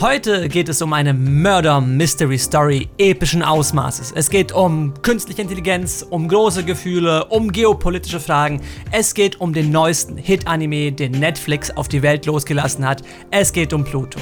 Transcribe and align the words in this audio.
Heute 0.00 0.48
geht 0.48 0.68
es 0.68 0.80
um 0.80 0.92
eine 0.92 1.12
Murder-Mystery-Story 1.12 2.88
epischen 2.98 3.42
Ausmaßes. 3.42 4.12
Es 4.14 4.30
geht 4.30 4.52
um 4.52 4.94
künstliche 5.02 5.42
Intelligenz, 5.42 6.06
um 6.08 6.28
große 6.28 6.62
Gefühle, 6.62 7.24
um 7.24 7.50
geopolitische 7.50 8.20
Fragen. 8.20 8.60
Es 8.92 9.12
geht 9.12 9.40
um 9.40 9.52
den 9.52 9.72
neuesten 9.72 10.16
Hit-Anime, 10.16 10.92
den 10.92 11.10
Netflix 11.10 11.72
auf 11.72 11.88
die 11.88 12.02
Welt 12.02 12.26
losgelassen 12.26 12.86
hat. 12.86 13.02
Es 13.32 13.52
geht 13.52 13.72
um 13.72 13.82
Pluto. 13.82 14.20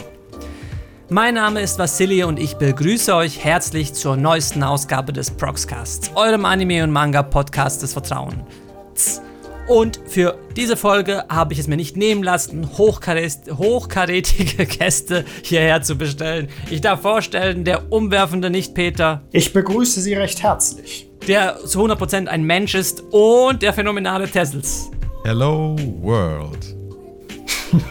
Mein 1.10 1.34
Name 1.34 1.60
ist 1.60 1.78
Vasili 1.78 2.24
und 2.24 2.38
ich 2.38 2.54
begrüße 2.54 3.14
euch 3.14 3.44
herzlich 3.44 3.92
zur 3.92 4.16
neuesten 4.16 4.62
Ausgabe 4.62 5.12
des 5.12 5.30
Proxcasts, 5.30 6.10
eurem 6.14 6.46
Anime- 6.46 6.84
und 6.84 6.90
Manga-Podcast 6.90 7.82
des 7.82 7.92
Vertrauens. 7.92 9.20
Und 9.66 10.00
für 10.06 10.38
diese 10.54 10.76
Folge 10.76 11.24
habe 11.28 11.52
ich 11.52 11.58
es 11.58 11.66
mir 11.66 11.76
nicht 11.76 11.96
nehmen 11.96 12.22
lassen, 12.22 12.78
hochkarätige 12.78 14.66
Gäste 14.78 15.24
hierher 15.42 15.82
zu 15.82 15.96
bestellen. 15.96 16.48
Ich 16.70 16.80
darf 16.80 17.02
vorstellen, 17.02 17.64
der 17.64 17.90
umwerfende 17.90 18.48
Nicht-Peter. 18.48 19.22
Ich 19.32 19.52
begrüße 19.52 20.00
Sie 20.00 20.14
recht 20.14 20.42
herzlich. 20.42 21.10
Der 21.26 21.58
zu 21.64 21.84
100% 21.84 22.26
ein 22.28 22.44
Mensch 22.44 22.76
ist 22.76 23.02
und 23.10 23.62
der 23.62 23.72
phänomenale 23.72 24.28
Tessels. 24.28 24.90
Hello 25.24 25.74
World. 26.00 26.76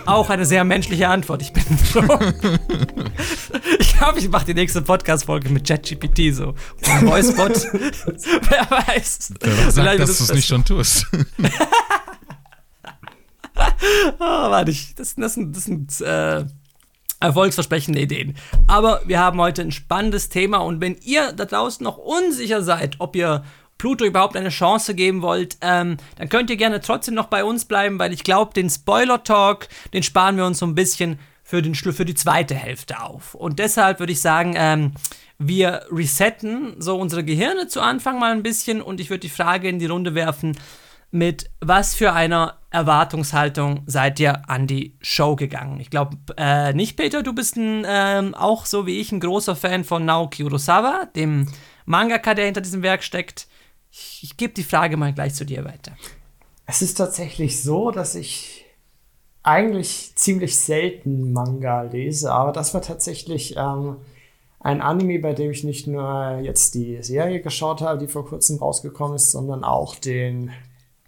Auch 0.06 0.30
eine 0.30 0.46
sehr 0.46 0.64
menschliche 0.64 1.10
Antwort. 1.10 1.42
Ich 1.42 1.52
bin 1.52 1.64
froh. 1.64 2.18
ich 3.96 4.00
glaube, 4.00 4.20
ich 4.20 4.30
mache 4.30 4.46
die 4.46 4.54
nächste 4.54 4.82
Podcast-Folge 4.82 5.48
mit 5.48 5.66
ChatGPT 5.66 6.36
so. 6.36 6.50
Und 6.50 7.08
Voicebot. 7.08 7.54
Wer 8.50 8.70
weiß. 8.70 9.34
Wer 9.40 9.72
sagt, 9.72 10.00
dass 10.02 10.18
du 10.18 10.24
es 10.26 10.34
nicht 10.34 10.48
schon 10.48 10.66
tust. 10.66 11.08
oh, 13.56 14.20
warte, 14.20 14.72
ich, 14.72 14.96
das, 14.96 15.16
das 15.16 15.36
sind, 15.36 15.56
das 15.56 15.64
sind 15.64 16.02
äh, 16.02 16.44
erfolgsversprechende 17.22 18.02
Ideen. 18.02 18.36
Aber 18.68 19.02
wir 19.06 19.20
haben 19.20 19.40
heute 19.40 19.62
ein 19.62 19.72
spannendes 19.72 20.28
Thema 20.28 20.58
und 20.58 20.82
wenn 20.82 20.98
ihr 21.02 21.32
da 21.32 21.46
draußen 21.46 21.82
noch 21.82 21.98
unsicher 21.98 22.64
seid, 22.64 22.98
ob 23.00 23.16
ihr 23.16 23.46
Pluto 23.78 24.04
überhaupt 24.04 24.36
eine 24.36 24.50
Chance 24.50 24.94
geben 24.94 25.22
wollt, 25.22 25.56
ähm, 25.62 25.96
dann 26.18 26.28
könnt 26.28 26.50
ihr 26.50 26.58
gerne 26.58 26.82
trotzdem 26.82 27.14
noch 27.14 27.28
bei 27.28 27.46
uns 27.46 27.64
bleiben, 27.64 27.98
weil 27.98 28.12
ich 28.12 28.26
glaube, 28.26 28.54
den 28.54 28.70
Spoiler-Talk, 28.70 29.70
den 29.94 30.04
sparen 30.04 30.36
wir 30.36 30.46
uns 30.46 30.60
so 30.60 30.66
ein 30.66 30.76
bisschen 30.76 31.18
für, 31.46 31.62
den, 31.62 31.76
für 31.76 32.06
die 32.06 32.16
zweite 32.16 32.56
Hälfte 32.56 33.02
auf. 33.02 33.36
Und 33.36 33.60
deshalb 33.60 34.00
würde 34.00 34.12
ich 34.12 34.20
sagen, 34.20 34.56
ähm, 34.58 34.94
wir 35.38 35.86
resetten 35.92 36.76
so 36.80 36.98
unsere 36.98 37.24
Gehirne 37.24 37.68
zu 37.68 37.82
Anfang 37.82 38.20
mal 38.20 38.32
ein 38.32 38.42
bisschen 38.42 38.82
und 38.82 39.00
ich 39.00 39.12
würde 39.12 39.20
die 39.20 39.30
Frage 39.30 39.70
in 39.70 39.78
die 39.78 39.86
Runde 39.86 40.16
werfen, 40.16 40.58
mit 41.12 41.52
was 41.62 41.94
für 41.94 42.14
einer 42.14 42.58
Erwartungshaltung 42.72 43.84
seid 43.86 44.20
ihr 44.20 44.50
an 44.50 44.66
die 44.66 44.98
Show 45.02 45.36
gegangen? 45.36 45.80
Ich 45.80 45.92
glaube 45.92 46.18
äh, 46.36 46.74
nicht, 46.74 46.98
Peter, 46.98 47.22
du 47.22 47.32
bist 47.34 47.58
ein, 47.58 47.86
ähm, 47.88 48.34
auch 48.34 48.66
so 48.66 48.88
wie 48.88 49.00
ich 49.00 49.12
ein 49.12 49.20
großer 49.20 49.56
Fan 49.56 49.84
von 49.84 50.04
Naoki 50.04 50.44
Urasawa, 50.44 51.06
dem 51.16 51.48
Mangaka, 51.86 52.34
der 52.34 52.46
hinter 52.46 52.62
diesem 52.62 52.82
Werk 52.82 53.04
steckt. 53.04 53.48
Ich, 53.92 54.22
ich 54.24 54.38
gebe 54.38 54.54
die 54.54 54.64
Frage 54.64 54.98
mal 54.98 55.14
gleich 55.14 55.36
zu 55.36 55.46
dir 55.46 55.64
weiter. 55.64 55.96
Es 56.66 56.82
ist 56.82 56.96
tatsächlich 56.96 57.62
so, 57.62 57.92
dass 57.92 58.16
ich 58.16 58.65
eigentlich 59.46 60.14
ziemlich 60.16 60.58
selten 60.58 61.32
Manga 61.32 61.84
lese, 61.84 62.34
aber 62.34 62.52
das 62.52 62.74
war 62.74 62.82
tatsächlich 62.82 63.56
ähm, 63.58 63.98
ein 64.60 64.82
Anime, 64.82 65.20
bei 65.20 65.34
dem 65.34 65.52
ich 65.52 65.64
nicht 65.64 65.86
nur 65.86 66.40
jetzt 66.42 66.74
die 66.74 67.02
Serie 67.04 67.42
geschaut 67.42 67.82
habe, 67.82 68.00
die 68.00 68.08
vor 68.08 68.26
kurzem 68.26 68.58
rausgekommen 68.58 69.16
ist, 69.16 69.32
sondern 69.32 69.64
auch 69.64 69.96
den 69.96 70.52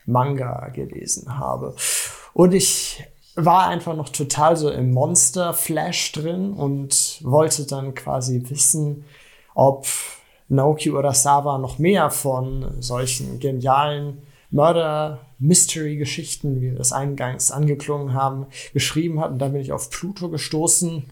Manga 0.06 0.70
gelesen 0.70 1.40
habe. 1.40 1.76
Und 2.34 2.54
ich 2.54 3.04
war 3.36 3.68
einfach 3.68 3.96
noch 3.96 4.10
total 4.10 4.56
so 4.56 4.70
im 4.70 4.92
Monster-Flash 4.92 6.12
drin 6.12 6.54
und 6.54 7.20
wollte 7.24 7.66
dann 7.66 7.96
quasi 7.96 8.44
wissen, 8.50 9.06
ob 9.56 9.88
Naoki 10.48 10.92
Urasawa 10.92 11.58
noch 11.58 11.80
mehr 11.80 12.12
von 12.12 12.82
solchen 12.82 13.40
genialen 13.40 14.22
Mörder-Mystery-Geschichten, 15.40 16.62
wie 16.62 16.72
wir 16.72 16.76
das 16.76 16.92
eingangs 16.92 17.52
angeklungen 17.52 18.14
haben, 18.14 18.48
geschrieben 18.74 19.20
hat. 19.20 19.32
Und 19.32 19.40
dann 19.40 19.54
bin 19.54 19.62
ich 19.62 19.72
auf 19.72 19.90
Pluto 19.90 20.30
gestoßen, 20.30 21.06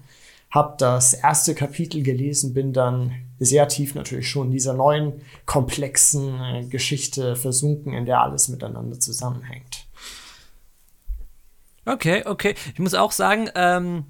habe 0.51 0.75
das 0.77 1.13
erste 1.13 1.55
Kapitel 1.55 2.03
gelesen, 2.03 2.53
bin 2.53 2.73
dann 2.73 3.13
sehr 3.39 3.67
tief 3.67 3.95
natürlich 3.95 4.29
schon 4.29 4.47
in 4.47 4.53
dieser 4.53 4.73
neuen, 4.73 5.21
komplexen 5.45 6.39
äh, 6.41 6.65
Geschichte 6.65 7.35
versunken, 7.35 7.93
in 7.93 8.05
der 8.05 8.21
alles 8.21 8.47
miteinander 8.47 8.99
zusammenhängt. 8.99 9.85
Okay, 11.85 12.23
okay. 12.25 12.55
Ich 12.73 12.79
muss 12.79 12.95
auch 12.95 13.11
sagen, 13.11 13.49
ähm, 13.53 14.05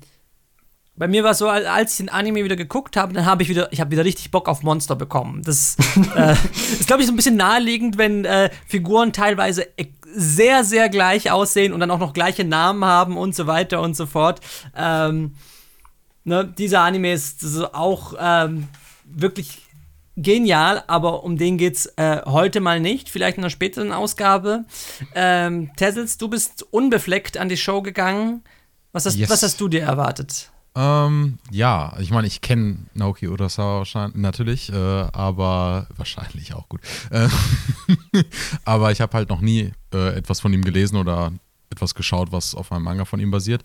bei 0.98 1.10
mir 1.10 1.26
war 1.26 1.32
es 1.32 1.40
so, 1.40 1.50
als 1.50 1.92
ich 1.92 1.98
den 1.98 2.10
Anime 2.10 2.46
wieder 2.46 2.56
geguckt 2.56 2.96
habe, 2.96 3.12
dann 3.12 3.26
habe 3.26 3.44
ich 3.44 3.50
wieder, 3.50 3.72
ich 3.74 3.82
habe 3.82 3.92
wieder 3.92 4.06
richtig 4.06 4.32
Bock 4.32 4.48
auf 4.48 4.64
Monster 4.64 4.96
bekommen. 4.96 5.42
Das 5.44 5.76
äh, 6.16 6.32
ist, 6.54 6.88
glaube 6.88 7.02
ich, 7.02 7.08
so 7.08 7.14
ein 7.14 7.18
bisschen 7.18 7.36
naheliegend, 7.36 7.98
wenn 7.98 8.24
äh, 8.24 8.50
Figuren 8.66 9.12
teilweise 9.12 9.68
sehr, 10.16 10.64
sehr 10.64 10.90
gleich 10.90 11.32
aussehen 11.32 11.74
und 11.74 11.80
dann 11.80 11.92
auch 11.92 12.00
noch 12.00 12.14
gleiche 12.14 12.44
Namen 12.44 12.86
haben 12.86 13.18
und 13.18 13.36
so 13.36 13.48
weiter 13.48 13.82
und 13.82 13.96
so 13.96 14.06
fort. 14.06 14.42
Ähm, 14.76 15.36
ne, 16.24 16.46
dieser 16.46 16.82
Anime 16.82 17.14
ist 17.14 17.44
auch 17.74 18.14
ähm, 18.20 18.68
wirklich 19.06 19.62
genial, 20.18 20.84
aber 20.88 21.24
um 21.24 21.38
den 21.38 21.58
geht's 21.58 21.88
äh, 21.98 22.22
heute 22.26 22.62
mal 22.62 22.80
nicht. 22.80 23.10
Vielleicht 23.10 23.38
in 23.38 23.44
einer 23.44 23.50
späteren 23.50 23.92
Ausgabe. 23.92 24.66
Ähm, 25.14 25.72
Tessels, 25.76 26.18
du 26.18 26.30
bist 26.30 26.66
unbefleckt 26.72 27.38
an 27.38 27.50
die 27.50 27.58
Show 27.58 27.82
gegangen. 27.82 28.44
Was 28.92 29.06
hast, 29.06 29.18
yes. 29.18 29.30
was 29.30 29.44
hast 29.44 29.60
du 29.60 29.68
dir 29.68 29.82
erwartet? 29.82 30.52
Ähm, 30.78 31.38
ja, 31.52 31.96
ich 32.00 32.12
meine, 32.12 32.28
ich 32.28 32.42
kenne 32.42 32.78
Naoki 32.94 33.30
Urasawa 33.30 33.80
wahrscheinlich, 33.80 34.18
natürlich, 34.18 34.72
äh, 34.72 34.76
aber 34.76 35.88
wahrscheinlich 35.96 36.54
auch 36.54 36.68
gut. 36.68 36.82
Äh, 37.12 37.30
aber 38.66 38.92
ich 38.92 39.00
habe 39.00 39.14
halt 39.14 39.30
noch 39.30 39.40
nie 39.40 39.72
äh, 39.96 40.16
etwas 40.16 40.40
von 40.40 40.54
ihm 40.54 40.64
gelesen 40.64 40.98
oder 40.98 41.32
etwas 41.70 41.96
geschaut, 41.96 42.32
was 42.32 42.54
auf 42.54 42.72
einem 42.72 42.84
Manga 42.84 43.06
von 43.06 43.20
ihm 43.20 43.32
basiert. 43.32 43.64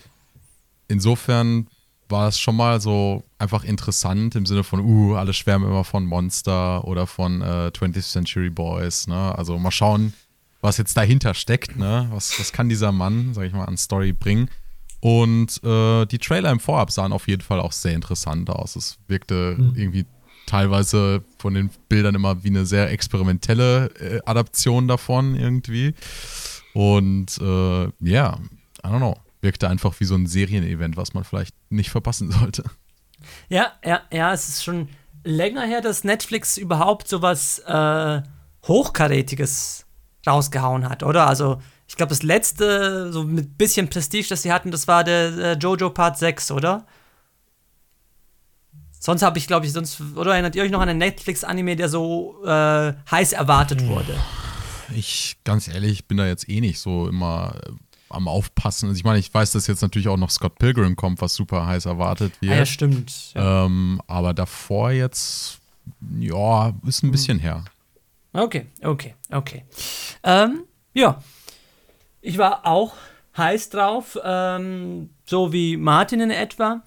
Insofern 0.88 1.66
war 2.08 2.28
es 2.28 2.38
schon 2.38 2.56
mal 2.56 2.80
so 2.80 3.22
einfach 3.38 3.64
interessant 3.64 4.34
im 4.34 4.46
Sinne 4.46 4.64
von, 4.64 4.80
uh, 4.80 5.14
alle 5.14 5.32
schwärmen 5.32 5.69
immer 5.69 5.84
von 5.84 6.04
Monster 6.06 6.84
oder 6.84 7.06
von 7.06 7.40
äh, 7.42 7.70
20th 7.72 8.10
Century 8.10 8.50
Boys. 8.50 9.06
Ne? 9.06 9.36
Also 9.36 9.58
mal 9.58 9.70
schauen, 9.70 10.12
was 10.60 10.76
jetzt 10.76 10.96
dahinter 10.96 11.34
steckt. 11.34 11.76
Ne? 11.76 12.08
Was, 12.12 12.38
was 12.38 12.52
kann 12.52 12.69
dieser 12.69 12.92
Mann, 12.92 13.34
sag 13.34 13.44
ich 13.44 13.52
mal, 13.52 13.64
an 13.64 13.76
Story 13.76 14.12
bringen? 14.12 14.50
Und 15.00 15.62
äh, 15.64 16.04
die 16.06 16.19
Trailer 16.19 16.50
im 16.50 16.60
Vorab 16.60 16.90
sahen 16.90 17.12
auf 17.12 17.26
jeden 17.26 17.42
Fall 17.42 17.60
auch 17.60 17.72
sehr 17.72 17.94
interessant 17.94 18.50
aus. 18.50 18.76
Es 18.76 18.98
wirkte 19.08 19.56
mhm. 19.56 19.72
irgendwie 19.76 20.06
teilweise 20.50 21.22
von 21.38 21.55
den 21.55 21.71
Bildern 21.88 22.16
immer 22.16 22.43
wie 22.43 22.49
eine 22.49 22.66
sehr 22.66 22.91
experimentelle 22.91 23.87
äh, 24.00 24.21
Adaption 24.27 24.88
davon 24.88 25.37
irgendwie. 25.37 25.94
Und 26.75 27.38
äh, 27.41 27.84
ja, 27.84 27.91
yeah, 28.00 28.41
I 28.84 28.88
don't 28.88 28.99
know. 28.99 29.16
Wirkte 29.43 29.69
einfach 29.69 29.99
wie 30.00 30.05
so 30.05 30.16
ein 30.16 30.27
Serienevent, 30.27 30.97
was 30.97 31.15
man 31.15 31.25
vielleicht 31.25 31.55
nicht 31.71 31.91
verpassen 31.91 32.31
sollte. 32.33 32.65
Ja, 33.49 33.72
ja, 33.84 34.00
ja, 34.12 34.33
es 34.33 34.49
ist 34.49 34.65
schon 34.65 34.88
länger 35.22 35.62
her, 35.62 35.81
dass 35.81 36.05
Netflix 36.05 36.56
überhaupt 36.56 37.06
sowas 37.09 37.61
äh, 37.61 38.22
Hochkarätiges 38.67 39.87
rausgehauen 40.27 40.88
hat, 40.88 41.03
oder? 41.03 41.27
Also 41.27 41.61
ich 41.87 41.97
glaube, 41.97 42.11
das 42.11 42.22
letzte, 42.22 43.12
so 43.12 43.25
mit 43.25 43.56
bisschen 43.56 43.88
Prestige, 43.88 44.28
das 44.28 44.43
sie 44.43 44.53
hatten, 44.53 44.71
das 44.71 44.88
war 44.88 45.05
der 45.05 45.38
äh, 45.38 45.53
Jojo 45.55 45.91
Part 45.91 46.19
6, 46.19 46.50
oder? 46.50 46.87
Sonst 49.03 49.22
habe 49.22 49.38
ich, 49.38 49.47
glaube 49.47 49.65
ich, 49.65 49.72
sonst, 49.72 49.99
oder 50.15 50.34
erinnert 50.34 50.55
ihr 50.55 50.62
euch 50.62 50.71
noch 50.71 50.83
an 50.83 50.91
einen 50.91 50.99
Netflix-Anime, 50.99 51.75
der 51.75 51.88
so 51.88 52.44
äh, 52.44 52.93
heiß 53.11 53.33
erwartet 53.33 53.87
wurde? 53.87 54.15
Ich, 54.94 55.38
ganz 55.43 55.69
ehrlich, 55.69 56.06
bin 56.06 56.19
da 56.19 56.27
jetzt 56.27 56.49
eh 56.50 56.61
nicht 56.61 56.78
so 56.78 57.09
immer 57.09 57.55
äh, 57.66 57.71
am 58.11 58.28
Aufpassen. 58.28 58.91
Also 58.91 58.99
ich 58.99 59.05
meine, 59.05 59.19
ich 59.19 59.32
weiß, 59.32 59.52
dass 59.52 59.67
jetzt 59.69 59.81
natürlich 59.81 60.08
auch 60.08 60.19
noch 60.19 60.29
Scott 60.29 60.58
Pilgrim 60.58 60.97
kommt, 60.97 61.23
was 61.23 61.35
super 61.35 61.64
heiß 61.67 61.87
erwartet 61.87 62.35
wird. 62.43 62.52
Ah, 62.52 62.56
ja, 62.56 62.67
stimmt. 62.67 63.32
Ja. 63.35 63.64
Ähm, 63.64 64.02
aber 64.06 64.35
davor 64.35 64.91
jetzt, 64.91 65.61
ja, 66.19 66.75
ist 66.87 67.03
ein 67.03 67.06
hm. 67.06 67.11
bisschen 67.11 67.38
her. 67.38 67.64
Okay, 68.35 68.67
okay, 68.82 69.14
okay. 69.31 69.64
Ähm, 70.23 70.64
ja, 70.93 71.23
ich 72.20 72.37
war 72.37 72.67
auch 72.67 72.93
heiß 73.35 73.70
drauf, 73.70 74.19
ähm, 74.23 75.08
so 75.25 75.55
wie 75.55 75.79
Martin 75.79 76.20
in 76.20 76.31
etwa. 76.31 76.82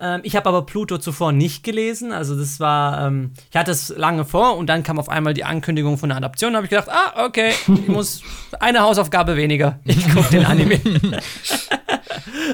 Ähm, 0.00 0.20
ich 0.22 0.36
habe 0.36 0.48
aber 0.48 0.64
Pluto 0.64 0.98
zuvor 0.98 1.32
nicht 1.32 1.64
gelesen. 1.64 2.12
Also 2.12 2.38
das 2.38 2.60
war, 2.60 3.06
ähm, 3.06 3.32
ich 3.50 3.56
hatte 3.56 3.70
es 3.72 3.88
lange 3.88 4.24
vor 4.24 4.56
und 4.56 4.68
dann 4.68 4.82
kam 4.82 4.98
auf 4.98 5.08
einmal 5.08 5.34
die 5.34 5.44
Ankündigung 5.44 5.98
von 5.98 6.10
der 6.10 6.18
Adaption. 6.18 6.52
Da 6.52 6.58
habe 6.58 6.66
ich 6.66 6.70
gedacht, 6.70 6.88
ah, 6.88 7.26
okay, 7.26 7.52
ich 7.66 7.88
muss 7.88 8.22
eine 8.60 8.80
Hausaufgabe 8.80 9.36
weniger. 9.36 9.80
Ich 9.84 10.08
gucke 10.10 10.30
den 10.30 10.46
Anime. 10.46 10.80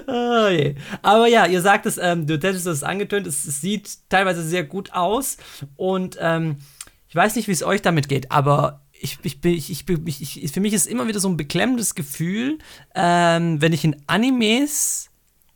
oh 0.06 0.48
je. 0.48 0.74
Aber 1.02 1.26
ja, 1.26 1.46
ihr 1.46 1.60
sagt 1.60 1.86
es, 1.86 1.98
ähm, 1.98 2.26
du 2.26 2.34
hättest 2.34 2.66
es 2.66 2.82
angetönt, 2.82 3.26
es, 3.26 3.44
es, 3.44 3.60
sieht 3.60 4.08
teilweise 4.08 4.42
sehr 4.42 4.64
gut 4.64 4.92
aus 4.92 5.36
und 5.76 6.16
ähm, 6.20 6.56
ich 7.08 7.16
weiß 7.16 7.36
nicht, 7.36 7.46
wie 7.46 7.52
es 7.52 7.62
euch 7.62 7.82
damit 7.82 8.08
geht, 8.08 8.32
aber 8.32 8.80
ich, 8.92 9.18
ich, 9.22 9.44
ich, 9.44 9.84
ich, 9.88 10.42
ich, 10.44 10.52
für 10.52 10.60
mich 10.60 10.72
ist 10.72 10.86
immer 10.86 11.06
wieder 11.06 11.20
so 11.20 11.28
ein 11.28 11.36
beklemmendes 11.36 11.94
Gefühl, 11.94 12.58
ähm, 12.94 13.60
wenn 13.60 13.72
ich 13.72 13.84
in 13.84 13.96
Animes 14.06 15.10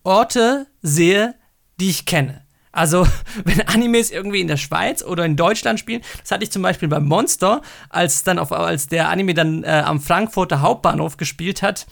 Orte 0.05 0.67
sehe, 0.83 1.35
die 1.81 1.91
ich 1.91 2.07
kenne. 2.07 2.43
Also, 2.73 3.07
wenn 3.45 3.61
Animes 3.63 4.11
irgendwie 4.11 4.41
in 4.41 4.49
der 4.49 4.57
Schweiz 4.57 5.03
oder 5.03 5.25
in 5.25 5.37
Deutschland 5.37 5.81
spielen, 5.81 6.03
das 6.21 6.31
hatte 6.31 6.45
ich 6.45 6.51
zum 6.51 6.63
Beispiel 6.63 6.89
beim 6.89 7.07
Monster, 7.07 7.63
als 7.89 8.23
dann 8.23 8.39
auf, 8.39 8.53
als 8.53 8.87
der 8.87 9.09
Anime 9.09 9.35
dann 9.35 9.65
äh, 9.65 9.83
am 9.85 10.01
Frankfurter 10.01 10.61
Hauptbahnhof 10.61 11.17
gespielt 11.17 11.63
hat, 11.63 11.87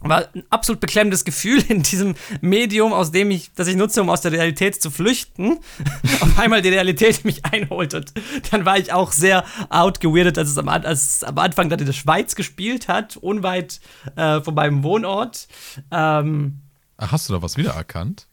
war 0.00 0.28
ein 0.34 0.44
absolut 0.50 0.80
beklemmendes 0.80 1.24
Gefühl 1.24 1.62
in 1.68 1.82
diesem 1.82 2.14
Medium, 2.40 2.92
aus 2.92 3.10
dem 3.10 3.30
ich, 3.30 3.52
das 3.54 3.68
ich 3.68 3.76
nutze, 3.76 4.02
um 4.02 4.10
aus 4.10 4.20
der 4.20 4.32
Realität 4.32 4.80
zu 4.80 4.90
flüchten. 4.90 5.58
Auf 6.20 6.38
einmal 6.38 6.62
die 6.62 6.68
Realität 6.68 7.24
mich 7.24 7.44
einholt 7.44 7.94
und 7.94 8.12
dann 8.50 8.64
war 8.64 8.78
ich 8.78 8.92
auch 8.92 9.12
sehr 9.12 9.44
outgeweirdet, 9.70 10.38
als 10.38 10.50
es 10.50 10.58
am, 10.58 10.68
als 10.68 11.16
es 11.16 11.24
am 11.24 11.38
Anfang 11.38 11.68
dann 11.68 11.78
in 11.78 11.86
der 11.86 11.92
Schweiz 11.92 12.34
gespielt 12.34 12.88
hat, 12.88 13.16
unweit 13.16 13.80
äh, 14.16 14.40
von 14.40 14.54
meinem 14.54 14.82
Wohnort. 14.82 15.48
Ähm, 15.90 16.60
hast 16.98 17.28
du 17.28 17.32
da 17.32 17.42
was 17.42 17.56
wiedererkannt? 17.56 18.26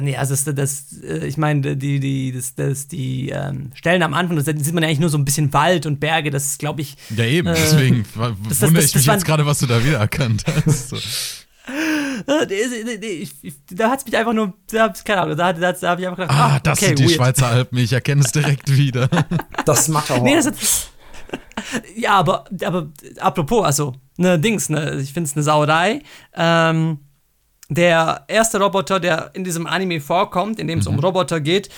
Nee, 0.00 0.16
also 0.16 0.34
das, 0.34 0.54
das 0.54 1.02
äh, 1.02 1.26
ich 1.26 1.36
meine, 1.36 1.76
die, 1.76 2.00
die, 2.00 2.32
das, 2.32 2.54
das, 2.54 2.88
die 2.88 3.30
ähm, 3.30 3.70
Stellen 3.74 4.02
am 4.02 4.14
Anfang, 4.14 4.36
da 4.36 4.42
sieht 4.42 4.72
man 4.72 4.82
ja 4.82 4.88
eigentlich 4.88 5.00
nur 5.00 5.10
so 5.10 5.18
ein 5.18 5.24
bisschen 5.24 5.52
Wald 5.52 5.86
und 5.86 6.00
Berge, 6.00 6.30
das 6.30 6.44
ist, 6.44 6.58
glaube 6.58 6.82
ich. 6.82 6.96
Ja, 7.16 7.24
eben, 7.24 7.48
äh, 7.48 7.54
deswegen 7.54 8.04
das, 8.48 8.60
wundere 8.62 8.82
das, 8.82 8.90
ich 8.90 8.94
mich 8.96 9.06
jetzt 9.06 9.24
gerade, 9.24 9.46
was 9.46 9.58
du 9.58 9.66
da 9.66 9.84
wiedererkannt 9.84 10.44
hast. 10.66 10.88
So. 10.90 10.96
Äh, 12.26 13.26
da 13.70 13.90
hat 13.90 14.00
es 14.00 14.06
mich 14.06 14.16
einfach 14.16 14.32
nur, 14.32 14.54
da, 14.70 14.92
keine 15.04 15.22
Ahnung, 15.22 15.36
da, 15.36 15.52
da, 15.52 15.72
da 15.72 15.90
habe 15.90 16.00
ich 16.00 16.08
einfach 16.08 16.22
gedacht, 16.22 16.38
ah, 16.38 16.60
das 16.60 16.78
okay, 16.78 16.88
sind 16.88 16.98
die 16.98 17.04
weird. 17.04 17.14
Schweizer 17.14 17.46
Alpen, 17.46 17.78
ich 17.78 17.92
erkenne 17.92 18.22
es 18.22 18.32
direkt 18.32 18.74
wieder. 18.76 19.08
Das 19.64 19.88
macht 19.88 20.10
auch. 20.10 20.22
Nee, 20.22 20.36
das 20.36 20.46
ist, 20.46 20.90
ja, 21.96 22.12
aber, 22.12 22.44
aber 22.62 22.90
apropos, 23.18 23.64
also, 23.64 23.94
ne, 24.16 24.38
Dings, 24.38 24.68
ne, 24.68 25.00
ich 25.00 25.12
finde 25.12 25.28
es 25.28 25.36
eine 25.36 25.42
Sauerei. 25.42 26.02
Ähm, 26.34 26.98
der 27.70 28.24
erste 28.28 28.60
Roboter, 28.60 29.00
der 29.00 29.30
in 29.32 29.42
diesem 29.42 29.66
Anime 29.66 30.00
vorkommt, 30.00 30.58
in 30.58 30.68
dem 30.68 30.80
es 30.80 30.86
mhm. 30.86 30.94
um 30.94 31.00
Roboter 31.00 31.40
geht, 31.40 31.70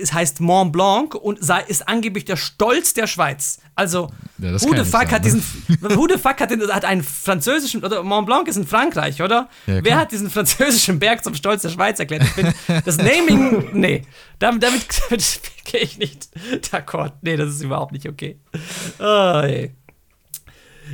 es 0.00 0.14
heißt 0.14 0.40
Mont 0.40 0.72
Blanc 0.72 1.14
und 1.14 1.38
ist 1.38 1.88
angeblich 1.88 2.24
der 2.24 2.36
Stolz 2.36 2.94
der 2.94 3.06
Schweiz. 3.06 3.60
Also, 3.74 4.10
ja, 4.38 4.52
who, 4.52 4.74
the 4.74 4.84
fuck 4.84 5.10
hat 5.12 5.22
ne? 5.24 5.30
diesen, 5.30 5.42
who 5.80 6.08
the 6.08 6.18
fuck 6.18 6.40
hat, 6.40 6.50
den, 6.50 6.62
hat 6.72 6.86
einen 6.86 7.02
französischen, 7.02 7.84
oder 7.84 8.02
Mont 8.02 8.26
Blanc 8.26 8.48
ist 8.48 8.56
in 8.56 8.66
Frankreich, 8.66 9.20
oder? 9.20 9.50
Ja, 9.66 9.84
Wer 9.84 9.98
hat 9.98 10.12
diesen 10.12 10.30
französischen 10.30 10.98
Berg 10.98 11.22
zum 11.22 11.34
Stolz 11.34 11.62
der 11.62 11.68
Schweiz 11.68 11.98
erklärt? 11.98 12.22
Ich 12.24 12.34
Bin, 12.34 12.54
das 12.84 12.96
Naming, 12.96 13.70
nee, 13.74 14.02
damit, 14.38 14.62
damit, 14.62 15.02
damit 15.10 15.40
gehe 15.64 15.80
ich 15.80 15.98
nicht 15.98 16.28
d'accord. 16.72 17.12
Nee, 17.20 17.36
das 17.36 17.50
ist 17.50 17.62
überhaupt 17.62 17.92
nicht 17.92 18.08
okay. 18.08 18.38
Oh, 18.98 19.42
nee. 19.44 19.74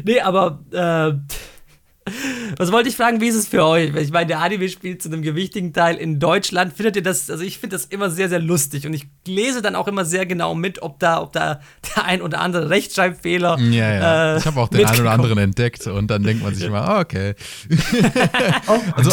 nee, 0.03 0.21
aber, 0.21 0.59
äh, 0.73 2.11
was 2.57 2.73
wollte 2.73 2.89
ich 2.89 2.97
fragen, 2.97 3.21
wie 3.21 3.29
ist 3.29 3.37
es 3.37 3.49
für 3.49 3.65
euch? 3.65 3.95
Ich 3.97 4.11
meine, 4.11 4.27
der 4.27 4.41
Anime 4.41 4.69
spielt 4.69 5.03
zu 5.03 5.09
einem 5.09 5.23
gewichtigen 5.23 5.73
Teil 5.73 5.97
in 5.97 6.19
Deutschland. 6.19 6.73
Findet 6.73 6.97
ihr 6.97 7.03
das, 7.03 7.31
also 7.31 7.45
ich 7.45 7.59
finde 7.59 7.77
das 7.77 7.87
immer 7.87 8.11
sehr, 8.11 8.29
sehr 8.29 8.41
lustig 8.41 8.87
und 8.87 8.95
ich 8.95 9.09
lese 9.27 9.63
dann 9.63 9.75
auch 9.75 9.89
immer 9.89 10.05
sehr 10.05 10.27
genau 10.27 10.55
mit, 10.55 10.83
ob 10.83 10.99
da, 10.99 11.23
ob 11.23 11.33
da 11.33 11.61
der 11.97 12.05
ein 12.05 12.23
oder 12.23 12.41
andere 12.41 12.71
Rechtschreibfehler. 12.71 13.59
Ja, 13.59 13.95
ja. 13.95 14.35
Äh, 14.35 14.39
ich 14.39 14.47
habe 14.47 14.61
auch 14.61 14.69
den 14.69 14.85
einen 14.85 15.01
oder 15.01 15.13
anderen 15.13 15.39
entdeckt 15.39 15.87
und 15.87 16.11
dann 16.11 16.23
denkt 16.23 16.43
man 16.43 16.55
sich 16.55 16.67
immer, 16.67 16.83
ah, 16.83 17.01
okay. 17.01 17.35
Also 18.95 19.11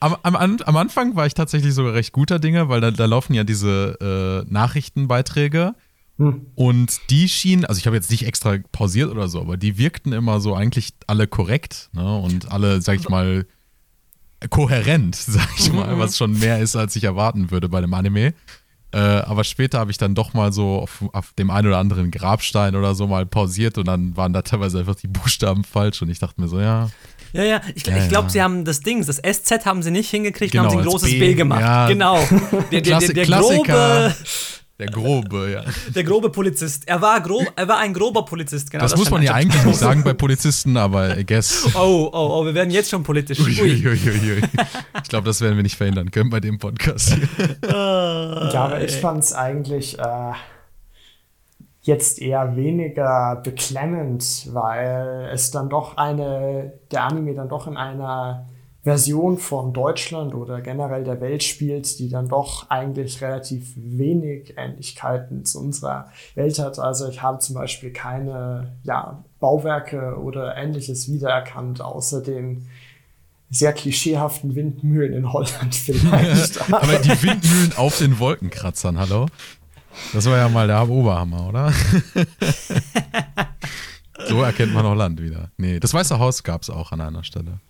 am, 0.00 0.16
am, 0.22 0.36
am, 0.36 0.76
Anfang 0.76 1.14
war 1.14 1.26
ich 1.26 1.34
tatsächlich 1.34 1.74
sogar 1.74 1.94
recht 1.94 2.12
guter 2.12 2.38
Dinge, 2.38 2.68
weil 2.68 2.80
da, 2.80 2.90
da 2.90 3.04
laufen 3.04 3.34
ja 3.34 3.44
diese 3.44 4.44
äh, 4.46 4.50
Nachrichtenbeiträge 4.50 5.74
hm. 6.20 6.48
Und 6.54 7.00
die 7.08 7.30
schienen, 7.30 7.64
also 7.64 7.78
ich 7.78 7.86
habe 7.86 7.96
jetzt 7.96 8.10
nicht 8.10 8.26
extra 8.26 8.58
pausiert 8.72 9.10
oder 9.10 9.26
so, 9.26 9.40
aber 9.40 9.56
die 9.56 9.78
wirkten 9.78 10.12
immer 10.12 10.38
so 10.40 10.54
eigentlich 10.54 10.90
alle 11.06 11.26
korrekt 11.26 11.88
ne? 11.94 12.18
und 12.18 12.52
alle, 12.52 12.82
sag 12.82 13.00
ich 13.00 13.08
mal, 13.08 13.46
kohärent, 14.50 15.16
sag 15.16 15.48
ich 15.58 15.72
mal, 15.72 15.94
mhm. 15.94 15.98
was 15.98 16.18
schon 16.18 16.38
mehr 16.38 16.58
ist, 16.58 16.76
als 16.76 16.94
ich 16.94 17.04
erwarten 17.04 17.50
würde 17.50 17.70
bei 17.70 17.80
dem 17.80 17.94
Anime. 17.94 18.34
Äh, 18.92 18.98
aber 18.98 19.44
später 19.44 19.78
habe 19.78 19.92
ich 19.92 19.96
dann 19.96 20.14
doch 20.14 20.34
mal 20.34 20.52
so 20.52 20.80
auf, 20.80 21.02
auf, 21.14 21.32
dem 21.38 21.50
einen 21.50 21.68
oder 21.68 21.78
anderen 21.78 22.10
Grabstein 22.10 22.76
oder 22.76 22.94
so 22.94 23.06
mal 23.06 23.24
pausiert 23.24 23.78
und 23.78 23.88
dann 23.88 24.14
waren 24.14 24.34
da 24.34 24.42
teilweise 24.42 24.80
einfach 24.80 24.96
die 24.96 25.08
Buchstaben 25.08 25.64
falsch 25.64 26.02
und 26.02 26.10
ich 26.10 26.18
dachte 26.18 26.38
mir 26.38 26.48
so, 26.48 26.60
ja. 26.60 26.90
Ja, 27.32 27.44
ja, 27.44 27.60
ich, 27.74 27.86
ja, 27.86 27.96
ich 27.96 28.08
glaube, 28.10 28.26
ja. 28.26 28.30
sie 28.30 28.42
haben 28.42 28.66
das 28.66 28.80
Ding, 28.80 29.06
das 29.06 29.16
SZ 29.16 29.64
haben 29.64 29.82
sie 29.82 29.90
nicht 29.90 30.10
hingekriegt, 30.10 30.52
genau, 30.52 30.64
haben 30.64 30.70
sie 30.70 30.78
ein 30.78 30.84
großes 30.84 31.10
B, 31.12 31.18
B 31.18 31.34
gemacht. 31.34 31.62
Ja. 31.62 31.88
Genau. 31.88 32.18
Der, 32.70 32.82
der, 32.82 32.98
der, 32.98 33.12
der 33.14 33.26
grobe 33.26 34.14
der 34.80 34.88
grobe, 34.88 35.50
ja. 35.52 35.64
Der 35.94 36.04
grobe 36.04 36.30
Polizist. 36.30 36.88
Er 36.88 37.00
war, 37.00 37.20
grob, 37.20 37.46
er 37.54 37.68
war 37.68 37.78
ein 37.78 37.92
grober 37.92 38.24
Polizist, 38.24 38.70
genau. 38.70 38.82
Das, 38.82 38.92
das 38.92 38.98
muss 38.98 39.10
man 39.10 39.22
ja 39.22 39.34
eigentlich 39.34 39.64
nicht 39.64 39.78
sagen 39.78 40.02
bei 40.02 40.14
Polizisten, 40.14 40.76
aber 40.76 41.16
I 41.16 41.24
guess. 41.24 41.68
Oh, 41.80 42.10
oh, 42.12 42.40
oh, 42.40 42.44
wir 42.44 42.54
werden 42.54 42.70
jetzt 42.70 42.90
schon 42.90 43.02
politisch. 43.02 43.38
Ui. 43.40 43.60
Ui, 43.60 43.86
ui, 43.86 44.42
ich 45.02 45.08
glaube, 45.08 45.26
das 45.26 45.40
werden 45.40 45.56
wir 45.56 45.62
nicht 45.62 45.76
verhindern 45.76 46.10
können 46.10 46.30
bei 46.30 46.40
dem 46.40 46.58
Podcast. 46.58 47.16
ja, 47.62 48.52
aber 48.54 48.82
ich 48.82 48.96
fand 48.96 49.22
es 49.22 49.32
eigentlich 49.32 49.98
äh, 49.98 50.32
jetzt 51.82 52.20
eher 52.20 52.56
weniger 52.56 53.40
beklemmend, 53.42 54.48
weil 54.52 55.28
es 55.32 55.50
dann 55.50 55.68
doch 55.68 55.96
eine, 55.96 56.72
der 56.90 57.04
Anime 57.04 57.34
dann 57.34 57.48
doch 57.48 57.66
in 57.66 57.76
einer 57.76 58.46
Version 58.82 59.36
von 59.36 59.74
Deutschland 59.74 60.34
oder 60.34 60.62
generell 60.62 61.04
der 61.04 61.20
Welt 61.20 61.42
spielt, 61.42 61.98
die 61.98 62.08
dann 62.08 62.28
doch 62.28 62.70
eigentlich 62.70 63.20
relativ 63.20 63.74
wenig 63.76 64.54
Ähnlichkeiten 64.56 65.44
zu 65.44 65.60
unserer 65.60 66.10
Welt 66.34 66.58
hat. 66.58 66.78
Also 66.78 67.06
ich 67.08 67.20
habe 67.20 67.40
zum 67.40 67.56
Beispiel 67.56 67.92
keine 67.92 68.72
ja, 68.82 69.22
Bauwerke 69.38 70.16
oder 70.18 70.56
ähnliches 70.56 71.12
wiedererkannt, 71.12 71.82
außer 71.82 72.22
den 72.22 72.68
sehr 73.50 73.74
klischeehaften 73.74 74.54
Windmühlen 74.54 75.12
in 75.12 75.30
Holland 75.30 75.74
vielleicht. 75.74 76.72
Aber 76.72 76.98
die 76.98 77.22
Windmühlen 77.22 77.74
auf 77.76 77.98
den 77.98 78.18
Wolkenkratzern, 78.18 78.98
hallo? 78.98 79.26
Das 80.14 80.24
war 80.24 80.38
ja 80.38 80.48
mal 80.48 80.68
der 80.68 80.88
Oberhammer, 80.88 81.48
oder? 81.48 81.70
so 84.28 84.40
erkennt 84.40 84.72
man 84.72 84.86
auch 84.86 84.94
Land 84.94 85.20
wieder. 85.20 85.50
Nee, 85.58 85.80
das 85.80 85.92
Weiße 85.92 86.18
Haus 86.18 86.42
gab 86.42 86.62
es 86.62 86.70
auch 86.70 86.92
an 86.92 87.02
einer 87.02 87.24
Stelle. 87.24 87.60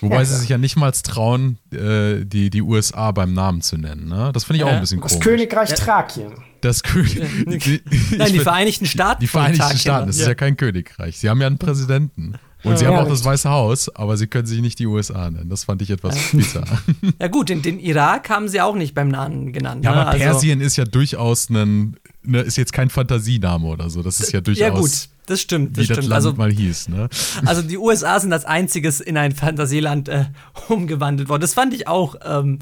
Wobei 0.00 0.16
ja, 0.16 0.24
sie 0.24 0.36
sich 0.36 0.48
ja 0.48 0.58
nicht 0.58 0.76
mal 0.76 0.92
trauen, 0.92 1.58
äh, 1.72 2.24
die, 2.24 2.50
die 2.50 2.62
USA 2.62 3.12
beim 3.12 3.32
Namen 3.32 3.62
zu 3.62 3.76
nennen. 3.76 4.08
Ne? 4.08 4.30
Das 4.32 4.44
finde 4.44 4.58
ich 4.58 4.64
auch 4.64 4.72
ein 4.72 4.80
bisschen 4.80 5.00
das 5.00 5.12
komisch. 5.12 5.24
Das 5.24 5.32
Königreich 5.32 5.74
Thrakien. 5.74 6.32
Das 6.60 6.82
König. 6.82 7.82
Nein, 8.16 8.32
die 8.32 8.38
Vereinigten 8.38 8.86
Staaten. 8.86 9.20
Die 9.20 9.26
Vereinigten 9.26 9.78
Staaten, 9.78 10.06
das 10.08 10.16
ist 10.16 10.26
ja 10.26 10.34
kein 10.34 10.56
Königreich. 10.56 11.18
Sie 11.18 11.28
haben 11.28 11.40
ja 11.40 11.46
einen 11.46 11.58
Präsidenten. 11.58 12.34
Und 12.64 12.78
sie 12.78 12.86
haben 12.86 12.96
auch 12.96 13.08
das 13.08 13.24
Weiße 13.24 13.48
Haus, 13.48 13.94
aber 13.94 14.16
sie 14.16 14.26
können 14.26 14.46
sich 14.46 14.60
nicht 14.60 14.80
die 14.80 14.86
USA 14.86 15.30
nennen. 15.30 15.48
Das 15.48 15.64
fand 15.64 15.82
ich 15.82 15.90
etwas 15.90 16.16
bizarr. 16.32 16.66
Ja, 17.20 17.28
gut, 17.28 17.48
den, 17.48 17.62
den, 17.62 17.78
Irak 17.78 18.28
haben 18.28 18.48
sie 18.48 18.60
auch 18.60 18.74
nicht 18.74 18.92
beim 18.92 19.08
Namen 19.08 19.52
genannt. 19.52 19.84
Ja, 19.84 19.92
ne? 19.92 19.96
aber 19.98 20.10
also 20.10 20.24
Persien 20.24 20.60
ist 20.60 20.76
ja 20.76 20.84
durchaus 20.84 21.48
ein, 21.48 21.96
ne, 22.24 22.40
ist 22.40 22.56
jetzt 22.56 22.72
kein 22.72 22.90
Fantasiename 22.90 23.66
oder 23.66 23.88
so. 23.88 24.02
Das 24.02 24.18
ist 24.18 24.32
ja 24.32 24.40
durchaus. 24.40 24.60
Ja, 24.60 24.70
gut 24.70 25.08
das 25.26 25.40
stimmt. 25.40 25.76
Das 25.76 25.82
wie 25.82 25.84
stimmt. 25.84 25.98
das 25.98 26.06
Land 26.06 26.14
also, 26.14 26.32
mal 26.34 26.52
hieß, 26.52 26.88
ne? 26.88 27.08
Also 27.44 27.62
die 27.62 27.78
USA 27.78 28.18
sind 28.20 28.32
als 28.32 28.44
einziges 28.44 29.00
in 29.00 29.16
ein 29.16 29.32
Fantasieland 29.32 30.08
äh, 30.08 30.26
umgewandelt 30.68 31.28
worden. 31.28 31.42
Das 31.42 31.54
fand 31.54 31.74
ich 31.74 31.88
auch 31.88 32.16
ähm, 32.24 32.58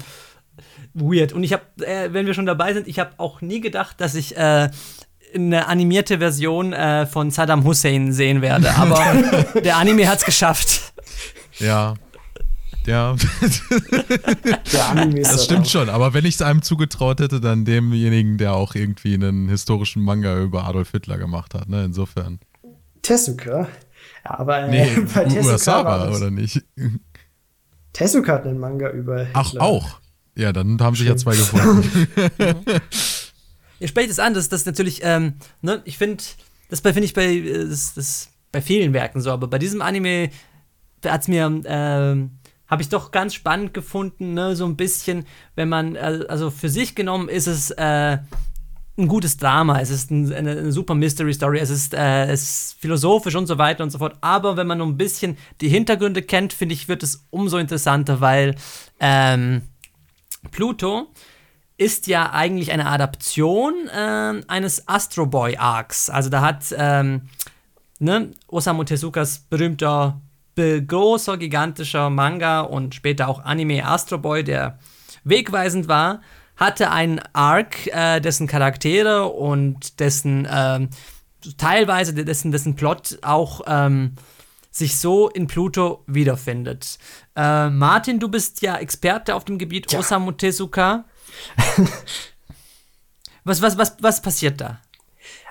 weird. 0.93 1.33
Und 1.33 1.43
ich 1.43 1.53
habe, 1.53 1.63
äh, 1.81 2.11
wenn 2.13 2.25
wir 2.25 2.33
schon 2.33 2.45
dabei 2.45 2.73
sind, 2.73 2.87
ich 2.87 2.99
habe 2.99 3.11
auch 3.17 3.41
nie 3.41 3.61
gedacht, 3.61 3.99
dass 4.01 4.15
ich 4.15 4.35
äh, 4.35 4.69
eine 5.33 5.67
animierte 5.67 6.19
Version 6.19 6.73
äh, 6.73 7.05
von 7.05 7.31
Saddam 7.31 7.63
Hussein 7.63 8.13
sehen 8.13 8.41
werde. 8.41 8.73
Aber 8.75 9.13
der 9.63 9.77
Anime 9.77 10.07
hat 10.07 10.19
es 10.19 10.25
geschafft. 10.25 10.93
Ja. 11.59 11.95
Ja. 12.85 13.15
Der 14.71 14.89
Anime 14.89 15.19
ist 15.19 15.33
das 15.33 15.45
stimmt 15.45 15.67
schon, 15.67 15.89
aber 15.89 16.13
wenn 16.13 16.23
ich 16.23 16.35
es 16.35 16.41
einem 16.43 16.61
zugetraut 16.61 17.19
hätte, 17.19 17.41
dann 17.41 17.65
demjenigen, 17.65 18.37
der 18.37 18.53
auch 18.53 18.75
irgendwie 18.75 19.15
einen 19.15 19.49
historischen 19.49 20.03
Manga 20.03 20.39
über 20.39 20.65
Adolf 20.65 20.91
Hitler 20.91 21.17
gemacht 21.17 21.55
hat, 21.55 21.67
ne? 21.67 21.83
Insofern. 21.83 22.39
Tezuka. 23.05 23.67
Aber 24.23 24.63
äh, 24.63 24.69
nee, 24.69 25.01
bei 25.13 25.25
Tezuka 25.25 25.45
Urasawa, 25.45 26.09
oder 26.15 26.31
nicht? 26.31 26.63
Tezuka 27.93 28.33
hat 28.33 28.45
einen 28.45 28.59
Manga 28.59 28.89
über 28.89 29.25
Hitler. 29.25 29.33
Ach, 29.33 29.55
auch? 29.57 29.99
Ja, 30.35 30.51
dann 30.51 30.81
haben 30.81 30.95
sich 30.95 31.07
ja 31.07 31.15
zwei 31.15 31.35
gefunden. 31.35 32.07
Ihr 33.79 33.87
sprecht 33.87 34.09
es 34.09 34.19
an, 34.19 34.33
das 34.33 34.47
ist 34.47 34.65
natürlich, 34.65 35.01
ähm, 35.03 35.33
ne, 35.61 35.81
ich 35.85 35.97
finde, 35.97 36.23
das 36.69 36.79
finde 36.79 37.03
ich 37.03 37.13
bei, 37.13 37.25
äh, 37.25 37.67
das, 37.67 37.93
das, 37.93 38.29
bei 38.51 38.61
vielen 38.61 38.93
Werken 38.93 39.21
so, 39.21 39.31
aber 39.31 39.47
bei 39.47 39.59
diesem 39.59 39.81
Anime 39.81 40.29
hat 41.05 41.21
es 41.21 41.27
mir, 41.27 41.61
ähm, 41.65 42.31
habe 42.67 42.81
ich 42.81 42.89
doch 42.89 43.11
ganz 43.11 43.33
spannend 43.33 43.73
gefunden, 43.73 44.33
ne, 44.33 44.55
so 44.55 44.65
ein 44.65 44.75
bisschen, 44.75 45.25
wenn 45.55 45.69
man, 45.69 45.95
äh, 45.95 46.25
also 46.27 46.49
für 46.49 46.69
sich 46.69 46.95
genommen 46.95 47.29
ist 47.29 47.47
es, 47.47 47.69
äh, 47.71 48.17
ein 48.97 49.07
gutes 49.07 49.37
Drama, 49.37 49.79
es 49.81 49.89
ist 49.89 50.09
ein, 50.09 50.31
eine, 50.31 50.51
eine, 50.51 50.71
super 50.71 50.95
Mystery 50.95 51.33
Story, 51.33 51.59
es 51.59 51.69
ist, 51.69 51.93
äh, 51.93 52.27
es 52.27 52.43
ist 52.43 52.77
philosophisch 52.79 53.35
und 53.35 53.47
so 53.47 53.57
weiter 53.57 53.83
und 53.83 53.89
so 53.89 53.97
fort. 53.97 54.15
Aber 54.21 54.55
wenn 54.55 54.67
man 54.67 54.77
nur 54.77 54.87
ein 54.87 54.97
bisschen 54.97 55.37
die 55.59 55.67
Hintergründe 55.67 56.21
kennt, 56.21 56.53
finde 56.53 56.73
ich, 56.73 56.87
wird 56.87 57.03
es 57.03 57.25
umso 57.29 57.57
interessanter, 57.57 58.21
weil 58.21 58.55
ähm, 58.99 59.63
Pluto 60.51 61.07
ist 61.77 62.07
ja 62.07 62.31
eigentlich 62.31 62.71
eine 62.71 62.85
Adaption 62.87 63.73
äh, 63.89 64.41
eines 64.47 64.87
Astro 64.87 65.25
Boy 65.25 65.57
Arcs. 65.57 66.09
Also 66.09 66.29
da 66.29 66.41
hat 66.41 66.73
ähm, 66.77 67.23
ne, 67.99 68.31
Osamu 68.47 68.85
Tezukas 68.85 69.39
berühmter, 69.39 70.21
großer, 70.55 71.37
gigantischer 71.37 72.09
Manga 72.09 72.61
und 72.61 72.95
später 72.95 73.27
auch 73.27 73.43
Anime 73.43 73.85
Astro 73.85 74.17
Boy, 74.17 74.45
der 74.45 74.79
wegweisend 75.25 75.89
war, 75.89 76.21
hatte 76.57 76.91
einen 76.91 77.21
Arc, 77.33 77.87
äh, 77.87 78.19
dessen 78.19 78.47
Charaktere 78.47 79.27
und 79.27 79.99
dessen 79.99 80.47
ähm, 80.49 80.89
teilweise 81.57 82.13
dessen, 82.13 82.51
dessen 82.51 82.75
Plot 82.75 83.19
auch 83.21 83.61
ähm, 83.67 84.15
sich 84.71 84.99
so 84.99 85.29
in 85.29 85.47
Pluto 85.47 86.03
wiederfindet. 86.07 86.97
Äh, 87.35 87.69
Martin, 87.69 88.19
du 88.19 88.27
bist 88.29 88.61
ja 88.61 88.75
Experte 88.75 89.35
auf 89.35 89.45
dem 89.45 89.57
Gebiet 89.57 89.91
ja. 89.91 89.99
Osamu 89.99 90.31
Tezuka. 90.31 91.05
was, 93.43 93.61
was, 93.61 93.77
was, 93.77 93.95
was 94.01 94.21
passiert 94.21 94.59
da? 94.59 94.79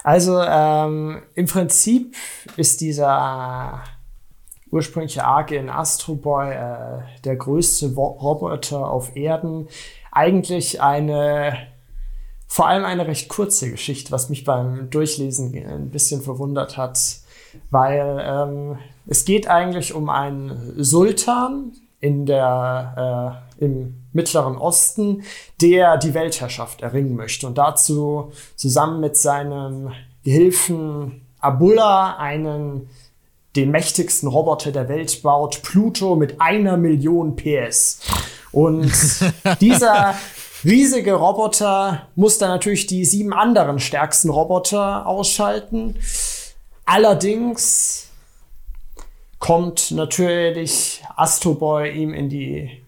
Also 0.03 0.43
ähm, 0.43 1.23
im 1.35 1.47
Prinzip 1.47 2.15
ist 2.57 2.83
dieser 2.83 3.83
ursprüngliche 4.71 5.25
Arc 5.25 5.53
in 5.53 5.71
Astro 5.71 6.17
Boy 6.17 6.53
äh, 6.53 7.03
der 7.25 7.37
größte 7.37 7.95
Roboter 7.95 8.91
auf 8.91 9.17
Erden. 9.17 9.69
Eigentlich 10.15 10.81
eine, 10.81 11.57
vor 12.47 12.69
allem 12.69 12.85
eine 12.85 13.07
recht 13.07 13.29
kurze 13.29 13.71
Geschichte, 13.71 14.13
was 14.13 14.31
mich 14.31 14.45
beim 14.45 14.89
Durchlesen 14.91 15.55
ein 15.55 15.91
bisschen 15.91 16.23
verwundert 16.23 16.77
hat, 16.77 16.99
weil 17.71 18.23
ähm, 18.25 18.79
es 19.07 19.25
geht 19.25 19.49
eigentlich 19.49 19.93
um 19.93 20.09
einen 20.09 20.75
Sultan 20.83 21.73
in 22.01 22.27
der, 22.27 23.43
äh, 23.61 23.65
im 23.65 23.95
Mittleren 24.13 24.57
Osten, 24.57 25.25
der 25.61 25.99
die 25.99 26.15
Weltherrschaft 26.15 26.83
erringen 26.83 27.17
möchte 27.17 27.47
und 27.47 27.59
dazu 27.59 28.33
zusammen 28.57 29.01
mit 29.01 29.17
seinem 29.17 29.93
Gehilfen 30.23 31.23
Abullah 31.41 32.17
einen 32.17 32.89
den 33.57 33.71
mächtigsten 33.71 34.29
Roboter 34.29 34.73
der 34.73 34.89
Welt 34.89 35.23
baut, 35.23 35.63
Pluto 35.63 36.17
mit 36.17 36.41
einer 36.41 36.77
Million 36.77 37.37
PS. 37.37 38.01
Und 38.55 38.93
dieser 39.61 40.15
riesige 40.65 41.15
Roboter 41.15 42.09
muss 42.15 42.39
dann 42.39 42.51
natürlich 42.51 42.87
die 42.87 43.05
sieben 43.05 43.33
anderen 43.33 43.81
stärksten 43.81 44.31
Roboter 44.31 45.07
ausschalten. 45.07 45.99
Allerdings 46.85 48.09
kommt 49.41 49.91
natürlich 49.91 51.03
Astroboy 51.17 51.91
ihm 51.91 52.15
in 52.15 52.29
die 52.29 52.81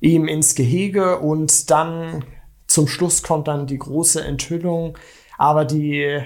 ihm 0.00 0.28
ins 0.28 0.56
Gehege 0.56 1.20
und 1.20 1.70
dann 1.70 2.24
zum 2.66 2.88
Schluss 2.88 3.22
kommt 3.22 3.48
dann 3.48 3.66
die 3.66 3.78
große 3.78 4.22
Enthüllung, 4.22 4.98
aber 5.38 5.64
die 5.64 6.20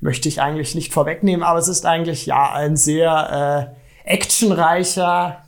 möchte 0.00 0.28
ich 0.28 0.40
eigentlich 0.40 0.74
nicht 0.74 0.94
vorwegnehmen, 0.94 1.42
aber 1.44 1.58
es 1.58 1.68
ist 1.68 1.84
eigentlich 1.84 2.24
ja 2.26 2.52
ein 2.52 2.76
sehr 2.76 3.74
äh, 4.06 4.10
actionreicher, 4.10 5.44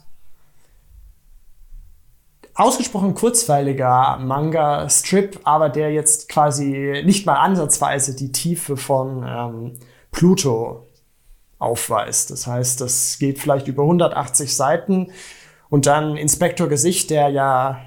ausgesprochen 2.61 3.14
kurzweiliger 3.14 4.19
Manga-Strip, 4.19 5.40
aber 5.45 5.69
der 5.69 5.93
jetzt 5.93 6.29
quasi 6.29 7.02
nicht 7.05 7.26
mal 7.26 7.37
ansatzweise 7.37 8.14
die 8.14 8.33
Tiefe 8.33 8.76
von 8.76 9.25
ähm, 9.26 9.79
Pluto 10.11 10.87
aufweist. 11.59 12.31
Das 12.31 12.47
heißt, 12.47 12.81
das 12.81 13.19
geht 13.19 13.38
vielleicht 13.38 13.69
über 13.69 13.83
180 13.83 14.55
Seiten 14.55 15.12
und 15.69 15.87
dann 15.87 16.17
Inspektor 16.17 16.69
Gesicht, 16.69 17.11
der 17.11 17.29
ja 17.29 17.81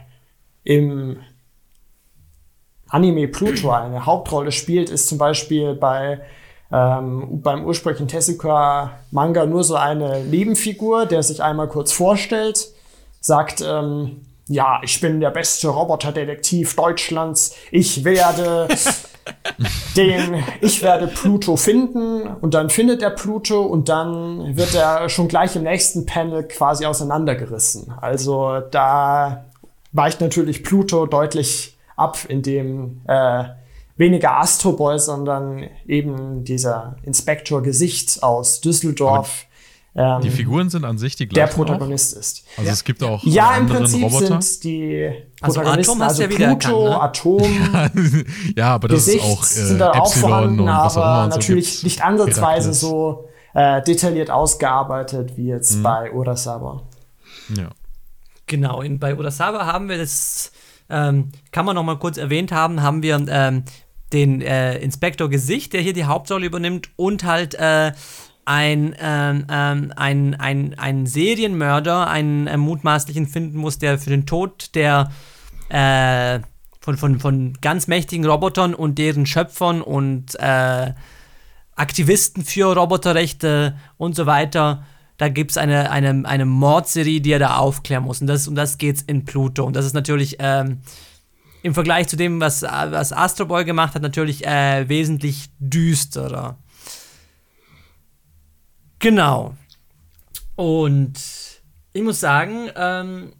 im 0.63 1.17
Anime 2.87 3.27
Pluto 3.27 3.71
eine 3.71 4.05
Hauptrolle 4.05 4.51
spielt, 4.51 4.89
ist 4.89 5.07
zum 5.07 5.17
Beispiel 5.17 5.73
bei 5.75 6.21
ähm, 6.71 7.41
beim 7.41 7.65
ursprünglichen 7.65 8.07
Tezuka-Manga 8.07 9.45
nur 9.45 9.63
so 9.63 9.75
eine 9.75 10.23
Nebenfigur, 10.23 11.05
der 11.05 11.21
sich 11.21 11.43
einmal 11.43 11.67
kurz 11.67 11.91
vorstellt, 11.91 12.69
sagt, 13.19 13.63
ähm, 13.65 14.21
ja, 14.47 14.79
ich 14.83 14.99
bin 14.99 15.19
der 15.19 15.31
beste 15.31 15.69
Roboterdetektiv 15.69 16.75
Deutschlands, 16.75 17.55
ich 17.71 18.03
werde 18.03 18.67
den, 19.95 20.43
ich 20.61 20.81
werde 20.81 21.07
Pluto 21.07 21.55
finden 21.55 22.27
und 22.27 22.53
dann 22.53 22.69
findet 22.69 23.01
er 23.01 23.11
Pluto 23.11 23.61
und 23.61 23.89
dann 23.89 24.57
wird 24.57 24.75
er 24.75 25.07
schon 25.09 25.27
gleich 25.27 25.55
im 25.55 25.63
nächsten 25.63 26.05
Panel 26.05 26.43
quasi 26.43 26.85
auseinandergerissen. 26.85 27.93
Also 28.01 28.59
da 28.71 29.45
weicht 29.91 30.21
natürlich 30.21 30.63
Pluto 30.63 31.05
deutlich 31.05 31.77
ab, 31.95 32.17
indem 32.27 33.01
äh, 33.07 33.45
weniger 33.95 34.39
Astro 34.39 34.73
Boy, 34.73 34.99
sondern 34.99 35.69
eben 35.87 36.43
dieser 36.43 36.97
Inspektor 37.03 37.61
Gesicht 37.61 38.23
aus 38.23 38.59
Düsseldorf. 38.61 39.45
Ähm, 39.95 40.21
die 40.21 40.31
Figuren 40.31 40.69
sind 40.69 40.85
an 40.85 40.97
sich 40.97 41.15
die 41.15 41.27
gleichen. 41.27 41.49
Der 41.49 41.53
Protagonist 41.55 42.15
auch? 42.15 42.19
ist. 42.19 42.45
Also 42.57 42.67
ja. 42.67 42.73
es 42.73 42.83
gibt 42.83 43.03
auch 43.03 43.23
ja 43.23 43.55
im 43.57 43.67
Prinzip 43.67 44.03
Roboter. 44.03 44.41
sind 44.41 44.63
die 44.63 45.11
also 45.39 45.59
Protagonisten 45.59 46.01
also, 46.01 46.23
Atom 46.23 46.29
also 46.29 46.41
ja 46.41 46.55
Pluto, 46.55 46.89
ne? 46.89 47.01
Atom, 47.01 48.25
ja, 48.55 48.73
aber 48.73 48.87
das 48.87 49.05
Gesicht 49.05 49.23
ist 49.23 49.31
auch 49.31 49.43
äh, 49.43 49.45
sind 49.45 49.79
da 49.79 49.91
auch 49.91 50.13
vorhanden, 50.13 50.67
aber 50.67 51.27
natürlich 51.27 51.79
so 51.79 51.85
nicht 51.85 52.03
ansatzweise 52.03 52.69
Herakles. 52.69 52.79
so 52.79 53.29
äh, 53.53 53.83
detailliert 53.83 54.31
ausgearbeitet 54.31 55.33
wie 55.37 55.47
jetzt 55.47 55.77
mhm. 55.77 55.83
bei 55.83 56.11
Urasawa. 56.11 56.81
Ja. 57.55 57.69
Genau, 58.47 58.81
in, 58.81 58.97
bei 58.97 59.15
Urasawa 59.15 59.67
haben 59.67 59.89
wir 59.89 59.99
das 59.99 60.51
ähm, 60.89 61.31
kann 61.51 61.65
man 61.65 61.75
noch 61.75 61.83
mal 61.83 61.97
kurz 61.97 62.17
erwähnt 62.17 62.51
haben, 62.51 62.81
haben 62.81 63.03
wir 63.03 63.23
ähm, 63.29 63.63
den 64.11 64.41
äh, 64.41 64.77
Inspektor 64.77 65.29
Gesicht, 65.29 65.73
der 65.73 65.81
hier 65.81 65.93
die 65.93 66.05
Hauptrolle 66.05 66.45
übernimmt, 66.45 66.89
und 66.95 67.23
halt 67.23 67.55
äh, 67.55 67.93
ein, 68.45 68.95
ähm, 68.99 69.45
ähm, 69.49 69.93
ein, 69.95 70.35
ein, 70.35 70.77
ein 70.77 71.05
Serienmörder, 71.05 72.07
einen 72.07 72.47
äh, 72.47 72.57
mutmaßlichen 72.57 73.27
finden 73.27 73.57
muss, 73.57 73.79
der 73.79 73.97
für 73.97 74.09
den 74.09 74.25
Tod 74.25 74.75
der 74.75 75.11
äh, 75.69 76.39
von, 76.79 76.97
von, 76.97 77.19
von 77.19 77.53
ganz 77.61 77.87
mächtigen 77.87 78.25
Robotern 78.25 78.73
und 78.73 78.97
deren 78.97 79.25
Schöpfern 79.25 79.81
und 79.81 80.35
äh, 80.39 80.93
Aktivisten 81.75 82.43
für 82.43 82.75
Roboterrechte 82.75 83.77
und 83.97 84.15
so 84.15 84.25
weiter 84.25 84.83
da 85.17 85.29
gibt 85.29 85.51
es 85.51 85.57
eine, 85.57 85.91
eine, 85.91 86.27
eine 86.27 86.45
Mordserie, 86.45 87.21
die 87.21 87.31
er 87.31 87.39
da 87.39 87.57
aufklären 87.57 88.03
muss. 88.03 88.21
Und 88.21 88.27
das, 88.27 88.47
um 88.47 88.55
das 88.55 88.77
geht 88.77 88.97
es 88.97 89.01
in 89.03 89.25
Pluto. 89.25 89.63
Und 89.63 89.75
das 89.75 89.85
ist 89.85 89.93
natürlich 89.93 90.37
ähm, 90.39 90.79
im 91.61 91.73
Vergleich 91.73 92.07
zu 92.07 92.17
dem, 92.17 92.41
was, 92.41 92.63
was 92.63 93.13
Astro 93.13 93.45
Boy 93.45 93.63
gemacht 93.63 93.95
hat, 93.95 94.01
natürlich 94.01 94.45
äh, 94.45 94.89
wesentlich 94.89 95.49
düsterer. 95.59 96.57
Genau. 99.03 99.53
Und 100.55 101.19
ich 101.91 102.01
muss 102.01 102.21
sagen, 102.21 102.69
ähm, 102.77 103.33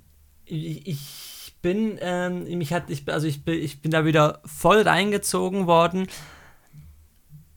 ich, 0.43 0.85
ich 0.85 1.53
bin, 1.61 1.97
ähm, 2.01 2.43
mich 2.57 2.73
hat, 2.73 2.89
ich, 2.89 3.07
also 3.07 3.27
ich 3.27 3.45
bin, 3.45 3.61
ich 3.61 3.81
bin 3.81 3.89
da 3.89 4.03
wieder 4.03 4.41
voll 4.45 4.81
reingezogen 4.81 5.65
worden. 5.65 6.07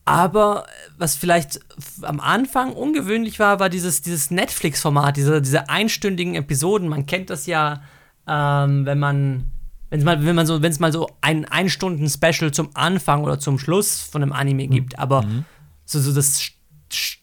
Aber 0.04 0.66
was 0.96 1.16
vielleicht 1.16 1.58
am 2.02 2.20
Anfang 2.20 2.74
ungewöhnlich 2.74 3.40
war, 3.40 3.58
war 3.58 3.68
dieses, 3.68 4.02
dieses 4.02 4.30
Netflix-Format, 4.30 5.16
diese, 5.16 5.42
diese 5.42 5.68
einstündigen 5.68 6.36
Episoden. 6.36 6.86
Man 6.86 7.06
kennt 7.06 7.28
das 7.28 7.46
ja, 7.46 7.82
ähm, 8.28 8.86
wenn 8.86 9.00
man, 9.00 9.50
wenn's 9.90 10.04
mal, 10.04 10.24
wenn 10.24 10.36
man 10.36 10.46
so, 10.46 10.62
wenn 10.62 10.70
es 10.70 10.78
mal 10.78 10.92
so 10.92 11.08
ein 11.22 11.44
Ein-Stunden-Special 11.44 12.52
zum 12.52 12.70
Anfang 12.74 13.24
oder 13.24 13.40
zum 13.40 13.58
Schluss 13.58 14.00
von 14.00 14.22
einem 14.22 14.32
Anime 14.32 14.68
mhm. 14.68 14.70
gibt. 14.70 14.96
Aber 15.00 15.22
mhm. 15.22 15.44
so, 15.84 15.98
so 15.98 16.14
das, 16.14 16.52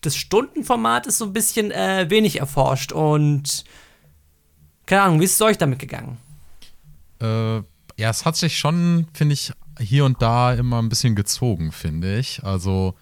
das 0.02 0.16
Stundenformat 0.16 1.08
ist 1.08 1.18
so 1.18 1.26
ein 1.26 1.34
bisschen 1.34 1.72
äh, 1.72 2.06
wenig 2.10 2.40
erforscht. 2.40 2.92
Und 2.92 3.64
keine 4.86 5.04
Ahnung, 5.04 5.20
wie 5.20 5.26
ist 5.26 5.36
es 5.36 5.42
euch 5.42 5.58
damit 5.58 5.80
gegangen? 5.80 6.18
Äh, 7.22 7.58
ja, 7.58 8.10
es 8.10 8.26
hat 8.26 8.36
sich 8.36 8.58
schon, 8.58 9.08
finde 9.14 9.34
ich, 9.34 9.52
hier 9.80 10.06
und 10.06 10.22
da 10.22 10.54
immer 10.54 10.82
ein 10.82 10.90
bisschen 10.90 11.16
gezogen, 11.16 11.72
finde 11.72 12.18
ich. 12.18 12.44
Also, 12.44 12.96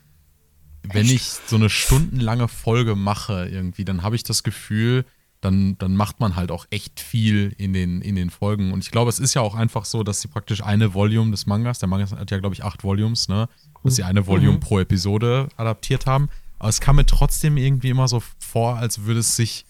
wenn 0.84 1.06
ich 1.06 1.24
so 1.24 1.56
eine 1.56 1.70
stundenlange 1.70 2.48
Folge 2.48 2.96
mache, 2.96 3.48
irgendwie, 3.48 3.86
dann 3.86 4.04
habe 4.04 4.16
ich 4.16 4.24
das 4.24 4.44
Gefühl, 4.44 5.06
dann, 5.42 5.78
dann 5.80 5.96
macht 5.96 6.20
man 6.20 6.36
halt 6.36 6.52
auch 6.52 6.66
echt 6.70 7.00
viel 7.00 7.54
in 7.58 7.74
den, 7.74 8.02
in 8.02 8.16
den 8.16 8.30
Folgen. 8.30 8.72
Und 8.72 8.84
ich 8.84 8.92
glaube, 8.92 9.10
es 9.10 9.20
ist 9.20 9.34
ja 9.34 9.42
auch 9.42 9.56
einfach 9.56 9.86
so, 9.86 10.04
dass 10.04 10.22
sie 10.22 10.28
praktisch 10.28 10.64
eine 10.64 10.94
Volume 10.94 11.32
des 11.32 11.48
Mangas, 11.48 11.80
der 11.80 11.90
Manga 11.90 12.10
hat 12.12 12.32
ja, 12.32 12.40
glaube 12.40 12.54
ich, 12.54 12.64
acht 12.64 12.84
Volumes, 12.84 13.28
ne? 13.28 13.50
Dass 13.84 13.96
sie 13.96 14.04
eine 14.04 14.28
Volume 14.28 14.54
mhm. 14.54 14.60
pro 14.60 14.80
Episode 14.80 15.50
adaptiert 15.58 16.06
haben. 16.06 16.30
Aber 16.62 16.70
es 16.70 16.80
kam 16.80 16.98
mir 16.98 17.08
trotzdem 17.08 17.58
irgendwie 17.58 17.90
immer 17.90 18.08
so 18.08 18.22
vor, 18.38 18.78
als 18.78 19.06
würde 19.06 19.22
es 19.22 19.36
sich 19.36 19.66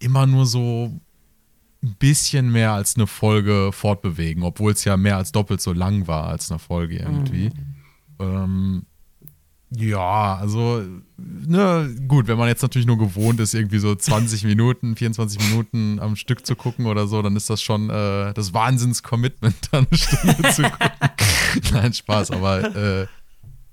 immer 0.00 0.26
nur 0.26 0.46
so 0.46 0.90
ein 1.80 1.94
bisschen 2.00 2.50
mehr 2.50 2.72
als 2.72 2.96
eine 2.96 3.06
Folge 3.06 3.70
fortbewegen, 3.70 4.42
obwohl 4.42 4.72
es 4.72 4.82
ja 4.82 4.96
mehr 4.96 5.16
als 5.16 5.30
doppelt 5.30 5.60
so 5.60 5.72
lang 5.72 6.08
war 6.08 6.26
als 6.26 6.50
eine 6.50 6.58
Folge 6.58 6.96
irgendwie. 6.96 7.50
Mhm. 7.50 7.74
Ähm, 8.18 8.86
ja, 9.70 10.34
also, 10.34 10.82
ne, 11.16 11.94
gut, 12.08 12.26
wenn 12.26 12.38
man 12.38 12.48
jetzt 12.48 12.62
natürlich 12.62 12.88
nur 12.88 12.98
gewohnt 12.98 13.38
ist, 13.38 13.54
irgendwie 13.54 13.78
so 13.78 13.94
20 13.94 14.42
Minuten, 14.42 14.96
24 14.96 15.38
Minuten 15.50 16.00
am 16.00 16.16
Stück 16.16 16.44
zu 16.44 16.56
gucken 16.56 16.86
oder 16.86 17.06
so, 17.06 17.22
dann 17.22 17.36
ist 17.36 17.48
das 17.48 17.62
schon 17.62 17.90
äh, 17.90 18.34
das 18.34 18.52
Wahnsinns-Commitment, 18.52 19.68
dann 19.70 19.86
eine 19.88 19.96
Stunde 19.96 20.50
zu 20.50 20.62
gucken. 20.62 20.90
Nein, 21.72 21.92
Spaß, 21.92 22.32
aber 22.32 22.74
äh, 22.74 23.06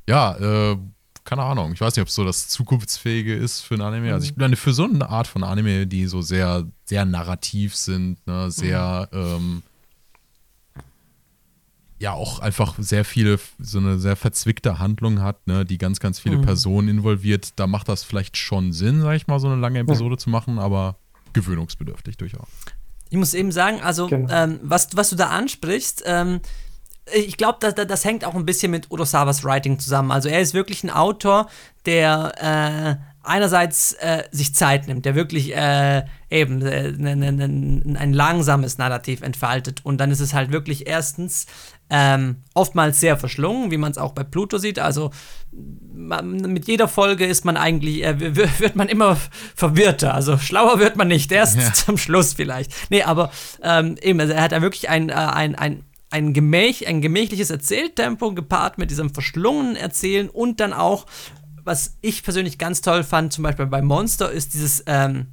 ja, 0.07 0.35
äh, 0.73 0.77
keine 1.23 1.43
Ahnung. 1.43 1.73
Ich 1.73 1.81
weiß 1.81 1.95
nicht, 1.95 2.01
ob 2.01 2.07
es 2.07 2.15
so 2.15 2.23
das 2.23 2.47
Zukunftsfähige 2.49 3.33
ist 3.35 3.61
für 3.61 3.75
ein 3.75 3.81
Anime. 3.81 4.13
Also 4.13 4.25
ich 4.25 4.35
meine, 4.37 4.55
für 4.55 4.73
so 4.73 4.85
eine 4.85 5.09
Art 5.09 5.27
von 5.27 5.43
Anime, 5.43 5.87
die 5.87 6.07
so 6.07 6.21
sehr, 6.21 6.65
sehr 6.85 7.05
narrativ 7.05 7.75
sind, 7.75 8.25
ne, 8.27 8.49
sehr, 8.51 9.07
mhm. 9.11 9.19
ähm, 9.19 9.63
ja 11.99 12.13
auch 12.13 12.39
einfach 12.39 12.75
sehr 12.79 13.05
viele, 13.05 13.39
so 13.59 13.77
eine 13.77 13.99
sehr 13.99 14.15
verzwickte 14.15 14.79
Handlung 14.79 15.21
hat, 15.21 15.45
ne, 15.47 15.65
die 15.65 15.77
ganz, 15.77 15.99
ganz 15.99 16.19
viele 16.19 16.37
Mhm. 16.37 16.41
Personen 16.41 16.87
involviert, 16.87 17.53
da 17.57 17.67
macht 17.67 17.87
das 17.89 18.03
vielleicht 18.03 18.37
schon 18.37 18.73
Sinn, 18.73 19.01
sag 19.01 19.15
ich 19.15 19.27
mal, 19.27 19.39
so 19.39 19.47
eine 19.47 19.61
lange 19.61 19.79
Episode 19.79 20.17
zu 20.17 20.29
machen, 20.31 20.57
aber 20.57 20.95
gewöhnungsbedürftig 21.33 22.17
durchaus. 22.17 22.47
Ich 23.11 23.17
muss 23.17 23.33
eben 23.35 23.51
sagen, 23.51 23.81
also 23.81 24.07
Genau. 24.07 24.33
ähm, 24.33 24.59
was, 24.63 24.95
was 24.95 25.11
du 25.11 25.15
da 25.15 25.27
ansprichst, 25.29 26.01
ähm, 26.05 26.39
ich 27.13 27.37
glaube, 27.37 27.57
das, 27.59 27.75
das, 27.75 28.05
hängt 28.05 28.25
auch 28.25 28.35
ein 28.35 28.45
bisschen 28.45 28.71
mit 28.71 28.91
Urosawas 28.91 29.43
Writing 29.43 29.79
zusammen. 29.79 30.11
Also 30.11 30.29
er 30.29 30.39
ist 30.39 30.53
wirklich 30.53 30.83
ein 30.83 30.89
Autor, 30.89 31.49
der 31.85 32.99
äh, 32.99 33.11
einerseits 33.23 33.93
äh, 33.93 34.23
sich 34.31 34.55
Zeit 34.55 34.87
nimmt, 34.87 35.05
der 35.05 35.15
wirklich 35.15 35.55
äh, 35.55 36.03
eben 36.29 36.61
äh, 36.61 36.91
ne, 36.91 37.15
ne, 37.15 37.31
ne, 37.31 37.99
ein 37.99 38.13
langsames 38.13 38.77
Narrativ 38.77 39.21
entfaltet. 39.21 39.81
Und 39.83 39.97
dann 39.97 40.11
ist 40.11 40.19
es 40.19 40.33
halt 40.33 40.51
wirklich 40.51 40.87
erstens 40.87 41.45
ähm, 41.89 42.37
oftmals 42.53 42.99
sehr 42.99 43.17
verschlungen, 43.17 43.69
wie 43.69 43.77
man 43.77 43.91
es 43.91 43.97
auch 43.97 44.13
bei 44.13 44.23
Pluto 44.23 44.57
sieht. 44.57 44.79
Also 44.79 45.11
man, 45.93 46.37
mit 46.37 46.67
jeder 46.67 46.87
Folge 46.87 47.25
ist 47.25 47.45
man 47.45 47.57
eigentlich, 47.57 48.03
äh, 48.03 48.35
wird 48.35 48.75
man 48.75 48.87
immer 48.87 49.17
verwirrter. 49.55 50.13
Also 50.13 50.37
schlauer 50.37 50.79
wird 50.79 50.95
man 50.95 51.09
nicht, 51.09 51.31
erst 51.31 51.57
Ja. 51.57 51.73
zum 51.73 51.97
Schluss 51.97 52.33
vielleicht. 52.33 52.71
Nee, 52.89 53.03
aber 53.03 53.31
ähm, 53.61 53.97
eben, 54.01 54.19
also 54.19 54.33
er 54.33 54.43
hat 54.43 54.51
da 54.51 54.61
wirklich 54.61 54.89
ein, 54.89 55.09
äh, 55.09 55.13
ein, 55.13 55.55
ein, 55.55 55.83
ein, 56.11 56.33
Gemäch, 56.33 56.87
ein 56.87 57.01
gemächliches 57.01 57.49
Erzähltempo 57.49 58.33
gepaart 58.33 58.77
mit 58.77 58.91
diesem 58.91 59.13
verschlungenen 59.13 59.75
Erzählen 59.75 60.29
und 60.29 60.59
dann 60.59 60.73
auch, 60.73 61.05
was 61.63 61.97
ich 62.01 62.23
persönlich 62.23 62.57
ganz 62.57 62.81
toll 62.81 63.03
fand, 63.03 63.33
zum 63.33 63.43
Beispiel 63.43 63.65
bei 63.65 63.81
Monster, 63.81 64.31
ist 64.31 64.53
dieses, 64.53 64.83
ähm, 64.87 65.27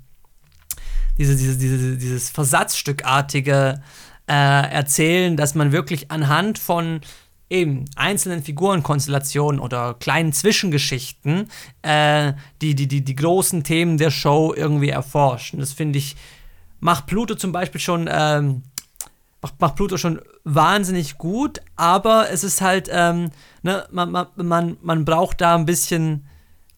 diese, 1.18 1.36
diese, 1.36 1.58
diese, 1.58 1.96
dieses 1.96 2.30
Versatzstückartige 2.30 3.82
äh, 4.28 4.32
Erzählen, 4.32 5.36
dass 5.36 5.54
man 5.54 5.72
wirklich 5.72 6.10
anhand 6.10 6.58
von 6.58 7.00
eben 7.50 7.86
einzelnen 7.96 8.42
Figurenkonstellationen 8.42 9.60
oder 9.60 9.94
kleinen 9.94 10.32
Zwischengeschichten 10.32 11.48
äh, 11.82 12.34
die, 12.60 12.74
die, 12.74 12.86
die, 12.86 13.02
die 13.02 13.16
großen 13.16 13.64
Themen 13.64 13.98
der 13.98 14.10
Show 14.10 14.52
irgendwie 14.54 14.90
erforschen. 14.90 15.60
Das 15.60 15.72
finde 15.72 15.98
ich, 15.98 16.16
macht 16.80 17.06
Pluto 17.06 17.34
zum 17.34 17.52
Beispiel 17.52 17.80
schon, 17.80 18.08
ähm, 18.10 18.62
macht, 19.40 19.60
macht 19.60 19.76
Pluto 19.76 19.96
schon 19.96 20.20
wahnsinnig 20.54 21.18
gut, 21.18 21.60
aber 21.76 22.30
es 22.30 22.42
ist 22.42 22.60
halt, 22.60 22.88
ähm, 22.90 23.30
ne, 23.62 23.86
man, 23.90 24.10
man, 24.10 24.26
man, 24.36 24.76
man 24.80 25.04
braucht 25.04 25.40
da 25.40 25.54
ein 25.54 25.66
bisschen 25.66 26.26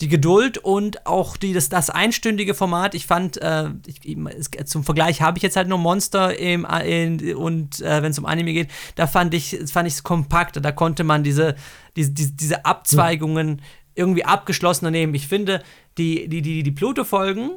die 0.00 0.08
Geduld 0.08 0.58
und 0.58 1.06
auch 1.06 1.36
die, 1.36 1.52
das, 1.52 1.68
das 1.68 1.90
einstündige 1.90 2.54
Format. 2.54 2.94
Ich 2.94 3.06
fand, 3.06 3.36
äh, 3.36 3.68
ich, 3.86 4.16
es, 4.16 4.50
zum 4.64 4.82
Vergleich 4.82 5.20
habe 5.20 5.38
ich 5.38 5.42
jetzt 5.42 5.56
halt 5.56 5.68
nur 5.68 5.78
Monster 5.78 6.38
im, 6.38 6.66
in, 6.84 7.36
und 7.36 7.80
äh, 7.80 8.02
wenn 8.02 8.10
es 8.10 8.18
um 8.18 8.24
Anime 8.24 8.52
geht, 8.52 8.70
da 8.96 9.06
fand 9.06 9.34
ich 9.34 9.52
es 9.52 9.72
fand 9.72 10.02
kompakter. 10.02 10.60
Da 10.60 10.72
konnte 10.72 11.04
man 11.04 11.22
diese, 11.22 11.54
diese, 11.96 12.12
diese, 12.12 12.64
Abzweigungen 12.64 13.60
irgendwie 13.94 14.24
abgeschlossener 14.24 14.90
nehmen. 14.90 15.14
Ich 15.14 15.28
finde, 15.28 15.62
die, 15.98 16.28
die, 16.28 16.40
die, 16.40 16.62
die 16.62 16.70
Pluto-Folgen, 16.70 17.50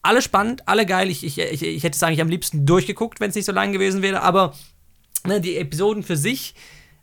alle 0.00 0.22
spannend, 0.22 0.68
alle 0.68 0.86
geil. 0.86 1.10
Ich, 1.10 1.24
ich, 1.24 1.38
ich, 1.38 1.62
ich 1.62 1.82
hätte 1.82 1.96
es 1.96 2.02
eigentlich 2.02 2.20
am 2.20 2.28
liebsten 2.28 2.66
durchgeguckt, 2.66 3.18
wenn 3.18 3.30
es 3.30 3.36
nicht 3.36 3.46
so 3.46 3.52
lang 3.52 3.72
gewesen 3.72 4.00
wäre, 4.02 4.22
aber 4.22 4.54
ne, 5.26 5.40
die 5.40 5.56
Episoden 5.56 6.02
für 6.02 6.16
sich, 6.16 6.54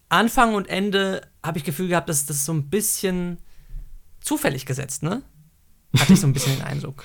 Anfang 0.09 0.55
und 0.55 0.67
Ende, 0.67 1.21
habe 1.43 1.57
ich 1.57 1.63
Gefühl 1.63 1.87
gehabt, 1.87 2.09
dass 2.09 2.25
das 2.25 2.45
so 2.45 2.53
ein 2.53 2.69
bisschen 2.69 3.37
zufällig 4.21 4.65
gesetzt, 4.65 5.03
ne? 5.03 5.21
Hatte 5.97 6.13
ich 6.13 6.19
so 6.19 6.27
ein 6.27 6.33
bisschen 6.33 6.55
den 6.55 6.63
Eindruck. 6.63 7.03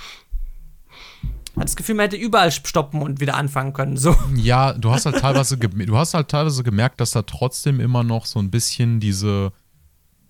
Hat 1.56 1.64
das 1.64 1.76
Gefühl, 1.76 1.94
man 1.94 2.04
hätte 2.04 2.16
überall 2.16 2.50
stoppen 2.50 3.00
und 3.00 3.21
wieder 3.21 3.37
anfangen 3.37 3.73
können. 3.73 3.97
So. 3.97 4.16
Ja, 4.35 4.73
du 4.73 4.90
hast 4.90 5.06
halt 5.06 5.18
teilweise, 5.21 5.56
du 5.56 5.97
hast 5.97 6.15
halt 6.15 6.28
teilweise 6.28 6.65
gemerkt, 6.65 7.00
dass 7.00 7.12
da 7.12 7.23
trotzdem 7.23 7.78
immer 7.78 8.02
noch 8.02 8.26
so 8.26 8.41
ein 8.41 8.50
bisschen 8.50 8.99
diese 8.99 9.52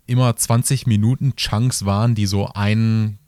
immer 0.07 0.37
20 0.37 0.87
Minuten 0.87 1.35
Chunks 1.37 1.87
waren, 1.87 2.15
die 2.15 2.27
so 2.27 2.51
ein 2.55 3.19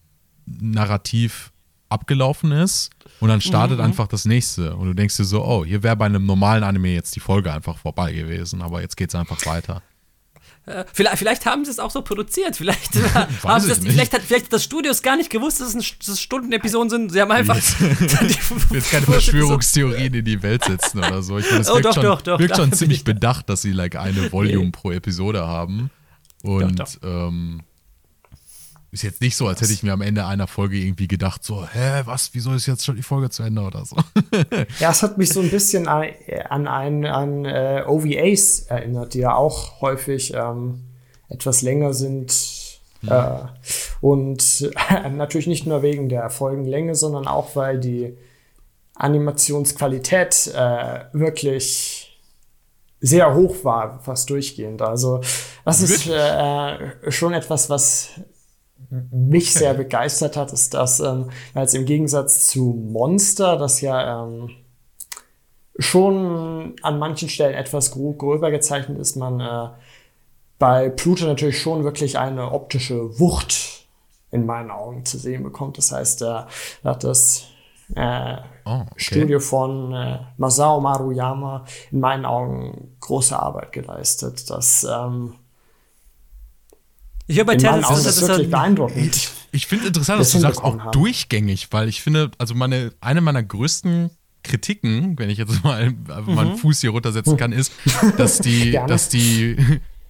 Narrativ 0.44 1.52
abgelaufen 1.88 2.52
ist 2.52 2.90
und 3.20 3.28
dann 3.28 3.40
startet 3.40 3.80
einfach 3.80 4.08
das 4.08 4.24
nächste 4.24 4.74
und 4.76 4.88
du 4.88 4.94
denkst 4.94 5.16
dir 5.16 5.24
so, 5.24 5.44
oh, 5.44 5.64
hier 5.64 5.82
wäre 5.82 5.96
bei 5.96 6.06
einem 6.06 6.26
normalen 6.26 6.64
Anime 6.64 6.88
jetzt 6.94 7.14
die 7.16 7.20
Folge 7.20 7.52
einfach 7.52 7.78
vorbei 7.78 8.12
gewesen, 8.12 8.62
aber 8.62 8.80
jetzt 8.80 8.96
geht's 8.96 9.14
einfach 9.14 9.44
weiter. 9.46 9.82
Äh, 10.66 10.84
Vielleicht, 10.92 11.18
vielleicht 11.18 11.46
haben 11.46 11.64
sie 11.64 11.70
es 11.70 11.78
auch 11.78 11.92
so 11.92 12.02
produziert. 12.02 12.56
Vielleicht, 12.56 12.96
äh, 12.96 13.00
haben 13.44 13.68
das, 13.68 13.78
vielleicht, 13.78 14.12
hat, 14.12 14.22
vielleicht 14.22 14.46
hat 14.46 14.52
das 14.52 14.64
Studio 14.64 14.90
es 14.90 15.00
gar 15.00 15.16
nicht 15.16 15.30
gewusst, 15.30 15.60
dass 15.60 15.74
es, 15.76 15.98
dass 15.98 16.08
es 16.08 16.20
Stundenepisoden 16.20 16.90
sind. 16.90 17.12
Sie 17.12 17.20
haben 17.20 17.30
einfach. 17.30 17.56
Will 17.80 18.58
jetzt 18.72 18.90
keine 18.90 19.06
Verschwörungstheorien 19.06 20.12
in 20.12 20.24
die 20.24 20.42
Welt 20.42 20.64
setzen 20.64 20.98
oder 20.98 21.22
so. 21.22 21.38
Ich 21.38 21.48
meine, 21.48 21.60
es 21.60 21.70
Oh, 21.70 21.74
wirkt 21.74 21.86
doch, 21.86 21.94
schon, 21.94 22.02
doch, 22.02 22.20
doch, 22.20 22.38
wirkt 22.40 22.56
schon 22.56 22.72
ziemlich 22.72 22.98
ich 22.98 23.04
da. 23.04 23.12
bedacht, 23.12 23.48
dass 23.48 23.62
sie 23.62 23.70
like 23.70 23.94
eine 23.94 24.32
Volume 24.32 24.72
pro 24.72 24.90
Episode 24.90 25.46
haben. 25.46 25.90
Und 26.42 26.82
Ähm, 27.04 27.60
ist 28.96 29.02
jetzt 29.02 29.20
nicht 29.20 29.36
so, 29.36 29.46
als 29.46 29.60
hätte 29.60 29.72
ich 29.72 29.82
mir 29.82 29.92
am 29.92 30.00
Ende 30.00 30.26
einer 30.26 30.46
Folge 30.46 30.76
irgendwie 30.76 31.06
gedacht, 31.06 31.44
so, 31.44 31.66
hä, 31.66 32.02
was, 32.04 32.30
wieso 32.32 32.52
ist 32.54 32.66
jetzt 32.66 32.84
schon 32.84 32.96
die 32.96 33.02
Folge 33.02 33.30
zu 33.30 33.42
Ende 33.42 33.62
oder 33.62 33.84
so. 33.84 33.96
Ja, 34.80 34.90
es 34.90 35.02
hat 35.02 35.18
mich 35.18 35.28
so 35.30 35.40
ein 35.40 35.50
bisschen 35.50 35.86
an, 35.86 36.08
an, 36.48 36.66
ein, 36.66 37.04
an 37.04 37.44
äh, 37.44 37.84
OVAs 37.86 38.60
erinnert, 38.60 39.14
die 39.14 39.20
ja 39.20 39.34
auch 39.34 39.80
häufig 39.80 40.32
ähm, 40.34 40.84
etwas 41.28 41.62
länger 41.62 41.92
sind. 41.92 42.34
Äh, 43.06 43.38
und 44.00 44.70
natürlich 45.14 45.46
nicht 45.46 45.66
nur 45.66 45.82
wegen 45.82 46.08
der 46.08 46.30
Folgenlänge, 46.30 46.94
sondern 46.94 47.28
auch, 47.28 47.54
weil 47.54 47.78
die 47.78 48.16
Animationsqualität 48.94 50.52
äh, 50.54 51.04
wirklich 51.12 52.18
sehr 53.00 53.34
hoch 53.34 53.62
war, 53.62 54.00
fast 54.00 54.30
durchgehend. 54.30 54.80
Also 54.82 55.20
das 55.64 55.82
ist 55.82 56.08
äh, 56.08 57.10
schon 57.12 57.34
etwas, 57.34 57.68
was 57.68 58.20
mich 59.10 59.52
sehr 59.52 59.74
begeistert 59.74 60.36
hat, 60.36 60.52
ist, 60.52 60.74
dass 60.74 61.00
ähm, 61.00 61.30
als 61.54 61.74
im 61.74 61.84
Gegensatz 61.84 62.48
zu 62.48 62.72
Monster, 62.72 63.56
das 63.56 63.80
ja 63.80 64.24
ähm, 64.24 64.50
schon 65.78 66.74
an 66.82 66.98
manchen 66.98 67.28
Stellen 67.28 67.54
etwas 67.54 67.90
gröber 67.90 68.50
gezeichnet 68.50 68.98
ist, 68.98 69.16
man 69.16 69.40
äh, 69.40 69.68
bei 70.58 70.88
Pluto 70.88 71.26
natürlich 71.26 71.60
schon 71.60 71.84
wirklich 71.84 72.18
eine 72.18 72.52
optische 72.52 73.18
Wucht 73.20 73.86
in 74.30 74.46
meinen 74.46 74.70
Augen 74.70 75.04
zu 75.04 75.18
sehen 75.18 75.42
bekommt. 75.42 75.78
Das 75.78 75.92
heißt, 75.92 76.22
äh, 76.22 76.24
da 76.24 76.48
hat 76.84 77.04
das 77.04 77.46
äh, 77.94 78.36
Oh, 78.68 78.80
okay. 78.80 78.94
Studio 78.96 79.38
von 79.38 79.92
äh, 79.94 80.18
Masao 80.38 80.80
Maruyama 80.80 81.64
in 81.92 82.00
meinen 82.00 82.24
Augen 82.24 82.96
große 82.98 83.38
Arbeit 83.38 83.70
geleistet. 83.70 84.50
Das 84.50 84.82
ähm, 84.82 85.34
Ich 87.26 87.38
höre 87.38 87.44
bei 87.44 87.54
Augen 87.54 87.82
dass 87.82 87.98
ist 87.98 88.06
das 88.06 88.20
wirklich 88.28 88.46
ein, 88.46 88.50
beeindruckend. 88.50 89.30
Ich 89.52 89.66
finde 89.66 89.88
interessant, 89.88 90.20
dass 90.20 90.32
das 90.32 90.40
du 90.40 90.40
sagst, 90.40 90.62
auch 90.62 90.78
haben. 90.78 90.92
durchgängig, 90.92 91.68
weil 91.72 91.88
ich 91.88 92.02
finde, 92.02 92.30
also 92.38 92.54
meine, 92.54 92.92
eine 93.00 93.20
meiner 93.20 93.42
größten 93.42 94.10
Kritiken, 94.42 95.18
wenn 95.18 95.30
ich 95.30 95.38
jetzt 95.38 95.64
mal 95.64 95.92
meinen 96.26 96.56
Fuß 96.56 96.80
hier 96.80 96.90
runtersetzen 96.90 97.36
kann, 97.36 97.52
ist, 97.52 97.72
dass 98.16 98.38
die, 98.40 98.78
dass 98.86 99.08
die, 99.08 99.56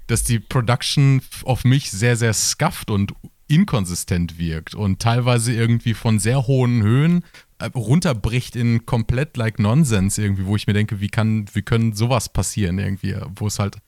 dass 0.07 0.25
die 0.25 0.39
Production 0.39 1.23
auf 1.45 1.65
mich 1.65 1.91
sehr, 1.91 2.17
sehr 2.17 2.35
scuffed 2.35 2.91
und 2.91 3.13
inkonsistent 3.49 4.39
wirkt 4.39 4.75
und 4.75 5.01
teilweise 5.01 5.53
irgendwie 5.53 5.95
von 5.95 6.19
sehr 6.19 6.47
hohen 6.47 6.83
Höhen 6.83 7.25
äh, 7.59 7.67
runterbricht 7.75 8.57
in 8.57 8.87
komplett 8.87 9.37
like 9.37 9.59
Nonsense 9.59 10.21
irgendwie, 10.21 10.47
wo 10.47 10.57
ich 10.57 10.67
mir 10.67 10.73
denke, 10.73 11.01
wie 11.01 11.09
kann, 11.09 11.47
wie 11.55 11.63
können 11.63 11.93
sowas 11.95 12.29
passieren 12.29 12.79
irgendwie, 12.79 13.15
wo 13.37 13.47
es 13.47 13.59
halt 13.59 13.79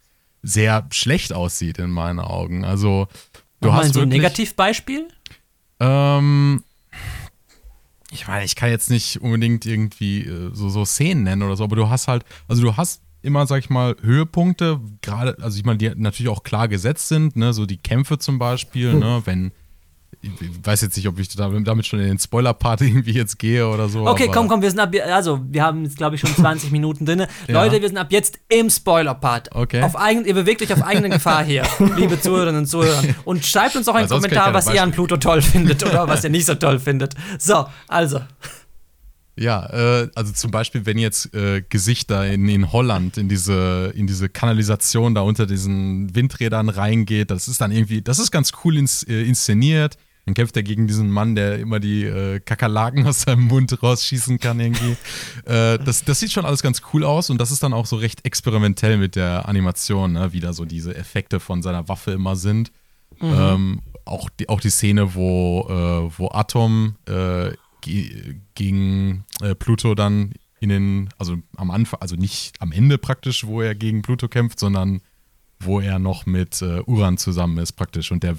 sehr 0.42 0.86
schlecht 0.92 1.32
aussieht 1.32 1.78
in 1.78 1.90
meinen 1.90 2.20
Augen. 2.20 2.64
Also 2.64 3.08
du 3.60 3.68
Mach 3.68 3.78
hast 3.78 3.94
so 3.94 4.00
ein 4.00 4.08
Negativbeispiel. 4.08 5.08
ähm, 5.80 6.62
ich 8.10 8.26
meine, 8.26 8.44
ich 8.44 8.56
kann 8.56 8.70
jetzt 8.70 8.88
nicht 8.90 9.20
unbedingt 9.20 9.66
irgendwie 9.66 10.20
äh, 10.22 10.50
so, 10.54 10.68
so 10.70 10.84
Szenen 10.84 11.24
nennen 11.24 11.42
oder 11.42 11.56
so, 11.56 11.64
aber 11.64 11.76
du 11.76 11.88
hast 11.90 12.08
halt, 12.08 12.24
also 12.48 12.62
du 12.62 12.76
hast 12.76 13.02
immer, 13.20 13.46
sag 13.46 13.58
ich 13.58 13.68
mal, 13.70 13.96
Höhepunkte, 14.00 14.80
gerade, 15.02 15.36
also 15.42 15.58
ich 15.58 15.64
meine, 15.64 15.78
die 15.78 15.90
natürlich 15.94 16.30
auch 16.30 16.42
klar 16.44 16.68
gesetzt 16.68 17.08
sind, 17.08 17.36
ne, 17.36 17.52
so 17.52 17.66
die 17.66 17.76
Kämpfe 17.76 18.18
zum 18.18 18.38
Beispiel, 18.38 18.92
Hm. 18.92 18.98
ne, 19.00 19.22
wenn, 19.24 19.52
ich 20.20 20.30
weiß 20.64 20.80
jetzt 20.82 20.96
nicht, 20.96 21.06
ob 21.06 21.18
ich 21.18 21.28
da- 21.28 21.48
damit 21.48 21.86
schon 21.86 22.00
in 22.00 22.08
den 22.08 22.18
Spoiler-Part 22.18 22.80
irgendwie 22.82 23.12
jetzt 23.12 23.38
gehe 23.38 23.68
oder 23.68 23.88
so. 23.88 24.06
Okay, 24.06 24.28
komm, 24.32 24.48
komm, 24.48 24.62
wir 24.62 24.70
sind 24.70 24.80
ab, 24.80 24.92
also 25.06 25.40
wir 25.48 25.62
haben 25.62 25.84
jetzt 25.84 25.96
glaube 25.96 26.16
ich 26.16 26.20
schon 26.20 26.34
20 26.34 26.70
Minuten 26.72 27.06
drin. 27.06 27.20
Ja. 27.20 27.26
Leute, 27.62 27.80
wir 27.80 27.88
sind 27.88 27.98
ab 27.98 28.08
jetzt 28.10 28.38
im 28.48 28.68
Spoiler-Part. 28.70 29.54
Okay. 29.54 29.82
Auf 29.82 29.96
eigen, 29.96 30.24
ihr 30.24 30.34
bewegt 30.34 30.62
euch 30.62 30.72
auf 30.72 30.82
eigene 30.82 31.08
Gefahr 31.10 31.44
hier, 31.44 31.62
liebe 31.96 32.20
Zuhörerinnen 32.20 32.62
und 32.62 32.66
Zuhörer. 32.66 33.02
Und 33.24 33.44
schreibt 33.44 33.76
uns 33.76 33.88
auch 33.88 33.94
einen 33.94 34.08
Kommentar, 34.08 34.52
was 34.54 34.72
ihr 34.72 34.82
an 34.82 34.92
Pluto 34.92 35.16
toll 35.16 35.42
findet 35.42 35.84
oder 35.84 36.08
was 36.08 36.24
ihr 36.24 36.30
nicht 36.30 36.46
so 36.46 36.54
toll 36.54 36.78
findet. 36.80 37.14
So, 37.38 37.66
also. 37.86 38.20
Ja, 39.40 39.66
äh, 40.02 40.08
also 40.16 40.32
zum 40.32 40.50
Beispiel, 40.50 40.84
wenn 40.84 40.98
jetzt 40.98 41.32
äh, 41.32 41.62
Gesichter 41.68 42.26
in, 42.26 42.48
in 42.48 42.72
Holland 42.72 43.18
in 43.18 43.28
diese, 43.28 43.92
in 43.94 44.08
diese 44.08 44.28
Kanalisation 44.28 45.14
da 45.14 45.20
unter 45.20 45.46
diesen 45.46 46.12
Windrädern 46.14 46.68
reingeht, 46.68 47.30
das 47.30 47.46
ist 47.46 47.60
dann 47.60 47.70
irgendwie, 47.70 48.02
das 48.02 48.18
ist 48.18 48.32
ganz 48.32 48.50
cool 48.64 48.76
ins, 48.76 49.04
äh, 49.04 49.22
inszeniert. 49.22 49.96
Dann 50.28 50.34
kämpft 50.34 50.58
er 50.58 50.62
gegen 50.62 50.86
diesen 50.86 51.10
Mann, 51.10 51.34
der 51.36 51.58
immer 51.58 51.80
die 51.80 52.04
äh, 52.04 52.38
Kakerlaken 52.40 53.06
aus 53.06 53.22
seinem 53.22 53.44
Mund 53.44 53.82
rausschießen 53.82 54.38
kann 54.38 54.60
irgendwie. 54.60 54.94
äh, 55.46 55.78
das, 55.78 56.04
das 56.04 56.20
sieht 56.20 56.32
schon 56.32 56.44
alles 56.44 56.60
ganz 56.60 56.82
cool 56.92 57.02
aus 57.02 57.30
und 57.30 57.40
das 57.40 57.50
ist 57.50 57.62
dann 57.62 57.72
auch 57.72 57.86
so 57.86 57.96
recht 57.96 58.26
experimentell 58.26 58.98
mit 58.98 59.16
der 59.16 59.48
Animation, 59.48 60.12
ne? 60.12 60.34
wie 60.34 60.40
da 60.40 60.52
so 60.52 60.66
diese 60.66 60.94
Effekte 60.94 61.40
von 61.40 61.62
seiner 61.62 61.88
Waffe 61.88 62.10
immer 62.10 62.36
sind. 62.36 62.72
Mhm. 63.20 63.34
Ähm, 63.34 63.80
auch, 64.04 64.28
die, 64.28 64.50
auch 64.50 64.60
die 64.60 64.68
Szene, 64.68 65.14
wo, 65.14 65.66
äh, 65.66 66.18
wo 66.18 66.28
Atom 66.30 66.96
äh, 67.06 67.52
gegen 68.54 69.24
äh, 69.40 69.54
Pluto 69.54 69.94
dann 69.94 70.34
in 70.60 70.68
den, 70.68 71.08
also 71.16 71.38
am 71.56 71.70
Anfang, 71.70 72.02
also 72.02 72.16
nicht 72.16 72.60
am 72.60 72.72
Ende 72.72 72.98
praktisch, 72.98 73.46
wo 73.46 73.62
er 73.62 73.74
gegen 73.74 74.02
Pluto 74.02 74.28
kämpft, 74.28 74.60
sondern 74.60 75.00
wo 75.58 75.80
er 75.80 75.98
noch 75.98 76.26
mit 76.26 76.60
äh, 76.60 76.82
Uran 76.82 77.16
zusammen 77.16 77.56
ist 77.56 77.72
praktisch 77.72 78.12
und 78.12 78.22
der, 78.22 78.36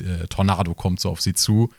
der, 0.00 0.28
Tornado 0.28 0.74
kommt 0.74 1.00
so 1.00 1.10
auf 1.10 1.20
sie 1.20 1.34
zu. 1.34 1.70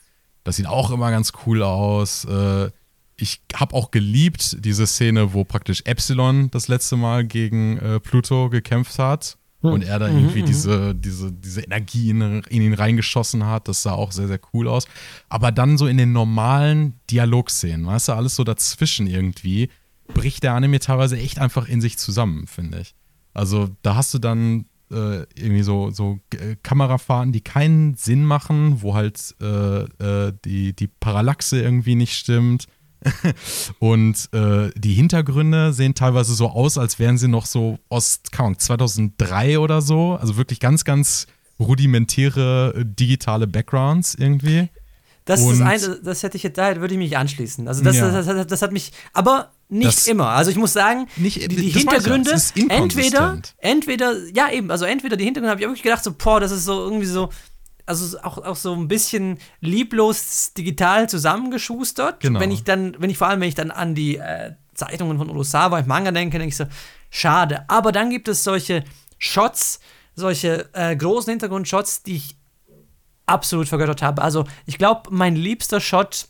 Das 0.43 0.55
sieht 0.55 0.67
auch 0.67 0.91
immer 0.91 1.11
ganz 1.11 1.33
cool 1.45 1.63
aus. 1.63 2.25
Äh, 2.25 2.69
ich 3.17 3.41
habe 3.53 3.75
auch 3.75 3.91
geliebt 3.91 4.57
diese 4.59 4.87
Szene, 4.87 5.33
wo 5.33 5.43
praktisch 5.43 5.81
Epsilon 5.85 6.49
das 6.51 6.67
letzte 6.67 6.95
Mal 6.95 7.25
gegen 7.25 7.77
äh, 7.77 7.99
Pluto 7.99 8.49
gekämpft 8.49 8.97
hat 8.97 9.37
hm. 9.61 9.71
und 9.71 9.83
er 9.83 9.99
da 9.99 10.07
mhm, 10.07 10.17
irgendwie 10.17 10.41
mhm, 10.41 10.45
diese, 10.45 10.95
diese, 10.95 11.31
diese 11.31 11.61
Energie 11.61 12.09
in, 12.11 12.21
in, 12.21 12.61
ihn 12.61 12.73
reingeschossen 12.73 13.45
hat. 13.45 13.67
Das 13.67 13.83
sah 13.83 13.91
auch 13.91 14.11
sehr, 14.11 14.27
sehr 14.27 14.39
cool 14.53 14.67
aus. 14.67 14.87
Aber 15.27 15.51
dann 15.51 15.77
so 15.77 15.87
in 15.87 15.97
den 15.97 16.13
normalen 16.13 16.99
Dialogszenen, 17.09 17.85
weißt 17.85 18.09
du, 18.09 18.13
alles 18.13 18.35
so 18.35 18.43
dazwischen 18.43 19.07
irgendwie, 19.07 19.69
bricht 20.13 20.43
der 20.43 20.53
Anime 20.53 20.79
teilweise 20.79 21.17
echt 21.17 21.39
einfach 21.39 21.67
in 21.67 21.81
sich 21.81 21.97
zusammen, 21.97 22.47
finde 22.47 22.79
ich. 22.79 22.95
Also 23.33 23.69
da 23.83 23.95
hast 23.95 24.13
du 24.13 24.19
dann 24.19 24.65
äh, 24.91 25.25
irgendwie 25.35 25.63
so, 25.63 25.91
so 25.91 26.19
äh, 26.33 26.55
Kamerafahrten, 26.61 27.31
die 27.31 27.41
keinen 27.41 27.95
Sinn 27.95 28.23
machen, 28.23 28.81
wo 28.81 28.95
halt 28.95 29.35
äh, 29.41 29.83
äh, 29.83 30.33
die, 30.45 30.73
die 30.73 30.87
Parallaxe 30.87 31.61
irgendwie 31.61 31.95
nicht 31.95 32.13
stimmt. 32.13 32.67
und 33.79 34.29
äh, 34.33 34.71
die 34.75 34.93
Hintergründe 34.93 35.71
sehen 35.71 35.95
teilweise 35.95 36.33
so 36.33 36.49
aus, 36.49 36.77
als 36.77 36.99
wären 36.99 37.17
sie 37.17 37.29
noch 37.29 37.45
so 37.45 37.79
aus, 37.87 38.21
keine 38.31 38.57
2003 38.57 39.59
oder 39.59 39.81
so. 39.81 40.17
Also 40.19 40.35
wirklich 40.37 40.59
ganz, 40.59 40.83
ganz 40.83 41.27
rudimentäre 41.59 42.73
digitale 42.85 43.47
Backgrounds 43.47 44.15
irgendwie. 44.15 44.69
Das 45.25 45.41
und, 45.41 45.53
ist 45.53 45.59
das 45.59 45.67
eine, 45.67 45.99
das 46.03 46.23
hätte 46.23 46.37
ich 46.37 46.43
jetzt, 46.43 46.57
da 46.57 46.75
würde 46.77 46.93
ich 46.93 46.97
mich 46.97 47.15
anschließen. 47.15 47.67
Also 47.67 47.83
das, 47.83 47.97
ja. 47.97 48.11
das, 48.11 48.25
das, 48.25 48.47
das, 48.47 48.61
hat 48.61 48.71
mich, 48.71 48.91
aber 49.13 49.51
nicht 49.69 49.99
das 49.99 50.07
immer. 50.07 50.29
Also 50.29 50.51
ich 50.51 50.57
muss 50.57 50.73
sagen, 50.73 51.07
nicht, 51.15 51.41
die, 51.43 51.55
die 51.55 51.69
Hintergründe, 51.69 52.35
entweder, 52.69 53.39
entweder, 53.59 54.15
ja 54.33 54.51
eben, 54.51 54.71
also 54.71 54.85
entweder 54.85 55.15
die 55.15 55.23
Hintergründe 55.25 55.51
habe 55.51 55.61
ich 55.61 55.67
wirklich 55.67 55.83
gedacht, 55.83 56.03
so, 56.03 56.13
boah, 56.13 56.39
das 56.39 56.51
ist 56.51 56.65
so 56.65 56.83
irgendwie 56.83 57.05
so, 57.05 57.29
also 57.85 58.19
auch, 58.19 58.37
auch 58.39 58.55
so 58.55 58.73
ein 58.73 58.87
bisschen 58.87 59.37
lieblos 59.61 60.53
digital 60.53 61.07
zusammengeschustert. 61.07 62.19
Genau. 62.19 62.39
Wenn 62.39 62.51
ich 62.51 62.63
dann, 62.63 62.95
wenn 62.99 63.09
ich 63.09 63.17
vor 63.17 63.27
allem, 63.27 63.41
wenn 63.41 63.49
ich 63.49 63.55
dann 63.55 63.71
an 63.71 63.95
die 63.95 64.17
äh, 64.17 64.53
Zeichnungen 64.73 65.17
von 65.17 65.29
Urosawa 65.29 65.79
im 65.79 65.87
Manga 65.87 66.11
denke, 66.11 66.37
denke 66.37 66.49
ich 66.49 66.57
so, 66.57 66.65
schade. 67.09 67.65
Aber 67.67 67.91
dann 67.91 68.09
gibt 68.09 68.27
es 68.27 68.43
solche 68.43 68.83
Shots, 69.17 69.79
solche 70.15 70.69
äh, 70.73 70.95
großen 70.95 71.31
Hintergrundshots, 71.31 72.03
die 72.03 72.15
ich 72.15 72.35
absolut 73.25 73.67
vergöttert 73.67 74.01
habe. 74.01 74.21
Also 74.21 74.45
ich 74.65 74.77
glaube, 74.77 75.09
mein 75.11 75.35
liebster 75.35 75.79
Shot, 75.79 76.27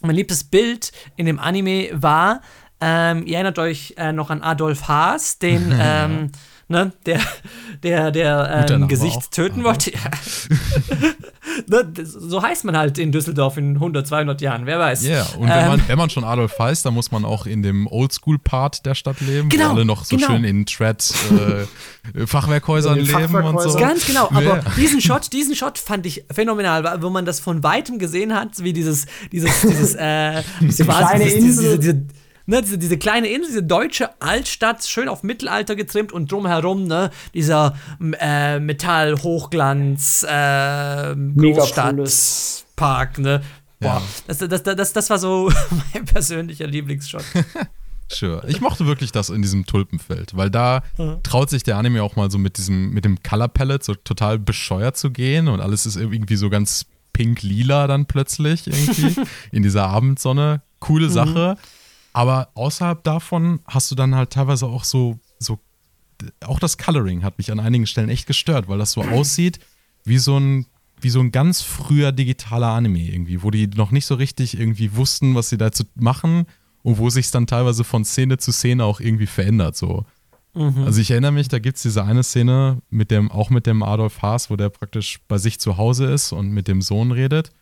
mein 0.00 0.16
liebstes 0.16 0.44
Bild 0.44 0.92
in 1.16 1.26
dem 1.26 1.38
Anime 1.38 1.90
war, 1.92 2.42
ähm, 2.82 3.24
ihr 3.26 3.34
erinnert 3.34 3.58
euch 3.60 3.94
äh, 3.96 4.12
noch 4.12 4.30
an 4.30 4.42
Adolf 4.42 4.88
Haas, 4.88 5.38
den 5.38 5.72
ähm, 5.80 6.32
ne, 6.72 6.92
der, 7.06 7.20
der, 7.84 8.10
der 8.10 8.66
ähm, 8.68 8.88
Gesicht 8.88 9.30
töten 9.30 9.62
wollte. 9.62 9.92
ne, 11.68 11.92
so 12.02 12.42
heißt 12.42 12.64
man 12.64 12.76
halt 12.76 12.98
in 12.98 13.12
Düsseldorf 13.12 13.56
in 13.56 13.74
100, 13.74 14.06
200 14.06 14.40
Jahren, 14.40 14.66
wer 14.66 14.80
weiß. 14.80 15.06
Ja, 15.06 15.12
yeah. 15.12 15.26
und 15.38 15.48
wenn, 15.48 15.66
man, 15.68 15.78
ähm, 15.78 15.84
wenn 15.86 15.98
man 15.98 16.10
schon 16.10 16.24
Adolf 16.24 16.58
heißt, 16.58 16.84
dann 16.84 16.94
muss 16.94 17.12
man 17.12 17.24
auch 17.24 17.46
in 17.46 17.62
dem 17.62 17.86
Oldschool-Part 17.86 18.84
der 18.84 18.96
Stadt 18.96 19.20
leben, 19.20 19.48
genau, 19.48 19.68
wo 19.68 19.74
alle 19.74 19.84
noch 19.84 20.04
so 20.04 20.16
genau. 20.16 20.28
schön 20.28 20.42
in 20.42 20.66
Tread 20.66 21.14
äh, 22.14 22.26
Fachwerkhäusern 22.26 22.98
leben 22.98 23.08
Fachwerkhäuser. 23.08 23.66
und 23.66 23.72
so. 23.72 23.78
Ganz 23.78 24.06
genau, 24.06 24.28
aber 24.30 24.42
yeah. 24.42 24.64
diesen 24.76 25.00
Shot, 25.00 25.32
diesen 25.32 25.54
Shot 25.54 25.78
fand 25.78 26.06
ich 26.06 26.24
phänomenal, 26.32 27.00
wo 27.00 27.10
man 27.10 27.24
das 27.24 27.38
von 27.38 27.62
weitem 27.62 28.00
gesehen 28.00 28.34
hat, 28.34 28.62
wie 28.62 28.72
dieses, 28.72 29.06
dieses, 29.30 29.60
dieses, 29.60 29.94
äh, 29.94 30.42
diese 30.60 30.84
kleine 30.84 31.24
dieses, 31.24 31.38
Insel. 31.38 31.78
Diese, 31.78 31.94
diese, 31.94 32.21
ne, 32.46 32.62
diese, 32.62 32.78
diese 32.78 32.98
kleine 32.98 33.28
Insel, 33.28 33.48
diese 33.48 33.62
deutsche 33.62 34.20
Altstadt, 34.20 34.84
schön 34.84 35.08
auf 35.08 35.22
Mittelalter 35.22 35.76
getrimmt 35.76 36.12
und 36.12 36.30
drumherum, 36.30 36.86
ne, 36.86 37.10
dieser 37.34 37.76
äh, 38.00 38.58
Metall-Hochglanz, 38.58 40.24
äh, 40.28 41.14
Großstadtpark, 41.36 43.18
ne. 43.18 43.42
Boah, 43.80 43.94
ja. 43.94 44.02
das, 44.28 44.38
das, 44.38 44.62
das, 44.62 44.92
das 44.92 45.10
war 45.10 45.18
so 45.18 45.50
mein 45.94 46.04
persönlicher 46.04 46.66
Lieblingsshot. 46.66 47.24
Sure. 48.14 48.42
Ich 48.46 48.60
mochte 48.60 48.86
wirklich 48.86 49.10
das 49.10 49.30
in 49.30 49.40
diesem 49.40 49.64
Tulpenfeld, 49.64 50.36
weil 50.36 50.50
da 50.50 50.82
mhm. 50.98 51.22
traut 51.22 51.48
sich 51.48 51.62
der 51.62 51.78
Anime 51.78 52.02
auch 52.02 52.14
mal 52.14 52.30
so 52.30 52.36
mit 52.36 52.58
diesem, 52.58 52.90
mit 52.90 53.06
dem 53.06 53.22
Color 53.22 53.48
Palette 53.48 53.84
so 53.84 53.94
total 53.94 54.38
bescheuert 54.38 54.98
zu 54.98 55.10
gehen 55.10 55.48
und 55.48 55.60
alles 55.60 55.86
ist 55.86 55.96
irgendwie 55.96 56.36
so 56.36 56.50
ganz 56.50 56.84
pink-lila 57.12 57.86
dann 57.86 58.06
plötzlich 58.06 58.66
irgendwie 58.66 59.16
in 59.52 59.62
dieser 59.62 59.88
Abendsonne. 59.88 60.62
Coole 60.80 61.08
mhm. 61.08 61.12
Aber 62.12 62.50
außerhalb 62.54 63.02
davon 63.04 63.60
hast 63.66 63.90
du 63.90 63.94
dann 63.94 64.14
halt 64.14 64.30
teilweise 64.30 64.66
auch 64.66 64.84
so, 64.84 65.18
so, 65.38 65.58
auch 66.44 66.58
das 66.58 66.78
Coloring 66.78 67.22
hat 67.22 67.38
mich 67.38 67.50
an 67.50 67.60
einigen 67.60 67.86
Stellen 67.86 68.10
echt 68.10 68.26
gestört, 68.26 68.68
weil 68.68 68.78
das 68.78 68.92
so 68.92 69.02
aussieht 69.02 69.60
wie 70.04 70.18
so 70.18 70.38
ein, 70.38 70.66
wie 71.00 71.10
so 71.10 71.20
ein 71.20 71.32
ganz 71.32 71.62
früher 71.62 72.12
digitaler 72.12 72.68
Anime 72.68 73.00
irgendwie, 73.00 73.42
wo 73.42 73.50
die 73.50 73.66
noch 73.68 73.90
nicht 73.90 74.06
so 74.06 74.14
richtig 74.14 74.58
irgendwie 74.58 74.96
wussten, 74.96 75.34
was 75.34 75.48
sie 75.48 75.58
dazu 75.58 75.84
machen 75.94 76.46
und 76.82 76.98
wo 76.98 77.10
sich 77.10 77.30
dann 77.30 77.46
teilweise 77.46 77.84
von 77.84 78.04
Szene 78.04 78.38
zu 78.38 78.52
Szene 78.52 78.84
auch 78.84 79.00
irgendwie 79.00 79.26
verändert, 79.26 79.76
so. 79.76 80.04
Mhm. 80.54 80.84
Also 80.84 81.00
ich 81.00 81.10
erinnere 81.10 81.32
mich, 81.32 81.48
da 81.48 81.58
gibt 81.58 81.76
es 81.76 81.82
diese 81.82 82.04
eine 82.04 82.22
Szene 82.22 82.82
mit 82.90 83.10
dem, 83.10 83.30
auch 83.30 83.48
mit 83.48 83.66
dem 83.66 83.82
Adolf 83.82 84.20
Haas, 84.22 84.50
wo 84.50 84.56
der 84.56 84.68
praktisch 84.68 85.20
bei 85.26 85.38
sich 85.38 85.58
zu 85.58 85.76
Hause 85.76 86.06
ist 86.06 86.32
und 86.32 86.50
mit 86.50 86.68
dem 86.68 86.82
Sohn 86.82 87.10
redet. 87.10 87.52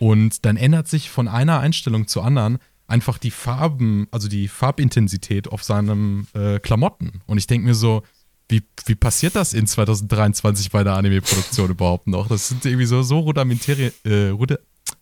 Und 0.00 0.44
dann 0.44 0.56
ändert 0.56 0.88
sich 0.88 1.08
von 1.08 1.28
einer 1.28 1.60
Einstellung 1.60 2.08
zur 2.08 2.24
anderen 2.24 2.58
einfach 2.88 3.18
die 3.18 3.30
Farben, 3.30 4.06
also 4.10 4.28
die 4.28 4.48
Farbintensität 4.48 5.48
auf 5.48 5.62
seinem 5.62 6.26
äh, 6.34 6.58
Klamotten. 6.60 7.22
Und 7.26 7.38
ich 7.38 7.46
denke 7.46 7.66
mir 7.66 7.74
so, 7.74 8.02
wie, 8.48 8.62
wie 8.84 8.94
passiert 8.94 9.34
das 9.34 9.54
in 9.54 9.66
2023 9.66 10.70
bei 10.70 10.84
der 10.84 10.94
Anime-Produktion 10.94 11.70
überhaupt 11.70 12.06
noch? 12.06 12.28
Das 12.28 12.48
sind 12.48 12.64
irgendwie 12.64 12.86
so, 12.86 13.02
so 13.02 13.18
rudimentäre, 13.18 13.92
äh, 14.04 14.32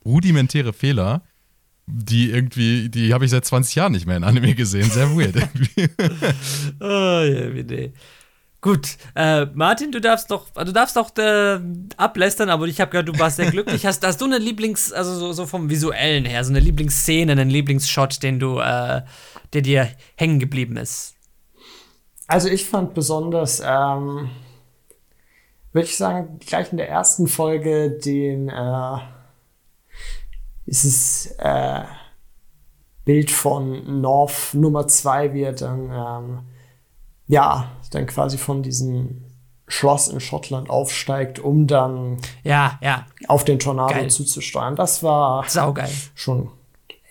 rudimentäre 0.04 0.72
Fehler, 0.72 1.22
die 1.86 2.30
irgendwie, 2.30 2.88
die 2.88 3.12
habe 3.12 3.26
ich 3.26 3.30
seit 3.30 3.44
20 3.44 3.74
Jahren 3.74 3.92
nicht 3.92 4.06
mehr 4.06 4.16
in 4.16 4.24
Anime 4.24 4.54
gesehen. 4.54 4.88
Sehr 4.90 5.14
weird 5.14 5.36
oh, 6.80 6.84
ja, 6.84 7.54
wie 7.54 7.62
nee. 7.62 7.92
Gut, 8.64 8.96
äh, 9.14 9.44
Martin, 9.53 9.92
du 9.92 10.00
darfst 10.00 10.31
doch, 10.31 10.48
du 10.48 10.72
darfst 10.72 10.96
doch 10.96 11.14
äh, 11.18 11.61
ablästern, 11.98 12.48
aber 12.48 12.64
ich 12.64 12.81
habe 12.81 12.90
gehört, 12.90 13.09
du 13.09 13.18
warst 13.18 13.37
sehr 13.37 13.50
glücklich. 13.50 13.85
Hast, 13.85 14.03
hast 14.07 14.18
du 14.22 14.24
eine 14.24 14.38
Lieblings, 14.38 14.90
also 14.90 15.14
so, 15.16 15.33
so, 15.35 15.44
vom 15.44 15.68
visuellen 15.68 16.24
her, 16.24 16.42
so 16.44 16.50
eine 16.50 16.61
Lieblingsszene, 16.61 17.33
einen 17.33 17.50
Lieblingsshot, 17.50 18.22
den 18.22 18.40
du, 18.40 18.61
äh, 18.61 19.03
der 19.53 19.61
dir 19.61 19.90
hängen 20.16 20.38
geblieben 20.38 20.79
ist? 20.79 21.14
Also 22.27 22.48
ich 22.48 22.64
fand 22.64 22.94
besonders, 22.94 23.61
ähm, 23.61 24.31
würde 25.72 25.87
ich 25.87 25.98
sagen, 25.98 26.38
gleich 26.40 26.72
in 26.72 26.79
der 26.79 26.88
ersten 26.88 27.27
Folge 27.27 27.90
den, 27.90 28.48
äh, 28.48 28.96
ist 30.64 30.85
es 30.85 31.35
äh, 31.38 31.83
Bild 33.05 33.31
von 33.31 34.00
North 34.00 34.55
Nummer 34.55 34.88
2 34.88 35.35
wird 35.35 35.61
dann 35.61 35.90
ähm, 35.92 36.53
ja, 37.26 37.70
dann 37.90 38.06
quasi 38.06 38.38
von 38.38 38.62
diesem 38.62 39.24
Schloss 39.66 40.08
in 40.08 40.20
Schottland 40.20 40.68
aufsteigt, 40.68 41.38
um 41.38 41.66
dann 41.66 42.18
ja, 42.42 42.78
ja. 42.82 43.06
auf 43.28 43.44
den 43.44 43.58
Tornado 43.58 43.94
Geil. 43.94 44.10
zuzusteuern. 44.10 44.76
Das 44.76 45.02
war 45.02 45.48
Saugeil. 45.48 45.90
schon 46.14 46.50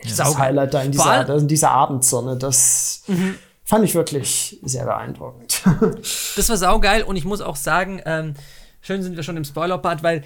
das 0.03 0.17
Saugeil. 0.17 0.37
Highlight 0.37 0.73
da 0.73 0.81
in 0.81 0.91
dieser, 0.91 1.29
in 1.35 1.47
dieser 1.47 1.71
Abendsonne. 1.71 2.37
Das 2.37 3.03
mhm. 3.07 3.35
fand 3.63 3.85
ich 3.85 3.95
wirklich 3.95 4.59
sehr 4.61 4.85
beeindruckend. 4.85 5.63
das 6.35 6.49
war 6.49 6.57
saugeil 6.57 7.03
und 7.03 7.15
ich 7.15 7.25
muss 7.25 7.41
auch 7.41 7.55
sagen, 7.55 8.01
ähm, 8.05 8.35
schön 8.81 9.01
sind 9.01 9.15
wir 9.15 9.23
schon 9.23 9.37
im 9.37 9.45
Spoiler-Part, 9.45 10.03
weil 10.03 10.23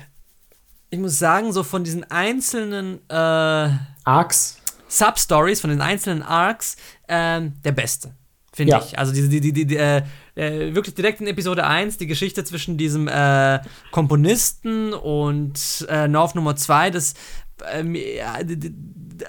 ich 0.90 1.00
muss 1.00 1.20
sagen, 1.20 1.54
so 1.54 1.64
von 1.64 1.84
diesen 1.84 2.10
einzelnen 2.12 3.00
äh, 3.10 3.70
Arcs, 4.04 4.58
Substories, 4.90 5.62
von 5.62 5.70
den 5.70 5.82
einzelnen 5.82 6.24
Arcs, 6.24 6.76
ähm, 7.08 7.54
der 7.64 7.72
beste 7.72 8.14
finde 8.58 8.72
ja. 8.72 8.84
ich. 8.84 9.00
Also 9.00 9.14
diese, 9.14 9.30
die, 9.30 9.40
die, 9.40 9.54
die, 9.54 9.66
die 9.66 9.78
äh, 9.78 10.02
äh, 10.36 10.76
wirklich 10.76 10.96
direkt 10.96 11.22
in 11.22 11.28
Episode 11.28 11.66
1, 11.66 11.98
die 11.98 12.08
Geschichte 12.08 12.44
zwischen 12.44 12.78
diesem 12.78 13.08
äh, 13.08 13.60
Komponisten 13.92 14.94
und 14.94 15.86
äh, 15.90 16.08
North 16.08 16.36
Nummer 16.36 16.56
2, 16.56 16.90
das 16.90 17.14
ähm, 17.72 17.96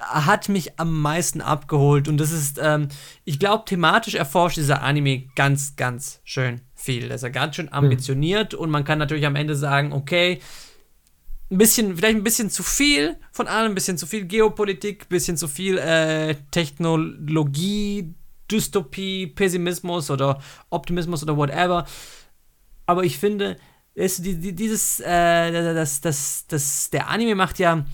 hat 0.00 0.48
mich 0.48 0.78
am 0.80 1.00
meisten 1.00 1.40
abgeholt. 1.40 2.08
Und 2.08 2.18
das 2.18 2.32
ist, 2.32 2.58
ähm, 2.60 2.88
ich 3.24 3.38
glaube, 3.38 3.64
thematisch 3.66 4.14
erforscht 4.14 4.56
dieser 4.56 4.82
Anime 4.82 5.24
ganz, 5.36 5.76
ganz 5.76 6.20
schön 6.24 6.62
viel. 6.74 7.08
Das 7.08 7.16
ist 7.16 7.22
ja 7.22 7.28
ganz 7.28 7.56
schön 7.56 7.72
ambitioniert 7.72 8.54
mhm. 8.54 8.60
und 8.60 8.70
man 8.70 8.84
kann 8.84 8.98
natürlich 8.98 9.26
am 9.26 9.36
Ende 9.36 9.56
sagen, 9.56 9.92
okay, 9.92 10.40
ein 11.50 11.58
bisschen, 11.58 11.96
vielleicht 11.96 12.16
ein 12.16 12.24
bisschen 12.24 12.50
zu 12.50 12.62
viel 12.62 13.16
von 13.32 13.46
allem, 13.46 13.72
ein 13.72 13.74
bisschen 13.74 13.96
zu 13.96 14.06
viel 14.06 14.24
Geopolitik, 14.24 15.04
ein 15.04 15.08
bisschen 15.08 15.36
zu 15.36 15.48
viel 15.48 15.78
äh, 15.78 16.34
Technologie, 16.50 18.14
Dystopie, 18.50 19.26
Pessimismus 19.26 20.10
oder 20.10 20.40
Optimismus 20.70 21.22
oder 21.22 21.36
whatever. 21.36 21.86
Aber 22.86 23.04
ich 23.04 23.18
finde, 23.18 23.56
ist 23.94 24.24
die, 24.24 24.38
die, 24.38 24.54
dieses, 24.54 25.00
äh, 25.00 25.74
das, 25.74 26.00
das, 26.00 26.44
das, 26.48 26.90
der 26.90 27.08
Anime 27.08 27.34
macht 27.34 27.58
ja, 27.58 27.84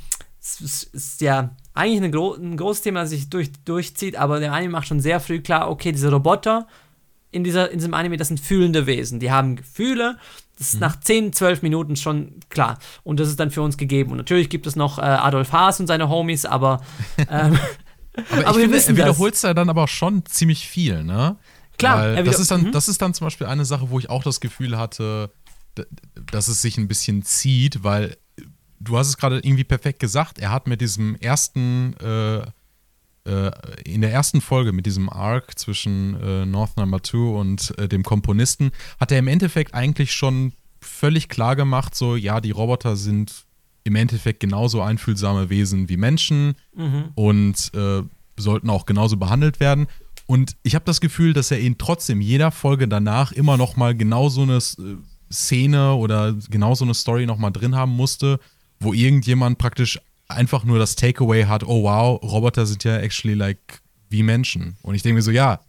ist, 0.40 0.85
ist 0.93 1.21
ja 1.21 1.57
eigentlich 1.73 2.03
ein, 2.03 2.12
Gro 2.12 2.35
ein 2.35 2.57
großes 2.57 2.83
Thema, 2.83 3.01
das 3.01 3.11
sich 3.11 3.31
durch, 3.31 3.51
durchzieht, 3.64 4.17
aber 4.17 4.38
der 4.40 4.53
Anime 4.53 4.73
macht 4.73 4.87
schon 4.87 5.01
sehr 5.01 5.21
früh 5.21 5.40
klar, 5.40 5.71
okay, 5.71 5.93
diese 5.93 6.11
Roboter 6.11 6.67
in, 7.35 7.43
dieser, 7.43 7.71
in 7.71 7.79
diesem 7.79 7.95
Anime, 7.95 8.17
das 8.17 8.29
sind 8.29 8.38
fühlende 8.38 8.87
Wesen. 8.87 9.19
Die 9.19 9.33
haben 9.33 9.57
Gefühle. 9.57 10.19
Das 10.57 10.69
ist 10.69 10.75
mhm. 10.75 10.81
nach 10.81 11.01
10, 11.01 11.33
12 11.33 11.62
Minuten 11.62 11.97
schon 11.97 12.38
klar. 12.49 12.79
Und 13.03 13.19
das 13.19 13.29
ist 13.29 13.40
dann 13.40 13.51
für 13.51 13.61
uns 13.61 13.77
gegeben. 13.77 14.12
Und 14.12 14.19
natürlich 14.19 14.49
gibt 14.49 14.69
es 14.69 14.77
noch 14.77 14.99
äh, 14.99 15.03
Adolf 15.03 15.51
Haas 15.51 15.81
und 15.81 15.88
seine 15.88 16.09
Homies, 16.09 16.47
aber. 16.47 16.81
Ähm, 17.31 17.59
aber, 18.31 18.46
aber 18.46 18.59
ich 18.61 18.70
finde, 18.70 18.79
er 18.79 18.96
wiederholt 18.96 19.42
ja 19.42 19.55
dann 19.55 19.68
aber 19.68 19.88
schon 19.88 20.24
ziemlich 20.27 20.68
viel, 20.68 21.05
ne? 21.05 21.37
Klar. 21.79 22.22
Das, 22.22 22.38
ist 22.38 22.50
dann, 22.50 22.64
mhm. 22.64 22.72
das 22.72 22.88
ist 22.88 23.03
dann 23.03 23.14
zum 23.14 23.27
Beispiel 23.27 23.46
eine 23.46 23.64
Sache, 23.64 23.90
wo 23.90 23.98
ich 23.98 24.09
auch 24.09 24.22
das 24.22 24.40
Gefühl 24.40 24.79
hatte, 24.79 25.33
dass 26.31 26.48
es 26.48 26.62
sich 26.62 26.79
ein 26.79 26.87
bisschen 26.87 27.24
zieht, 27.24 27.83
weil 27.83 28.16
du 28.79 28.96
hast 28.96 29.09
es 29.09 29.16
gerade 29.16 29.38
irgendwie 29.38 29.64
perfekt 29.64 29.98
gesagt. 29.98 30.38
Er 30.38 30.53
hat 30.53 30.68
mit 30.68 30.81
diesem 30.81 31.16
ersten 31.16 31.94
äh, 31.98 32.42
äh, 33.27 33.50
in 33.85 34.03
der 34.03 34.12
ersten 34.12 34.40
Folge 34.40 34.72
mit 34.72 34.87
diesem 34.87 35.09
Arc 35.09 35.59
zwischen 35.59 36.20
äh, 36.20 36.46
North 36.46 36.77
Number 36.77 37.03
2 37.03 37.18
und 37.18 37.79
äh, 37.79 37.88
dem 37.88 38.03
Komponisten 38.03 38.70
hat 39.00 39.11
er 39.11 39.18
im 39.18 39.29
Endeffekt 39.29 39.74
eigentlich 39.74 40.12
schon 40.12 40.53
völlig 40.81 41.29
klar 41.29 41.57
gemacht, 41.57 41.94
so 41.94 42.16
ja, 42.16 42.40
die 42.40 42.50
Roboter 42.50 42.96
sind 42.96 43.43
im 43.85 43.97
Endeffekt 43.97 44.40
genauso 44.40 44.81
einfühlsame 44.81 45.51
Wesen 45.51 45.88
wie 45.88 45.97
Menschen 45.97 46.55
mhm. 46.75 47.11
und 47.14 47.70
äh, 47.75 48.03
sollten 48.37 48.70
auch 48.70 48.87
genauso 48.87 49.16
behandelt 49.16 49.61
werden. 49.61 49.87
Und 50.27 50.57
ich 50.62 50.75
habe 50.75 50.87
das 50.87 51.01
Gefühl, 51.01 51.35
dass 51.35 51.51
er 51.51 51.61
ihn 51.61 51.77
trotzdem 51.77 52.20
jeder 52.20 52.51
Folge 52.51 52.88
danach 52.88 53.33
immer 53.33 53.57
noch 53.57 53.77
mal 53.77 53.94
genau 53.94 54.31
so 54.31 54.42
eine 54.42 54.57
äh, 54.57 54.97
Szene 55.31 55.94
oder 55.94 56.35
genau 56.51 56.75
so 56.75 56.85
eine 56.85 56.94
Story 56.94 57.27
noch 57.27 57.38
mal 57.38 57.51
drin 57.51 57.75
haben 57.75 57.92
musste, 57.92 58.40
wo 58.81 58.94
irgendjemand 58.94 59.59
praktisch 59.59 60.01
einfach 60.29 60.64
nur 60.64 60.79
das 60.79 60.97
Takeaway 60.97 61.44
hat, 61.44 61.64
oh 61.64 61.83
wow, 61.83 62.23
Roboter 62.23 62.64
sind 62.64 62.85
ja 62.85 62.97
actually 62.97 63.35
like 63.35 63.83
wie 64.09 64.23
Menschen. 64.23 64.77
Und 64.83 64.94
ich 64.94 65.03
denke 65.03 65.16
mir 65.16 65.23
so, 65.23 65.31
ja, 65.31 65.61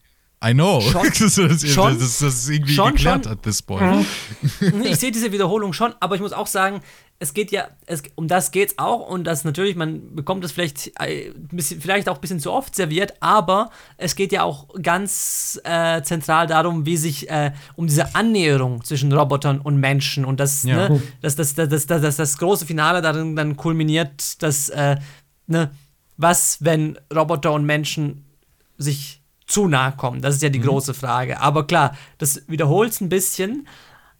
I 0.43 0.53
know. 0.53 0.81
Schon, 0.81 1.03
das, 1.19 1.37
ist, 1.37 1.69
schon, 1.69 1.97
das, 1.97 2.19
das 2.19 2.35
ist 2.35 2.49
irgendwie 2.49 2.73
schon, 2.73 2.93
geklärt 2.93 3.23
schon. 3.23 3.33
at 3.33 3.43
this 3.43 3.61
point. 3.61 4.05
Ich 4.83 4.97
sehe 4.97 5.11
diese 5.11 5.31
Wiederholung 5.31 5.73
schon, 5.73 5.93
aber 5.99 6.15
ich 6.15 6.21
muss 6.21 6.33
auch 6.33 6.47
sagen, 6.47 6.81
es 7.17 7.33
geht 7.33 7.51
ja, 7.51 7.69
es, 7.85 8.03
um 8.15 8.27
das 8.27 8.51
geht 8.51 8.71
es 8.71 8.77
auch 8.77 9.07
und 9.07 9.23
das 9.23 9.45
natürlich, 9.45 9.75
man 9.75 10.15
bekommt 10.15 10.43
es 10.43 10.51
vielleicht, 10.51 10.91
äh, 10.99 11.31
bisschen, 11.51 11.79
vielleicht 11.79 12.09
auch 12.09 12.15
ein 12.15 12.21
bisschen 12.21 12.39
zu 12.41 12.51
oft 12.51 12.75
serviert, 12.75 13.13
aber 13.21 13.69
es 13.97 14.15
geht 14.15 14.33
ja 14.33 14.43
auch 14.43 14.67
ganz 14.81 15.59
äh, 15.63 16.01
zentral 16.01 16.47
darum, 16.47 16.85
wie 16.85 16.97
sich 16.97 17.29
äh, 17.29 17.53
um 17.75 17.87
diese 17.87 18.15
Annäherung 18.15 18.83
zwischen 18.83 19.13
Robotern 19.13 19.59
und 19.59 19.77
Menschen 19.77 20.25
und 20.25 20.39
das, 20.39 20.63
ja. 20.63 20.89
ne, 20.89 21.01
das, 21.21 21.35
das, 21.35 21.55
das, 21.55 21.69
das, 21.69 21.85
das, 21.87 22.01
das, 22.01 22.15
das 22.17 22.37
große 22.37 22.65
Finale 22.65 23.01
darin 23.01 23.35
dann 23.35 23.55
kulminiert, 23.55 24.41
dass, 24.43 24.69
äh, 24.69 24.97
ne, 25.47 25.71
was, 26.17 26.63
wenn 26.63 26.97
Roboter 27.13 27.53
und 27.53 27.65
Menschen 27.65 28.25
sich 28.77 29.21
zu 29.47 29.67
nahe 29.67 29.93
kommen? 29.93 30.21
Das 30.21 30.35
ist 30.35 30.41
ja 30.41 30.49
die 30.49 30.59
mhm. 30.59 30.65
große 30.65 30.93
Frage. 30.93 31.39
Aber 31.39 31.67
klar, 31.67 31.95
das 32.17 32.43
wiederholt 32.47 32.91
es 32.91 33.01
ein 33.01 33.09
bisschen 33.09 33.67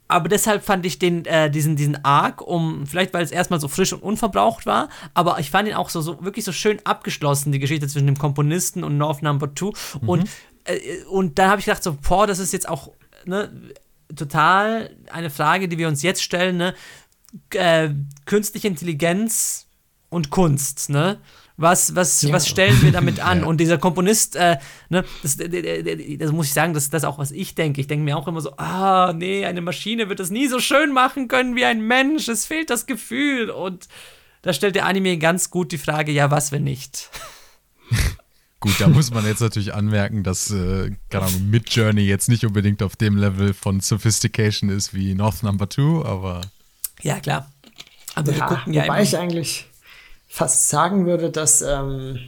aber 0.08 0.30
deshalb 0.30 0.64
fand 0.64 0.86
ich 0.86 1.00
den, 1.00 1.26
äh, 1.26 1.50
diesen, 1.50 1.76
diesen 1.76 2.04
Arc, 2.06 2.42
um, 2.42 2.86
vielleicht 2.86 3.14
weil 3.14 3.24
es 3.24 3.32
erstmal 3.32 3.60
so 3.60 3.68
frisch 3.68 3.92
und 3.94 4.04
unverbraucht 4.04 4.66
war, 4.66 4.90
aber 5.14 5.40
ich 5.40 5.50
fand 5.50 5.68
ihn 5.68 5.74
auch 5.74 5.90
so, 5.90 6.02
so 6.02 6.24
wirklich 6.24 6.46
so 6.46 6.52
schön 6.52 6.80
abgeschlossen, 6.84 7.52
die 7.52 7.60
Geschichte 7.60 7.88
zwischen 7.88 8.06
dem 8.06 8.18
Komponisten 8.18 8.84
und 8.84 8.98
North 8.98 9.24
Number 9.24 9.54
Two. 9.56 9.74
Mhm. 10.02 10.10
Und, 10.10 10.30
äh, 10.66 11.04
und 11.10 11.40
dann 11.40 11.50
habe 11.50 11.60
ich 11.60 11.66
gedacht, 11.66 11.84
so, 11.84 11.98
boah, 12.08 12.28
das 12.28 12.40
ist 12.40 12.54
jetzt 12.54 12.70
auch 12.70 12.92
ne, 13.26 13.52
total 14.16 14.96
eine 15.12 15.30
Frage, 15.30 15.68
die 15.68 15.78
wir 15.78 15.88
uns 15.88 16.04
jetzt 16.04 16.22
stellen, 16.22 16.58
ne? 16.58 16.76
Äh, 17.50 17.90
künstliche 18.26 18.68
Intelligenz 18.68 19.68
und 20.10 20.30
Kunst, 20.30 20.90
ne? 20.90 21.20
Was, 21.58 21.96
was, 21.96 22.22
ja. 22.22 22.34
was 22.34 22.48
stellen 22.48 22.82
wir 22.82 22.92
damit 22.92 23.20
an? 23.26 23.42
ja. 23.42 23.46
Und 23.46 23.58
dieser 23.58 23.78
Komponist, 23.78 24.36
äh, 24.36 24.58
ne, 24.90 25.06
das, 25.24 25.38
das, 25.38 26.32
muss 26.32 26.48
ich 26.48 26.54
sagen, 26.54 26.74
das 26.74 26.84
ist 26.84 26.94
das 26.94 27.06
auch, 27.06 27.18
was 27.18 27.32
ich 27.32 27.56
denke. 27.56 27.80
Ich 27.80 27.88
denke 27.88 28.04
mir 28.04 28.18
auch 28.18 28.28
immer 28.28 28.42
so, 28.42 28.58
ah, 28.58 29.14
nee, 29.14 29.46
eine 29.46 29.62
Maschine 29.62 30.10
wird 30.10 30.20
das 30.20 30.30
nie 30.30 30.48
so 30.48 30.60
schön 30.60 30.92
machen 30.92 31.28
können 31.28 31.56
wie 31.56 31.66
ein 31.66 31.82
Mensch. 31.82 32.28
Es 32.28 32.46
fehlt 32.46 32.70
das 32.70 32.86
Gefühl. 32.86 33.50
Und 33.50 33.88
da 34.42 34.52
stellt 34.52 34.76
der 34.76 34.86
Anime 34.86 35.18
ganz 35.18 35.50
gut 35.50 35.72
die 35.72 35.78
Frage, 35.78 36.12
ja, 36.12 36.30
was, 36.30 36.52
wenn 36.52 36.64
nicht? 36.64 37.10
Gut, 38.62 38.80
da 38.80 38.88
muss 38.88 39.12
man 39.12 39.24
jetzt 39.28 39.42
natürlich 39.42 39.76
anmerken, 39.76 40.24
dass, 40.24 40.50
äh, 40.50 40.90
keine 41.10 41.26
Ahnung, 41.26 41.52
Mid 41.52 41.70
Journey 41.70 42.02
jetzt 42.02 42.30
nicht 42.30 42.46
unbedingt 42.46 42.82
auf 42.82 42.96
dem 42.96 43.16
Level 43.16 43.54
von 43.54 43.80
Sophistication 43.80 44.72
ist 44.72 44.92
wie 44.92 45.14
North 45.14 45.44
Number 45.44 45.70
2, 45.70 46.04
aber. 46.04 46.42
Ja, 47.04 47.20
klar. 47.20 47.52
Aber 48.16 48.32
ja, 48.32 48.38
wir 48.38 48.46
gucken 48.46 48.74
ja 48.74 48.84
wobei 48.84 48.96
immer. 48.96 49.04
ich 49.04 49.18
eigentlich 49.18 49.68
fast 50.36 50.68
sagen 50.68 51.06
würde, 51.06 51.32
dass 51.32 51.62
ähm, 51.62 52.20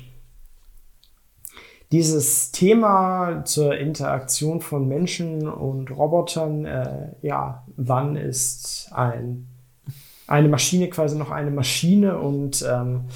dieses 1.91 2.53
Thema 2.53 3.43
zur 3.43 3.77
Interaktion 3.77 4.61
von 4.61 4.87
Menschen 4.87 5.45
und 5.49 5.91
Robotern, 5.91 6.63
äh, 6.63 7.09
ja, 7.21 7.65
wann 7.75 8.15
ist 8.15 8.87
ein, 8.93 9.49
eine 10.25 10.47
Maschine 10.47 10.87
quasi 10.89 11.17
noch 11.17 11.31
eine 11.31 11.51
Maschine 11.51 12.17
und 12.17 12.65
ähm, 12.65 13.09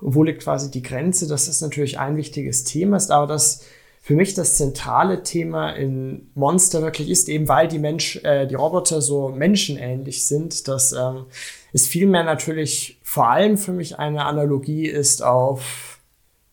wo 0.00 0.22
liegt 0.22 0.42
quasi 0.42 0.70
die 0.70 0.82
Grenze, 0.82 1.28
das 1.28 1.46
natürlich 1.60 1.98
ein 1.98 2.16
wichtiges 2.16 2.64
Thema 2.64 2.96
ist, 2.96 3.10
aber 3.10 3.26
das 3.26 3.62
für 4.02 4.14
mich 4.14 4.34
das 4.34 4.56
zentrale 4.56 5.22
Thema 5.22 5.70
in 5.70 6.30
Monster 6.34 6.82
wirklich 6.82 7.10
ist, 7.10 7.28
eben 7.28 7.46
weil 7.48 7.68
die 7.68 7.78
Mensch, 7.78 8.16
äh, 8.24 8.46
die 8.46 8.54
Roboter 8.54 9.02
so 9.02 9.28
menschenähnlich 9.28 10.24
sind, 10.24 10.68
dass 10.68 10.92
ähm, 10.92 11.26
es 11.72 11.86
vielmehr 11.86 12.24
natürlich 12.24 12.98
vor 13.02 13.28
allem 13.28 13.58
für 13.58 13.72
mich 13.72 13.98
eine 13.98 14.24
Analogie 14.24 14.86
ist 14.86 15.22
auf 15.22 16.00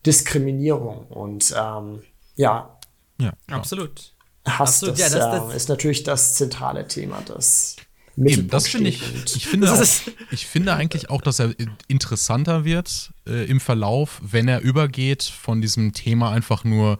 Diskriminierung 0.06 1.08
und 1.08 1.54
ähm, 1.58 2.04
ja. 2.36 2.78
Ja, 3.20 3.34
absolut. 3.50 4.14
Hass, 4.46 4.84
absolut. 4.84 5.00
Das, 5.00 5.14
ja, 5.14 5.18
das, 5.18 5.42
das 5.42 5.54
äh, 5.54 5.58
ist 5.58 5.70
natürlich 5.70 6.04
das 6.04 6.36
zentrale 6.36 6.88
Thema, 6.88 7.24
das 7.26 7.78
Eben, 8.18 8.48
das 8.50 8.68
finde 8.68 8.90
ich. 8.90 9.04
Ich 9.36 9.46
finde, 9.46 9.72
auch, 9.72 9.84
ich 10.32 10.48
finde 10.48 10.74
eigentlich 10.74 11.12
auch, 11.12 11.22
dass 11.22 11.38
er 11.38 11.54
interessanter 11.88 12.66
wird 12.66 13.14
äh, 13.28 13.46
im 13.46 13.60
Verlauf, 13.60 14.20
wenn 14.24 14.48
er 14.48 14.62
übergeht 14.62 15.22
von 15.22 15.62
diesem 15.62 15.94
Thema 15.94 16.32
einfach 16.32 16.64
nur 16.64 16.98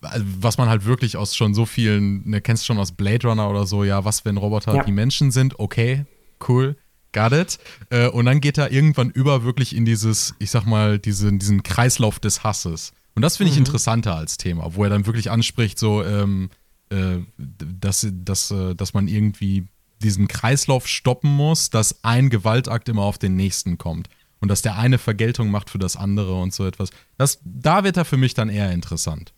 was 0.00 0.58
man 0.58 0.68
halt 0.68 0.84
wirklich 0.84 1.16
aus 1.16 1.36
schon 1.36 1.54
so 1.54 1.66
vielen, 1.66 2.28
ne, 2.28 2.40
kennst 2.40 2.62
du 2.62 2.66
schon 2.66 2.78
aus 2.78 2.92
Blade 2.92 3.26
Runner 3.26 3.48
oder 3.48 3.66
so, 3.66 3.84
ja, 3.84 4.04
was, 4.04 4.24
wenn 4.24 4.36
Roboter 4.36 4.74
ja. 4.74 4.84
die 4.84 4.92
Menschen 4.92 5.30
sind, 5.30 5.58
okay, 5.58 6.06
cool, 6.48 6.76
got 7.12 7.32
it. 7.32 7.58
Äh, 7.90 8.08
und 8.08 8.26
dann 8.26 8.40
geht 8.40 8.58
er 8.58 8.72
irgendwann 8.72 9.10
über 9.10 9.44
wirklich 9.44 9.74
in 9.74 9.84
dieses, 9.84 10.34
ich 10.38 10.50
sag 10.50 10.66
mal, 10.66 10.98
diesen, 10.98 11.38
diesen 11.38 11.62
Kreislauf 11.62 12.18
des 12.20 12.44
Hasses. 12.44 12.92
Und 13.14 13.22
das 13.22 13.36
finde 13.36 13.50
ich 13.50 13.56
mhm. 13.56 13.66
interessanter 13.66 14.14
als 14.14 14.36
Thema, 14.36 14.74
wo 14.74 14.84
er 14.84 14.90
dann 14.90 15.06
wirklich 15.06 15.30
anspricht, 15.30 15.78
so, 15.78 16.04
ähm, 16.04 16.50
äh, 16.90 17.18
dass, 17.36 18.06
dass, 18.10 18.50
äh, 18.50 18.74
dass 18.74 18.94
man 18.94 19.08
irgendwie 19.08 19.66
diesen 20.02 20.28
Kreislauf 20.28 20.86
stoppen 20.86 21.30
muss, 21.30 21.70
dass 21.70 22.04
ein 22.04 22.30
Gewaltakt 22.30 22.88
immer 22.88 23.02
auf 23.02 23.18
den 23.18 23.34
nächsten 23.36 23.78
kommt. 23.78 24.08
Und 24.40 24.48
dass 24.48 24.62
der 24.62 24.76
eine 24.76 24.98
Vergeltung 24.98 25.50
macht 25.50 25.68
für 25.68 25.78
das 25.78 25.96
andere 25.96 26.40
und 26.40 26.54
so 26.54 26.64
etwas. 26.64 26.90
Das, 27.16 27.40
da 27.42 27.82
wird 27.82 27.96
er 27.96 28.04
für 28.04 28.16
mich 28.16 28.34
dann 28.34 28.48
eher 28.48 28.70
interessant. 28.70 29.32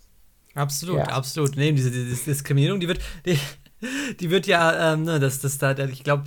Absolut, 0.54 0.98
ja. 0.98 1.04
absolut. 1.06 1.56
Nee, 1.56 1.72
diese, 1.72 1.90
diese, 1.90 2.24
Diskriminierung, 2.24 2.80
die 2.80 2.88
wird, 2.88 3.00
die, 3.24 3.38
die 4.20 4.30
wird 4.30 4.46
ja, 4.46 4.92
ähm, 4.92 5.04
ne, 5.04 5.20
das, 5.20 5.40
das 5.40 5.58
da, 5.58 5.76
ich 5.78 6.04
glaube, 6.04 6.24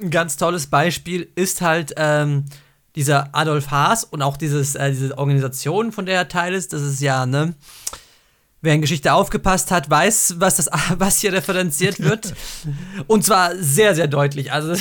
ein 0.00 0.10
ganz 0.10 0.36
tolles 0.36 0.68
Beispiel 0.68 1.28
ist 1.34 1.60
halt 1.60 1.94
ähm, 1.96 2.44
dieser 2.94 3.34
Adolf 3.34 3.70
Haas 3.70 4.04
und 4.04 4.22
auch 4.22 4.36
dieses, 4.36 4.74
äh, 4.74 4.90
diese 4.90 5.18
Organisation, 5.18 5.92
von 5.92 6.06
der 6.06 6.16
er 6.16 6.28
Teil 6.28 6.54
ist. 6.54 6.72
Das 6.72 6.82
ist 6.82 7.00
ja, 7.00 7.26
ne, 7.26 7.54
Wer 8.60 8.74
in 8.74 8.80
Geschichte 8.80 9.12
aufgepasst 9.12 9.70
hat, 9.70 9.88
weiß, 9.88 10.36
was, 10.38 10.56
das, 10.56 10.68
was 10.98 11.20
hier 11.20 11.32
referenziert 11.32 12.00
wird. 12.00 12.34
Und 13.06 13.24
zwar 13.24 13.54
sehr, 13.56 13.94
sehr 13.94 14.08
deutlich. 14.08 14.52
Also, 14.52 14.74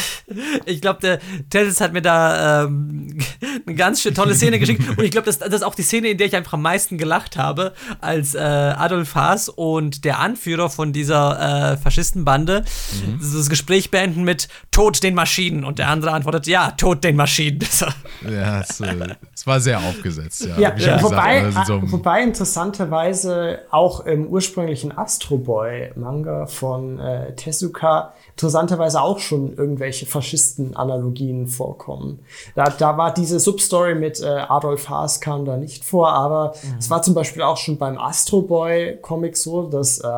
ich 0.66 0.82
glaube, 0.82 1.00
der 1.02 1.20
Telles 1.50 1.80
hat 1.80 1.94
mir 1.94 2.02
da 2.02 2.63
ähm, 2.63 3.20
eine 3.66 3.76
ganz 3.76 4.02
schön 4.02 4.16
tolle 4.16 4.34
Szene 4.34 4.58
geschickt. 4.58 4.82
Und 4.98 5.04
ich 5.04 5.12
glaube, 5.12 5.26
das, 5.26 5.38
das 5.38 5.54
ist 5.54 5.63
auch 5.63 5.76
die 5.76 5.84
Szene, 5.84 6.10
in 6.10 6.18
der 6.18 6.26
ich 6.26 6.36
einfach 6.36 6.54
am 6.54 6.63
meisten 6.63 6.98
gelacht 6.98 7.38
habe, 7.38 7.74
als 8.02 8.34
äh, 8.34 8.40
Adolf 8.40 9.13
Haas 9.13 9.48
und 9.48 10.06
der 10.06 10.20
Anführer 10.20 10.70
von 10.70 10.92
dieser 10.92 11.74
äh, 11.74 11.78
Faschistenbande 11.78 12.63
mhm. 13.06 13.20
das 13.22 13.50
Gespräch 13.50 13.92
beenden 13.92 14.24
mit 14.24 14.48
Tod 14.72 15.04
den 15.04 15.13
Maschinen. 15.13 15.63
Und 15.63 15.78
der 15.78 15.90
andere 15.90 16.12
antwortet, 16.13 16.48
ja, 16.48 16.72
Tod 16.72 17.04
den 17.04 17.16
Maschinen. 17.16 17.60
ja, 18.28 18.62
es, 18.62 18.80
äh, 18.82 19.16
es 19.36 19.46
war 19.46 19.60
sehr 19.60 19.80
aufgesetzt. 19.80 20.46
Ja, 20.46 20.58
ja, 20.58 20.76
ja. 20.78 21.04
Wobei, 21.04 21.42
gesagt, 21.42 21.68
so 21.68 21.82
wobei 21.92 22.24
interessanterweise 22.24 23.60
auch 23.71 24.06
im 24.06 24.27
ursprünglichen 24.27 24.97
Astro 24.97 25.38
Boy 25.38 25.91
Manga 25.95 26.45
von 26.45 26.99
äh, 26.99 27.36
Tezuka 27.36 28.13
interessanterweise 28.32 29.01
auch 29.01 29.19
schon 29.19 29.56
irgendwelche 29.56 30.06
Faschisten-Analogien 30.06 31.47
vorkommen. 31.47 32.19
Da, 32.56 32.65
da 32.65 32.97
war 32.97 33.13
diese 33.13 33.39
Substory 33.39 33.95
mit 33.95 34.21
äh, 34.21 34.25
Adolf 34.25 34.89
Haas 34.89 35.21
kam 35.21 35.45
da 35.45 35.58
nicht 35.58 35.84
vor, 35.84 36.10
aber 36.10 36.53
mhm. 36.63 36.77
es 36.80 36.89
war 36.89 37.01
zum 37.01 37.13
Beispiel 37.13 37.41
auch 37.41 37.58
schon 37.58 37.77
beim 37.77 37.97
Astro 37.97 38.41
Boy 38.41 38.97
Comic 39.01 39.38
so, 39.38 39.63
dass 39.63 39.99
äh, 39.99 40.10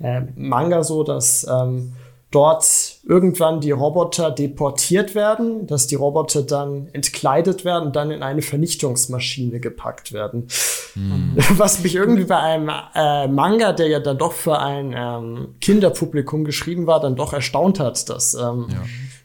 äh, 0.00 0.22
Manga 0.36 0.84
so, 0.84 1.02
dass 1.02 1.46
ähm, 1.48 1.92
dort 2.36 2.98
irgendwann 3.08 3.62
die 3.62 3.70
Roboter 3.70 4.30
deportiert 4.30 5.14
werden, 5.14 5.66
dass 5.66 5.86
die 5.86 5.94
Roboter 5.94 6.42
dann 6.42 6.88
entkleidet 6.92 7.64
werden 7.64 7.86
und 7.86 7.96
dann 7.96 8.10
in 8.10 8.22
eine 8.22 8.42
Vernichtungsmaschine 8.42 9.58
gepackt 9.58 10.12
werden. 10.12 10.48
Mhm. 10.94 11.32
Was 11.56 11.82
mich 11.82 11.94
irgendwie 11.94 12.24
bei 12.24 12.36
einem 12.36 12.70
äh, 12.94 13.26
Manga, 13.26 13.72
der 13.72 13.88
ja 13.88 14.00
dann 14.00 14.18
doch 14.18 14.34
für 14.34 14.58
ein 14.58 14.94
ähm, 14.94 15.54
Kinderpublikum 15.62 16.44
geschrieben 16.44 16.86
war, 16.86 17.00
dann 17.00 17.16
doch 17.16 17.32
erstaunt 17.32 17.80
hat, 17.80 18.06
dass 18.10 18.34
ähm, 18.34 18.66
ja. 18.68 18.84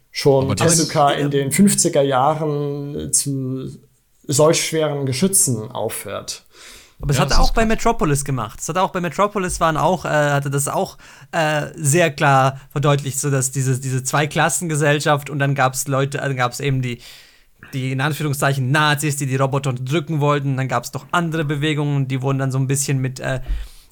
schon 0.10 0.56
Tezuka 0.56 1.12
in 1.12 1.32
den 1.32 1.52
50er 1.52 2.04
Jahren 2.04 3.12
zu 3.12 3.72
solch 4.26 4.66
schweren 4.66 5.06
Geschützen 5.06 5.70
aufhört. 5.70 6.46
Aber 7.02 7.12
es 7.12 7.18
ja, 7.18 7.24
hat 7.24 7.32
er 7.32 7.42
auch 7.42 7.52
bei 7.52 7.66
Metropolis 7.66 8.24
gemacht. 8.24 8.60
Es 8.60 8.70
hat 8.70 8.78
auch 8.78 8.92
bei 8.92 9.02
Metropolis 9.02 9.60
waren 9.60 9.76
auch, 9.76 10.06
äh, 10.06 10.10
hatte 10.10 10.52
das 10.52 10.68
auch 10.68 10.98
äh, 11.32 11.68
sehr 11.76 12.12
klar 12.12 12.60
verdeutlicht, 12.70 13.20
so 13.20 13.32
dass 13.32 13.52
diese, 13.52 13.80
diese 13.80 14.04
Zweiklassengesellschaft 14.04 15.30
und 15.30 15.40
dann 15.40 15.56
gab 15.56 15.74
es 15.74 15.88
Leute, 15.88 16.20
dann 16.20 16.36
gab 16.36 16.52
es 16.52 16.60
eben 16.60 16.82
die, 16.82 17.00
die 17.74 17.92
in 17.92 18.02
Anführungszeichen 18.02 18.70
Nazis, 18.72 19.16
die 19.16 19.26
die 19.26 19.36
Roboter 19.36 19.72
unterdrücken 19.72 20.20
wollten. 20.20 20.58
Dann 20.58 20.68
gab 20.68 20.84
es 20.84 20.92
doch 20.92 21.06
andere 21.12 21.44
Bewegungen, 21.44 22.08
die 22.08 22.22
wurden 22.22 22.38
dann 22.38 22.52
so 22.52 22.60
ein 22.60 22.68
bisschen 22.68 23.00
mit, 23.00 23.20
äh, 23.20 23.42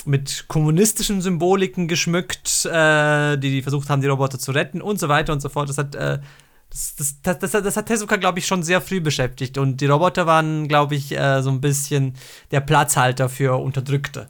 mit 0.06 0.46
kommunistischen 0.48 1.22
Symboliken 1.22 1.88
geschmückt, 1.88 2.66
äh, 2.66 3.38
die, 3.38 3.50
die 3.50 3.62
versucht 3.64 3.90
haben, 3.90 4.02
die 4.02 4.08
Roboter 4.08 4.38
zu 4.38 4.52
retten 4.52 4.82
und 4.82 5.00
so 5.00 5.10
weiter 5.10 5.34
und 5.34 5.42
so 5.42 5.50
fort. 5.50 5.68
Das 5.68 5.80
hat 5.80 5.96
äh, 5.96 6.20
das, 6.70 6.96
das, 7.22 7.40
das, 7.40 7.52
das, 7.52 7.78
hat 7.78 7.86
Tezuka, 7.88 8.18
glaube 8.18 8.40
ich, 8.40 8.48
schon 8.48 8.64
sehr 8.64 8.82
früh 8.82 9.02
beschäftigt. 9.02 9.58
Und 9.58 9.82
die 9.82 9.88
Roboter 9.88 10.28
waren, 10.28 10.68
glaube 10.68 10.96
ich, 10.96 11.18
äh, 11.18 11.42
so 11.42 11.50
ein 11.50 11.62
bisschen 11.62 12.14
der 12.52 12.62
Platzhalter 12.62 13.28
für 13.28 13.60
Unterdrückte. 13.60 14.30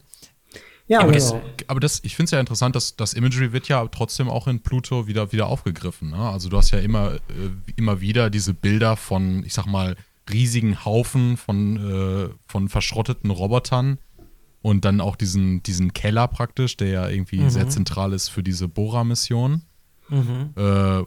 Ja, 0.86 1.02
aber, 1.02 1.12
genau. 1.12 1.40
das, 1.56 1.68
aber 1.68 1.80
das, 1.80 2.00
ich 2.02 2.16
finde 2.16 2.24
es 2.24 2.30
ja 2.32 2.40
interessant, 2.40 2.74
dass 2.74 2.96
das 2.96 3.14
Imagery 3.14 3.52
wird 3.52 3.68
ja 3.68 3.86
trotzdem 3.86 4.28
auch 4.28 4.48
in 4.48 4.60
Pluto 4.60 5.06
wieder, 5.06 5.30
wieder 5.30 5.46
aufgegriffen. 5.46 6.10
Ne? 6.10 6.16
Also 6.16 6.48
du 6.48 6.56
hast 6.56 6.72
ja 6.72 6.80
immer, 6.80 7.14
äh, 7.14 7.18
immer 7.76 8.00
wieder 8.00 8.28
diese 8.28 8.54
Bilder 8.54 8.96
von, 8.96 9.44
ich 9.44 9.54
sag 9.54 9.66
mal, 9.66 9.94
riesigen 10.28 10.84
Haufen 10.84 11.36
von, 11.36 11.76
äh, 11.76 12.34
von 12.46 12.68
verschrotteten 12.68 13.30
Robotern 13.30 13.98
und 14.62 14.84
dann 14.84 15.00
auch 15.00 15.14
diesen, 15.14 15.62
diesen 15.62 15.92
Keller 15.92 16.26
praktisch, 16.26 16.76
der 16.76 16.88
ja 16.88 17.08
irgendwie 17.08 17.40
mhm. 17.40 17.50
sehr 17.50 17.68
zentral 17.68 18.12
ist 18.12 18.28
für 18.28 18.42
diese 18.42 18.66
Bora-Mission. 18.66 19.62
Mhm. 20.08 20.54
Äh, 20.56 21.04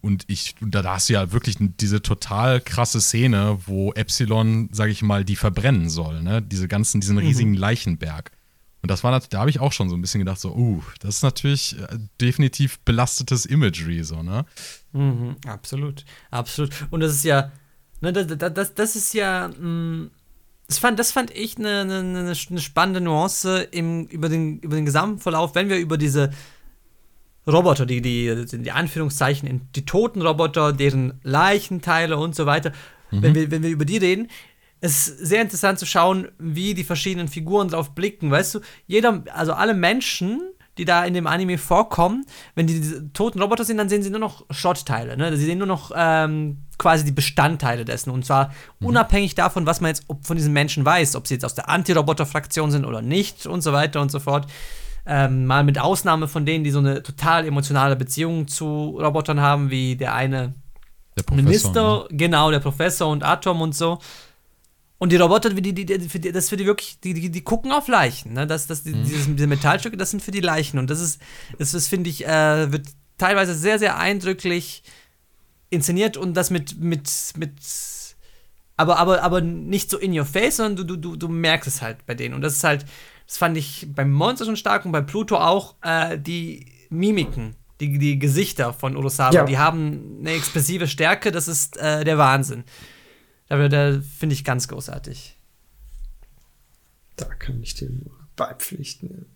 und 0.00 0.24
ich, 0.28 0.54
da 0.60 0.84
hast 0.84 1.08
du 1.08 1.14
ja 1.14 1.32
wirklich 1.32 1.56
diese 1.58 2.00
total 2.02 2.60
krasse 2.60 3.00
Szene, 3.00 3.58
wo 3.66 3.92
Epsilon, 3.92 4.68
sag 4.72 4.90
ich 4.90 5.02
mal, 5.02 5.24
die 5.24 5.36
verbrennen 5.36 5.90
soll, 5.90 6.22
ne? 6.22 6.40
Diese 6.40 6.68
ganzen, 6.68 7.00
diesen 7.00 7.16
mhm. 7.16 7.22
riesigen 7.22 7.50
mhm. 7.50 7.58
Leichenberg. 7.58 8.30
Und 8.80 8.92
das 8.92 9.02
war 9.02 9.10
natürlich, 9.10 9.30
da 9.30 9.40
habe 9.40 9.50
ich 9.50 9.58
auch 9.58 9.72
schon 9.72 9.90
so 9.90 9.96
ein 9.96 10.00
bisschen 10.00 10.20
gedacht, 10.20 10.38
so, 10.38 10.54
uh, 10.54 10.82
das 11.00 11.16
ist 11.16 11.22
natürlich 11.22 11.76
äh, 11.78 11.98
definitiv 12.20 12.78
belastetes 12.80 13.44
Imagery, 13.44 14.04
so, 14.04 14.22
ne? 14.22 14.44
Mhm, 14.92 15.36
absolut, 15.46 16.04
absolut. 16.30 16.70
Und 16.90 17.00
das 17.00 17.12
ist 17.12 17.24
ja, 17.24 17.50
ne, 18.00 18.12
das, 18.12 18.52
das, 18.54 18.74
das 18.74 18.96
ist 18.96 19.14
ja, 19.14 19.48
mh, 19.48 19.56
mm, 19.58 20.10
das 20.68 20.78
fand, 20.78 20.98
das 20.98 21.12
fand 21.12 21.30
ich 21.30 21.56
eine, 21.56 21.80
eine, 21.80 22.18
eine 22.50 22.60
spannende 22.60 23.00
Nuance 23.00 23.62
im, 23.62 24.06
über, 24.06 24.28
den, 24.28 24.58
über 24.60 24.76
den 24.76 24.84
Gesamtverlauf, 24.84 25.54
wenn 25.54 25.70
wir 25.70 25.78
über 25.78 25.96
diese 25.96 26.30
Roboter, 27.48 27.86
die, 27.86 28.02
die, 28.02 28.44
die 28.46 28.70
Anführungszeichen, 28.70 29.68
die 29.74 29.84
toten 29.84 30.22
Roboter, 30.22 30.72
deren 30.72 31.18
Leichenteile 31.22 32.16
und 32.16 32.34
so 32.34 32.46
weiter, 32.46 32.72
mhm. 33.10 33.22
wenn, 33.22 33.34
wir, 33.34 33.50
wenn 33.50 33.62
wir 33.62 33.70
über 33.70 33.84
die 33.84 33.96
reden, 33.96 34.28
es 34.80 35.08
ist 35.08 35.26
sehr 35.26 35.42
interessant 35.42 35.78
zu 35.78 35.86
schauen, 35.86 36.28
wie 36.38 36.74
die 36.74 36.84
verschiedenen 36.84 37.28
Figuren 37.28 37.68
drauf 37.68 37.94
blicken. 37.94 38.30
Weißt 38.30 38.54
du, 38.54 38.60
jeder, 38.86 39.24
also 39.34 39.52
alle 39.52 39.74
Menschen, 39.74 40.40
die 40.76 40.84
da 40.84 41.04
in 41.04 41.14
dem 41.14 41.26
Anime 41.26 41.58
vorkommen, 41.58 42.24
wenn 42.54 42.68
die, 42.68 43.10
toten 43.12 43.42
Roboter 43.42 43.64
sind, 43.64 43.78
dann 43.78 43.88
sehen 43.88 44.04
sie 44.04 44.10
nur 44.10 44.20
noch 44.20 44.44
Schrottteile. 44.50 45.16
Ne? 45.16 45.36
Sie 45.36 45.44
sehen 45.44 45.58
nur 45.58 45.66
noch 45.66 45.90
ähm, 45.96 46.58
quasi 46.78 47.04
die 47.04 47.12
Bestandteile 47.12 47.84
dessen. 47.84 48.10
Und 48.10 48.24
zwar 48.24 48.52
mhm. 48.78 48.86
unabhängig 48.86 49.34
davon, 49.34 49.66
was 49.66 49.80
man 49.80 49.88
jetzt 49.88 50.04
von 50.22 50.36
diesen 50.36 50.52
Menschen 50.52 50.84
weiß, 50.84 51.16
ob 51.16 51.26
sie 51.26 51.34
jetzt 51.34 51.44
aus 51.44 51.56
der 51.56 51.68
Anti-Roboter-Fraktion 51.68 52.70
sind 52.70 52.84
oder 52.84 53.02
nicht 53.02 53.46
und 53.46 53.62
so 53.62 53.72
weiter 53.72 54.00
und 54.00 54.12
so 54.12 54.20
fort. 54.20 54.46
Ähm, 55.10 55.46
mal 55.46 55.64
mit 55.64 55.78
Ausnahme 55.78 56.28
von 56.28 56.44
denen, 56.44 56.64
die 56.64 56.70
so 56.70 56.80
eine 56.80 57.02
total 57.02 57.46
emotionale 57.46 57.96
Beziehung 57.96 58.46
zu 58.46 58.98
Robotern 59.00 59.40
haben, 59.40 59.70
wie 59.70 59.96
der 59.96 60.14
eine 60.14 60.52
der 61.16 61.34
Minister, 61.34 62.06
ne? 62.10 62.16
genau, 62.16 62.50
der 62.50 62.60
Professor 62.60 63.10
und 63.10 63.22
Atom 63.24 63.62
und 63.62 63.74
so. 63.74 63.98
Und 64.98 65.12
die 65.12 65.16
Roboter, 65.16 65.50
die, 65.50 65.62
die, 65.72 65.86
die, 65.86 65.98
die, 65.98 66.32
das 66.32 66.48
für 66.48 66.56
die 66.56 66.66
wirklich, 66.66 66.98
die, 67.00 67.14
die, 67.14 67.30
die 67.30 67.42
gucken 67.42 67.70
auf 67.72 67.86
Leichen. 67.86 68.32
Ne? 68.32 68.46
Das, 68.46 68.66
das, 68.66 68.84
mhm. 68.84 69.04
dieses, 69.04 69.26
diese 69.26 69.46
Metallstücke, 69.46 69.96
das 69.96 70.10
sind 70.10 70.22
für 70.22 70.32
die 70.32 70.40
Leichen. 70.40 70.78
Und 70.78 70.90
das 70.90 71.00
ist, 71.00 71.20
das, 71.58 71.72
das 71.72 71.86
finde 71.86 72.10
ich, 72.10 72.26
äh, 72.26 72.72
wird 72.72 72.88
teilweise 73.16 73.54
sehr, 73.54 73.78
sehr 73.78 73.96
eindrücklich 73.96 74.82
inszeniert 75.70 76.16
und 76.16 76.34
das 76.34 76.50
mit, 76.50 76.80
mit, 76.80 77.08
mit 77.36 77.52
aber, 78.76 78.98
aber, 78.98 79.22
aber 79.22 79.40
nicht 79.40 79.90
so 79.90 79.98
in 79.98 80.18
your 80.18 80.24
face, 80.24 80.56
sondern 80.56 80.86
du, 80.86 80.96
du, 80.96 81.16
du 81.16 81.28
merkst 81.28 81.68
es 81.68 81.82
halt 81.82 82.04
bei 82.06 82.14
denen. 82.14 82.34
Und 82.34 82.42
das 82.42 82.54
ist 82.54 82.64
halt, 82.64 82.84
das 83.28 83.36
fand 83.36 83.58
ich 83.58 83.86
beim 83.94 84.10
Monster 84.10 84.46
schon 84.46 84.56
stark 84.56 84.86
und 84.86 84.92
bei 84.92 85.02
Pluto 85.02 85.36
auch, 85.36 85.74
äh, 85.82 86.18
die 86.18 86.64
Mimiken, 86.88 87.54
die, 87.78 87.98
die 87.98 88.18
Gesichter 88.18 88.72
von 88.72 88.96
Urosawa, 88.96 89.34
ja. 89.34 89.44
die 89.44 89.58
haben 89.58 90.16
eine 90.20 90.32
expressive 90.32 90.88
Stärke, 90.88 91.30
das 91.30 91.46
ist 91.46 91.76
äh, 91.76 92.04
der 92.04 92.16
Wahnsinn. 92.16 92.64
Da, 93.48 93.68
da 93.68 94.00
finde 94.00 94.32
ich 94.32 94.44
ganz 94.44 94.66
großartig. 94.66 95.38
Da 97.16 97.26
kann 97.26 97.62
ich 97.62 97.74
dir 97.74 97.90
nur 97.90 98.16
beipflichten. 98.34 99.26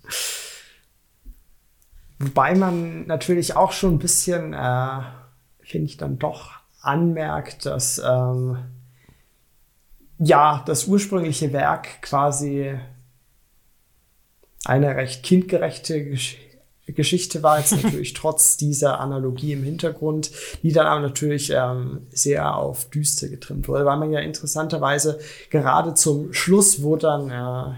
Wobei 2.18 2.54
man 2.54 3.06
natürlich 3.06 3.56
auch 3.56 3.72
schon 3.72 3.96
ein 3.96 3.98
bisschen, 3.98 4.54
äh, 4.54 5.02
finde 5.60 5.86
ich, 5.86 5.98
dann 5.98 6.18
doch 6.18 6.52
anmerkt, 6.80 7.66
dass 7.66 7.98
ähm, 7.98 8.56
ja 10.18 10.62
das 10.64 10.86
ursprüngliche 10.86 11.52
Werk 11.52 12.00
quasi 12.00 12.78
eine 14.64 14.96
recht 14.96 15.22
kindgerechte 15.22 16.04
Gesch 16.04 16.38
Geschichte 16.86 17.42
war 17.44 17.58
jetzt 17.58 17.72
natürlich 17.82 18.12
trotz 18.12 18.56
dieser 18.56 19.00
Analogie 19.00 19.52
im 19.52 19.62
Hintergrund, 19.62 20.30
die 20.62 20.72
dann 20.72 20.86
aber 20.86 21.00
natürlich 21.00 21.50
ähm, 21.54 22.06
sehr 22.10 22.56
auf 22.56 22.90
düster 22.90 23.28
getrimmt 23.28 23.68
wurde, 23.68 23.84
weil 23.84 23.98
man 23.98 24.12
ja 24.12 24.20
interessanterweise 24.20 25.20
gerade 25.50 25.94
zum 25.94 26.32
Schluss, 26.32 26.82
wo 26.82 26.96
dann 26.96 27.30
äh, 27.30 27.74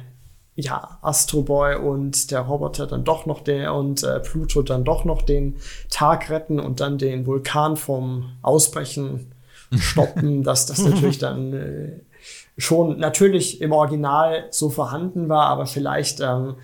ja 0.56 0.98
Astro 1.02 1.42
Boy 1.42 1.76
und 1.76 2.30
der 2.30 2.40
Roboter 2.40 2.86
dann 2.86 3.04
doch 3.04 3.26
noch 3.26 3.40
der 3.40 3.74
und 3.74 4.02
äh, 4.02 4.20
Pluto 4.20 4.62
dann 4.62 4.84
doch 4.84 5.04
noch 5.04 5.22
den 5.22 5.56
Tag 5.90 6.30
retten 6.30 6.58
und 6.58 6.80
dann 6.80 6.98
den 6.98 7.26
Vulkan 7.26 7.76
vom 7.76 8.32
Ausbrechen 8.42 9.32
stoppen, 9.76 10.42
dass 10.44 10.66
das 10.66 10.78
natürlich 10.78 11.18
dann 11.18 11.52
äh, 11.52 12.00
schon 12.56 12.98
natürlich 12.98 13.60
im 13.60 13.72
Original 13.72 14.46
so 14.50 14.70
vorhanden 14.70 15.28
war, 15.28 15.46
aber 15.46 15.66
vielleicht 15.66 16.20
ähm, 16.20 16.56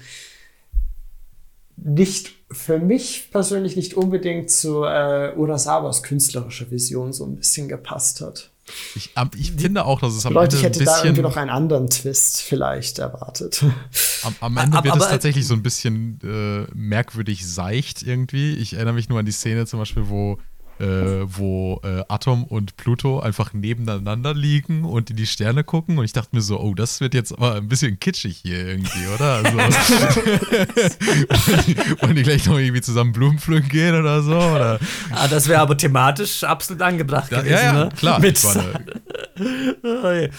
nicht 1.77 2.33
für 2.53 2.79
mich 2.79 3.29
persönlich 3.31 3.77
nicht 3.77 3.95
unbedingt 3.95 4.51
zu 4.51 4.85
äh, 4.85 5.33
Urasawas 5.37 6.03
künstlerischer 6.03 6.71
Vision 6.71 7.13
so 7.13 7.25
ein 7.25 7.37
bisschen 7.37 7.69
gepasst 7.69 8.21
hat. 8.21 8.51
Ich, 8.95 9.11
ich 9.37 9.53
finde 9.53 9.85
auch, 9.85 10.01
dass 10.01 10.15
es 10.15 10.27
am 10.27 10.33
Leute, 10.33 10.57
Ende 10.57 10.57
ich 10.57 10.63
hätte 10.63 10.85
da 10.85 11.03
irgendwie 11.03 11.23
noch 11.23 11.37
einen 11.37 11.51
anderen 11.51 11.91
Twist 11.91 12.41
vielleicht 12.41 12.99
erwartet. 12.99 13.65
Am, 14.23 14.35
am 14.41 14.57
Ende 14.59 14.77
aber, 14.77 14.85
wird 14.85 14.95
aber, 14.97 15.05
es 15.05 15.11
tatsächlich 15.11 15.47
so 15.47 15.55
ein 15.55 15.63
bisschen 15.63 16.21
äh, 16.23 16.71
merkwürdig 16.75 17.49
seicht 17.49 18.03
irgendwie. 18.03 18.55
Ich 18.57 18.75
erinnere 18.75 18.93
mich 18.93 19.09
nur 19.09 19.19
an 19.19 19.25
die 19.25 19.33
Szene 19.33 19.65
zum 19.65 19.79
Beispiel, 19.79 20.11
wo 20.11 20.37
äh, 20.81 21.27
wo 21.27 21.81
äh, 21.85 22.03
Atom 22.09 22.45
und 22.45 22.77
Pluto 22.77 23.21
einfach 23.21 23.53
nebeneinander 23.53 24.35
liegen 24.35 24.85
und 24.85 25.11
in 25.11 25.17
die 25.17 25.27
Sterne 25.27 25.63
gucken. 25.63 25.99
Und 25.99 26.05
ich 26.05 26.13
dachte 26.13 26.35
mir 26.35 26.43
so, 26.43 26.59
oh, 26.59 26.75
das 26.75 27.01
wird 27.01 27.15
jetzt 27.15 27.33
aber 27.33 27.55
ein 27.57 27.69
bisschen 27.69 28.01
kitschig 28.01 28.39
hier 28.43 28.67
irgendwie, 28.67 29.07
oder? 29.15 29.37
Also, 29.37 29.51
wollen, 32.01 32.17
die, 32.17 32.23
gleich 32.23 32.47
noch 32.47 32.59
irgendwie 32.59 32.81
zusammen 32.81 33.13
Blumen 33.13 33.39
pflücken 33.39 33.69
gehen 33.69 33.95
oder 33.95 34.23
so? 34.23 34.37
Oder? 34.37 34.79
Ah, 35.11 35.29
das 35.29 35.49
wäre 35.49 35.61
aber 35.61 35.77
thematisch 35.77 36.45
absolut 36.45 36.83
angebracht 36.83 37.31
ja, 37.31 37.41
gewesen, 37.41 37.55
ja, 37.55 37.75
ja, 37.75 37.85
ne? 37.85 37.91
klar. 37.97 38.21
Mit 38.21 38.39
ich, 38.39 38.45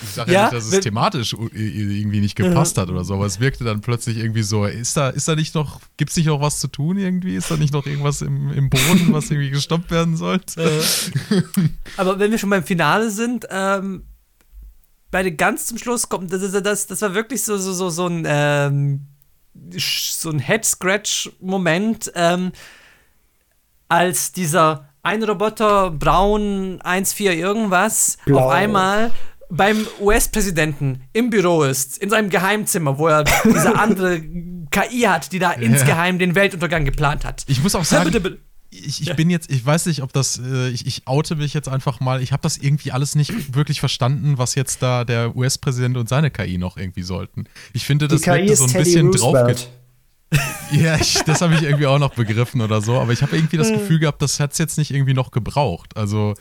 ich 0.03 0.09
sage 0.09 0.31
ja, 0.31 0.43
nicht, 0.43 0.53
dass 0.53 0.71
es 0.71 0.79
thematisch 0.79 1.33
irgendwie 1.33 2.19
nicht 2.19 2.35
gepasst 2.35 2.77
hat 2.77 2.89
oder 2.89 3.03
so, 3.03 3.15
aber 3.15 3.25
es 3.25 3.39
wirkte 3.39 3.63
dann 3.63 3.81
plötzlich 3.81 4.17
irgendwie 4.17 4.43
so, 4.43 4.65
ist 4.65 4.97
da, 4.97 5.09
ist 5.09 5.27
da 5.27 5.35
nicht 5.35 5.55
noch, 5.55 5.79
gibt 5.97 6.11
es 6.11 6.17
nicht 6.17 6.27
noch 6.27 6.41
was 6.41 6.59
zu 6.59 6.67
tun 6.67 6.97
irgendwie? 6.97 7.35
Ist 7.35 7.51
da 7.51 7.57
nicht 7.57 7.73
noch 7.73 7.85
irgendwas 7.85 8.21
im, 8.21 8.51
im 8.51 8.69
Boden, 8.69 9.09
was 9.11 9.29
irgendwie 9.29 9.51
gestoppt 9.51 9.91
werden 9.91 10.17
soll? 10.17 10.30
Sollte. 10.31 10.61
Äh, 11.31 11.69
aber 11.97 12.19
wenn 12.19 12.31
wir 12.31 12.37
schon 12.37 12.49
beim 12.49 12.63
Finale 12.63 13.09
sind, 13.09 13.45
ähm, 13.49 14.05
bei 15.09 15.23
den 15.23 15.37
ganz 15.37 15.67
zum 15.67 15.77
Schluss 15.77 16.09
kommt, 16.09 16.31
das, 16.31 16.51
das, 16.51 16.87
das 16.87 17.01
war 17.01 17.13
wirklich 17.13 17.43
so, 17.43 17.57
so, 17.57 17.73
so, 17.73 17.89
so 17.89 18.07
ein, 18.07 18.23
ähm, 18.25 19.07
so 19.77 20.29
ein 20.29 20.39
Head-Scratch-Moment, 20.39 22.11
ähm, 22.15 22.51
als 23.89 24.31
dieser 24.31 24.89
ein 25.03 25.23
Roboter 25.23 25.91
braun 25.91 26.79
1,4 26.81 27.33
irgendwas 27.33 28.17
Blau. 28.25 28.45
auf 28.45 28.51
einmal 28.51 29.11
beim 29.49 29.85
US-Präsidenten 29.99 31.03
im 31.11 31.29
Büro 31.29 31.63
ist, 31.63 31.97
in 31.97 32.09
seinem 32.09 32.29
Geheimzimmer, 32.29 32.97
wo 32.97 33.07
er 33.07 33.25
diese 33.43 33.77
andere 33.77 34.21
KI 34.71 35.01
hat, 35.01 35.33
die 35.33 35.39
da 35.39 35.51
insgeheim 35.59 36.19
den 36.19 36.35
Weltuntergang 36.35 36.85
geplant 36.85 37.25
hat. 37.25 37.43
Ich 37.47 37.61
muss 37.61 37.75
auch 37.75 37.83
sagen, 37.83 38.05
bitte, 38.05 38.21
bitte. 38.21 38.50
Ich, 38.71 39.01
ich 39.01 39.15
bin 39.15 39.29
jetzt, 39.29 39.51
ich 39.51 39.65
weiß 39.65 39.85
nicht, 39.87 40.01
ob 40.01 40.13
das, 40.13 40.39
äh, 40.39 40.69
ich, 40.69 40.87
ich 40.87 41.05
oute 41.05 41.35
mich 41.35 41.53
jetzt 41.53 41.67
einfach 41.67 41.99
mal, 41.99 42.23
ich 42.23 42.31
habe 42.31 42.41
das 42.41 42.57
irgendwie 42.57 42.91
alles 42.91 43.15
nicht 43.15 43.31
wirklich 43.53 43.79
verstanden, 43.81 44.37
was 44.37 44.55
jetzt 44.55 44.81
da 44.81 45.03
der 45.03 45.35
US-Präsident 45.35 45.97
und 45.97 46.07
seine 46.07 46.31
KI 46.31 46.57
noch 46.57 46.77
irgendwie 46.77 47.03
sollten. 47.03 47.45
Ich 47.73 47.85
finde, 47.85 48.07
das 48.07 48.25
wirkte 48.25 48.53
ist 48.53 48.59
so 48.59 48.65
ein 48.65 48.69
Teddy 48.71 48.83
bisschen 48.83 49.11
drauf. 49.11 49.35
Roosevelt. 49.35 49.69
Ja, 50.71 50.95
ich, 50.95 51.15
das 51.25 51.41
habe 51.41 51.55
ich 51.55 51.63
irgendwie 51.63 51.85
auch 51.87 51.99
noch 51.99 52.13
begriffen 52.15 52.61
oder 52.61 52.79
so, 52.81 52.97
aber 52.97 53.11
ich 53.11 53.21
habe 53.21 53.35
irgendwie 53.35 53.57
das 53.57 53.69
Gefühl 53.69 53.99
gehabt, 53.99 54.21
das 54.21 54.39
hat 54.39 54.53
es 54.53 54.57
jetzt 54.57 54.77
nicht 54.77 54.91
irgendwie 54.91 55.13
noch 55.13 55.31
gebraucht. 55.31 55.97
Also 55.97 56.35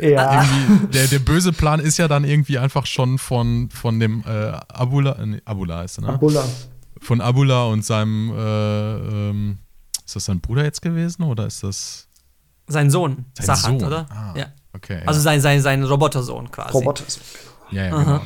Ja. 0.00 0.42
irgendwie, 0.42 0.86
der, 0.88 1.06
der 1.06 1.20
böse 1.20 1.52
Plan 1.52 1.78
ist 1.78 1.96
ja 1.96 2.08
dann 2.08 2.24
irgendwie 2.24 2.58
einfach 2.58 2.86
schon 2.86 3.18
von, 3.18 3.70
von 3.70 4.00
dem 4.00 4.24
äh, 4.26 4.58
Abula, 4.66 5.12
äh, 5.12 5.26
nee, 5.26 5.40
Abula 5.44 5.78
heißt 5.78 5.98
er, 5.98 6.02
ne? 6.02 6.08
Abula. 6.08 6.44
Von 7.00 7.20
Abula 7.20 7.66
und 7.66 7.84
seinem, 7.84 8.30
äh, 8.36 8.94
ähm, 9.30 9.58
ist 10.10 10.16
das 10.16 10.24
sein 10.24 10.40
Bruder 10.40 10.64
jetzt 10.64 10.82
gewesen 10.82 11.22
oder 11.22 11.46
ist 11.46 11.62
das 11.62 12.08
Sein 12.66 12.90
Sohn, 12.90 13.26
sein 13.34 13.46
Sachat, 13.46 13.62
Sohn? 13.80 13.84
oder? 13.84 14.06
Ah, 14.10 14.34
Ja. 14.36 14.46
Okay. 14.72 15.02
Also 15.06 15.20
sein, 15.20 15.40
sein, 15.40 15.60
sein 15.62 15.82
Robotersohn 15.84 16.50
quasi. 16.50 16.72
Roboter. 16.72 17.04
ja, 17.70 17.84
ja, 17.86 17.90
genau. 17.90 18.20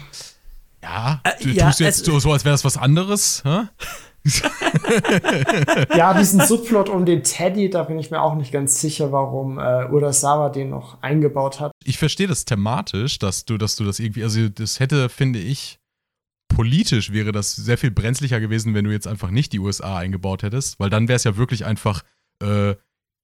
Ja, 0.83 1.21
Äh, 1.25 1.43
du 1.43 1.49
ja, 1.51 1.67
tust 1.67 1.81
jetzt 1.81 2.05
so, 2.05 2.33
als 2.33 2.45
wäre 2.45 2.53
das 2.55 2.65
was 2.65 2.77
anderes, 2.77 3.43
hä? 3.45 3.63
Ja, 5.97 6.15
diesen 6.15 6.41
Subplot 6.41 6.89
um 6.89 7.05
den 7.07 7.23
Teddy, 7.23 7.71
da 7.71 7.83
bin 7.85 7.99
ich 7.99 8.11
mir 8.11 8.21
auch 8.23 8.35
nicht 8.35 8.53
ganz 8.53 8.81
sicher, 8.81 9.13
warum 9.13 9.59
äh, 9.59 9.87
Urasawa 9.91 10.49
den 10.51 10.71
noch 10.71 11.03
eingebaut 11.03 11.61
hat. 11.61 11.73
ich 11.85 11.99
verstehe 11.99 12.27
das 12.27 12.45
thematisch, 12.45 13.19
dass 13.19 13.45
du, 13.45 13.59
dass 13.59 13.77
du 13.77 13.85
das 13.85 13.99
irgendwie, 13.99 14.23
also 14.23 14.49
das 14.49 14.81
hätte, 14.81 15.09
finde 15.09 15.39
ich, 15.39 15.79
politisch 16.55 17.13
wäre 17.13 17.33
das 17.33 17.55
sehr 17.55 17.79
viel 17.79 17.91
brenzlicher 17.91 18.41
gewesen, 18.41 18.75
wenn 18.75 18.85
du 18.85 18.91
jetzt 18.93 19.07
einfach 19.07 19.31
nicht 19.31 19.53
die 19.53 19.59
USA 19.59 19.99
eingebaut 19.99 20.43
hättest, 20.43 20.79
weil 20.81 20.91
dann 20.91 21.09
wäre 21.09 21.17
es 21.17 21.25
ja 21.25 21.37
wirklich 21.37 21.65
einfach, 21.65 22.03
äh, 22.43 22.75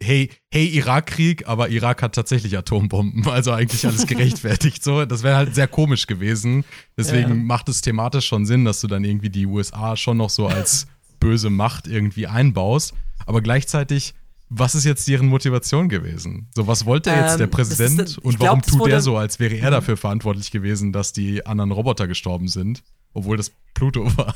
hey, 0.03 0.31
hey, 0.51 0.67
Irakkrieg, 0.67 1.47
aber 1.47 1.69
Irak 1.69 2.03
hat 2.03 2.15
tatsächlich 2.15 2.57
Atombomben, 2.57 3.27
also 3.29 3.53
eigentlich 3.53 3.87
alles 3.87 4.07
gerechtfertigt. 4.07 4.83
so, 4.83 5.05
das 5.05 5.23
wäre 5.23 5.37
halt 5.37 5.55
sehr 5.55 5.69
komisch 5.69 6.07
gewesen. 6.07 6.65
Deswegen 6.97 7.29
Ja. 7.29 7.35
macht 7.35 7.69
es 7.69 7.81
thematisch 7.83 8.27
schon 8.27 8.47
Sinn, 8.47 8.65
dass 8.65 8.81
du 8.81 8.87
dann 8.87 9.05
irgendwie 9.05 9.31
die 9.31 9.47
USA 9.47 9.97
schon 9.97 10.17
noch 10.17 10.31
so 10.31 10.47
als 10.47 10.87
böse 11.21 11.51
Macht 11.51 11.87
irgendwie 11.87 12.27
einbaust, 12.27 12.95
aber 13.27 13.41
gleichzeitig 13.43 14.15
was 14.53 14.75
ist 14.75 14.85
jetzt 14.85 15.07
deren 15.07 15.29
Motivation 15.29 15.89
gewesen? 15.89 16.49
So, 16.57 16.67
was 16.67 16.85
wollte 16.85 17.11
jetzt 17.11 17.33
Ähm, 17.35 17.39
der 17.39 17.47
ist- 17.47 17.53
Präsident 17.53 18.01
ich 18.11 18.19
und 18.25 18.37
glaub, 18.37 18.47
warum 18.49 18.61
das 18.63 18.71
tut 18.73 18.89
er 18.89 19.01
so, 19.01 19.17
als 19.17 19.39
wäre 19.39 19.57
er 19.57 19.71
dafür 19.71 19.97
verantwortlich 19.97 20.51
gewesen, 20.51 20.93
dass 20.93 21.13
die 21.13 21.47
anderen 21.47 21.71
Roboter 21.71 22.09
gestorben 22.09 22.49
sind, 22.49 22.83
obwohl 23.15 23.37
das 23.37 23.53
Pluto 23.75 24.05
war? 24.17 24.35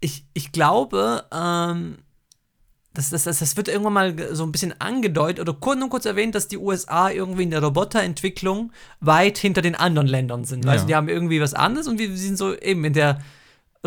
ich, 0.00 0.24
ich 0.34 0.52
glaube, 0.52 1.24
ähm, 1.32 1.98
das, 2.96 3.10
das, 3.10 3.24
das, 3.24 3.40
das 3.40 3.56
wird 3.56 3.68
irgendwann 3.68 3.92
mal 3.92 4.34
so 4.34 4.44
ein 4.44 4.52
bisschen 4.52 4.80
angedeutet 4.80 5.40
oder 5.40 5.52
kurz, 5.52 5.78
nur 5.78 5.90
kurz 5.90 6.06
erwähnt, 6.06 6.34
dass 6.34 6.48
die 6.48 6.56
USA 6.56 7.10
irgendwie 7.10 7.42
in 7.42 7.50
der 7.50 7.62
Roboterentwicklung 7.62 8.72
weit 9.00 9.36
hinter 9.36 9.60
den 9.60 9.74
anderen 9.74 10.08
Ländern 10.08 10.44
sind. 10.44 10.64
Ja. 10.64 10.72
Also 10.72 10.86
die 10.86 10.94
haben 10.94 11.08
irgendwie 11.08 11.40
was 11.40 11.52
anderes 11.52 11.88
und 11.88 11.98
wir 11.98 12.16
sind 12.16 12.38
so 12.38 12.56
eben 12.56 12.84
in 12.84 12.94
der 12.94 13.20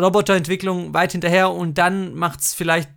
Roboterentwicklung 0.00 0.94
weit 0.94 1.12
hinterher 1.12 1.50
und 1.50 1.76
dann 1.76 2.14
macht 2.14 2.40
es 2.40 2.54
vielleicht 2.54 2.88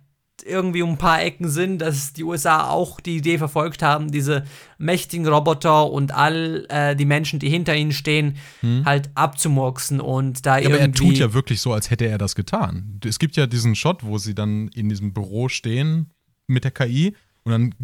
irgendwie 0.42 0.82
um 0.82 0.90
ein 0.90 0.98
paar 0.98 1.22
Ecken 1.22 1.48
Sinn, 1.48 1.78
dass 1.78 2.12
die 2.12 2.24
USA 2.24 2.68
auch 2.68 3.00
die 3.00 3.16
Idee 3.16 3.38
verfolgt 3.38 3.82
haben, 3.82 4.10
diese 4.10 4.44
mächtigen 4.78 5.26
Roboter 5.26 5.90
und 5.90 6.12
all 6.12 6.66
äh, 6.68 6.96
die 6.96 7.04
Menschen, 7.04 7.38
die 7.38 7.48
hinter 7.48 7.76
ihnen 7.76 7.92
stehen, 7.92 8.36
halt 8.84 9.10
abzumurksen 9.14 10.00
und 10.00 10.44
da 10.46 10.56
Hm. 10.56 10.62
Ja, 10.62 10.68
aber 10.68 10.80
irgendwie. 10.80 11.04
er 11.04 11.08
tut 11.08 11.18
ja 11.18 11.34
wirklich 11.34 11.60
so, 11.60 11.72
als 11.72 11.90
hätte 11.90 12.06
er 12.06 12.18
das 12.18 12.34
getan. 12.34 13.00
Es 13.04 13.18
gibt 13.18 13.36
ja 13.36 13.46
diesen 13.46 13.74
Shot, 13.74 14.04
wo 14.04 14.18
sie 14.18 14.34
dann 14.34 14.68
in 14.68 14.88
diesem 14.88 15.12
Büro 15.12 15.48
stehen 15.48 16.10
mit 16.46 16.64
der 16.64 16.70
KI 16.70 17.14
und 17.44 17.52
dann 17.52 17.74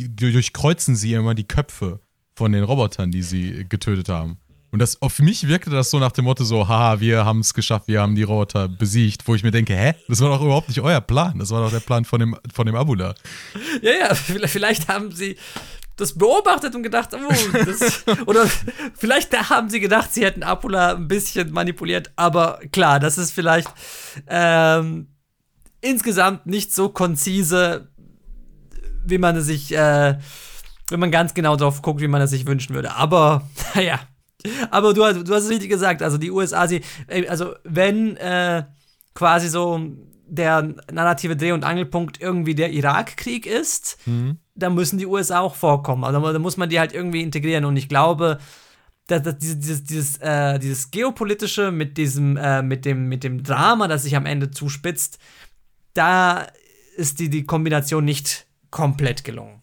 durchkreuzen 0.00 0.96
sie 0.96 1.14
immer 1.14 1.34
die 1.34 1.44
Köpfe 1.44 2.00
von 2.34 2.52
den 2.52 2.64
Robotern, 2.64 3.10
die 3.10 3.22
sie 3.22 3.64
getötet 3.68 4.08
haben. 4.08 4.38
Und 4.74 4.80
das, 4.80 5.00
auf 5.00 5.20
mich 5.20 5.46
wirkte 5.46 5.70
das 5.70 5.92
so 5.92 6.00
nach 6.00 6.10
dem 6.10 6.24
Motto 6.24 6.42
so, 6.42 6.66
haha, 6.66 6.98
wir 6.98 7.24
haben 7.24 7.38
es 7.38 7.54
geschafft, 7.54 7.86
wir 7.86 8.00
haben 8.00 8.16
die 8.16 8.24
Roboter 8.24 8.66
besiegt, 8.66 9.22
wo 9.28 9.36
ich 9.36 9.44
mir 9.44 9.52
denke, 9.52 9.72
hä? 9.76 9.94
Das 10.08 10.20
war 10.20 10.30
doch 10.30 10.42
überhaupt 10.42 10.66
nicht 10.66 10.80
euer 10.80 11.00
Plan. 11.00 11.38
Das 11.38 11.50
war 11.50 11.62
doch 11.62 11.70
der 11.70 11.78
Plan 11.78 12.04
von 12.04 12.18
dem, 12.18 12.36
von 12.52 12.66
dem 12.66 12.74
Abula. 12.74 13.14
Ja, 13.82 13.92
ja, 13.92 14.14
vielleicht, 14.16 14.88
haben 14.88 15.12
sie 15.12 15.36
das 15.94 16.18
beobachtet 16.18 16.74
und 16.74 16.82
gedacht, 16.82 17.10
oh, 17.14 17.52
das, 17.52 18.02
oder 18.26 18.50
vielleicht 18.98 19.32
da 19.32 19.48
haben 19.48 19.70
sie 19.70 19.78
gedacht, 19.78 20.12
sie 20.12 20.24
hätten 20.24 20.42
Apula 20.42 20.96
ein 20.96 21.06
bisschen 21.06 21.52
manipuliert, 21.52 22.10
aber 22.16 22.58
klar, 22.72 22.98
das 22.98 23.16
ist 23.16 23.30
vielleicht 23.30 23.70
ähm, 24.26 25.06
insgesamt 25.82 26.46
nicht 26.46 26.74
so 26.74 26.88
konzise, 26.88 27.92
wie 29.06 29.18
man 29.18 29.36
es 29.36 29.46
sich, 29.46 29.72
äh, 29.72 30.18
wenn 30.88 30.98
man 30.98 31.12
ganz 31.12 31.32
genau 31.32 31.54
drauf 31.54 31.80
guckt, 31.80 32.00
wie 32.00 32.08
man 32.08 32.22
es 32.22 32.30
sich 32.30 32.44
wünschen 32.44 32.74
würde. 32.74 32.96
Aber, 32.96 33.48
naja. 33.76 34.00
Aber 34.70 34.92
du, 34.94 35.04
hast- 35.04 35.26
du 35.26 35.34
hast 35.34 35.44
es 35.44 35.50
richtig 35.50 35.70
gesagt, 35.70 36.02
also 36.02 36.18
die 36.18 36.30
USA, 36.30 36.66
sie, 36.68 36.82
also 37.28 37.54
wenn 37.64 38.16
äh, 38.16 38.64
quasi 39.14 39.48
so 39.48 39.80
der 40.26 40.74
narrative 40.92 41.36
Dreh- 41.36 41.52
und 41.52 41.64
Angelpunkt 41.64 42.20
irgendwie 42.20 42.54
der 42.54 42.70
Irakkrieg 42.72 43.46
ist, 43.46 43.98
dann 44.54 44.74
müssen 44.74 44.98
die 44.98 45.06
USA 45.06 45.40
auch 45.40 45.54
vorkommen. 45.54 46.04
Also 46.04 46.32
da 46.32 46.38
muss 46.38 46.56
man 46.56 46.68
die 46.68 46.78
halt 46.78 46.92
irgendwie 46.92 47.22
integrieren. 47.22 47.64
Und 47.64 47.76
ich 47.76 47.88
glaube, 47.88 48.38
dass, 49.06 49.22
dass 49.22 49.36
dieses, 49.38 49.58
dieses, 49.60 49.84
dieses, 49.84 50.16
äh, 50.18 50.58
dieses 50.58 50.90
geopolitische 50.90 51.70
mit 51.70 51.96
diesem, 51.98 52.36
äh, 52.36 52.62
mit 52.62 52.84
dem, 52.84 53.08
mit 53.08 53.22
dem 53.24 53.42
Drama, 53.42 53.86
das 53.88 54.02
sich 54.04 54.16
am 54.16 54.26
Ende 54.26 54.50
zuspitzt, 54.50 55.18
da 55.92 56.46
ist 56.96 57.18
die, 57.20 57.28
die 57.28 57.44
Kombination 57.44 58.04
nicht 58.04 58.46
komplett 58.70 59.24
gelungen. 59.24 59.62